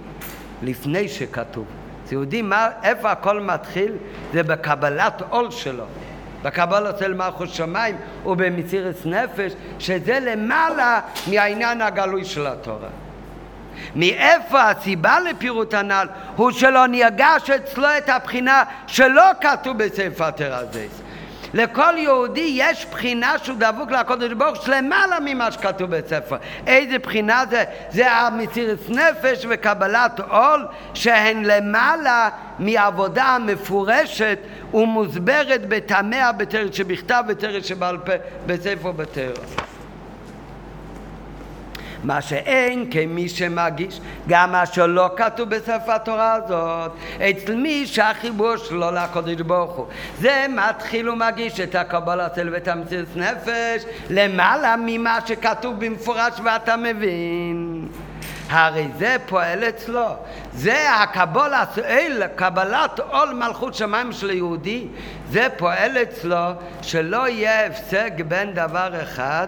[0.63, 1.65] לפני שכתוב.
[2.07, 2.43] אז יהודי,
[2.83, 3.91] איפה הכל מתחיל?
[4.33, 5.83] זה בקבלת עול שלו.
[6.43, 12.89] בקבלת של מלכות שמיים ובמסירת נפש, שזה למעלה מהעניין הגלוי של התורה.
[13.95, 16.07] מאיפה הסיבה לפירוט הנ"ל?
[16.35, 21.01] הוא שלא נרגש אצלו את הבחינה שלא כתוב בספר התרזס.
[21.53, 26.37] לכל יהודי יש בחינה שהוא דבוק לקודש ברוך הוא למעלה ממה שכתוב בספר.
[26.67, 27.63] איזה בחינה זה?
[27.89, 32.29] זה המסירת נפש וקבלת עול שהן למעלה
[32.59, 34.39] מעבודה המפורשת
[34.73, 38.11] ומוסברת בתמיה בתרץ שבכתב ותרץ שבעל פה
[38.45, 39.76] בספר בתרץ.
[42.03, 48.91] מה שאין כמי שמגיש גם מה שלא כתוב בספר התורה הזאת אצל מי שהחיבור שלו
[48.91, 49.85] לקודש ברוך הוא
[50.19, 57.87] זה מתחיל ומגיש את הקבלה של ואת המציאות נפש למעלה ממה שכתוב במפורש ואתה מבין
[58.49, 60.15] הרי זה פועל אצלו.
[60.53, 61.79] זה הקבלת,
[62.35, 64.87] קבלת עול מלכות שמיים של יהודי,
[65.31, 66.45] זה פועל אצלו
[66.81, 69.47] שלא יהיה הפסק בין דבר אחד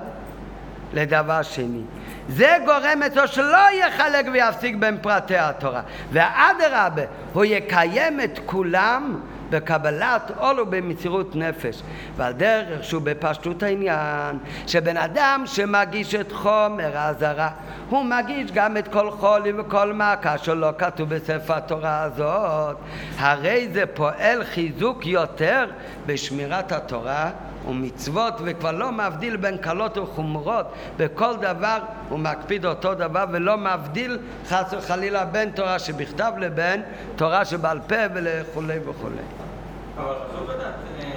[0.93, 1.81] לדבר שני.
[2.29, 5.81] זה גורם אצלו שלא יחלק ויפסיק בין פרטי התורה.
[6.11, 7.01] ואדרבה,
[7.33, 9.19] הוא יקיים את כולם
[9.49, 11.81] בקבלת עול ובמסירות נפש.
[12.15, 14.37] ועל דרך שהוא בפשטות העניין,
[14.67, 17.49] שבן אדם שמגיש את חומר האזהרה,
[17.89, 22.77] הוא מגיש גם את כל חולי וכל מכה שלא כתוב בספר התורה הזאת.
[23.17, 25.65] הרי זה פועל חיזוק יותר
[26.05, 27.29] בשמירת התורה
[27.67, 30.65] ומצוות וכבר לא מבדיל בין קלות וחומרות
[30.97, 31.77] בכל דבר
[32.09, 36.81] הוא מקפיד אותו דבר ולא מבדיל חס וחלילה בין תורה שבכתב לבין
[37.15, 39.15] תורה שבעל פה וכולי וכולי.
[39.97, 40.73] אבל חשוב לדעת,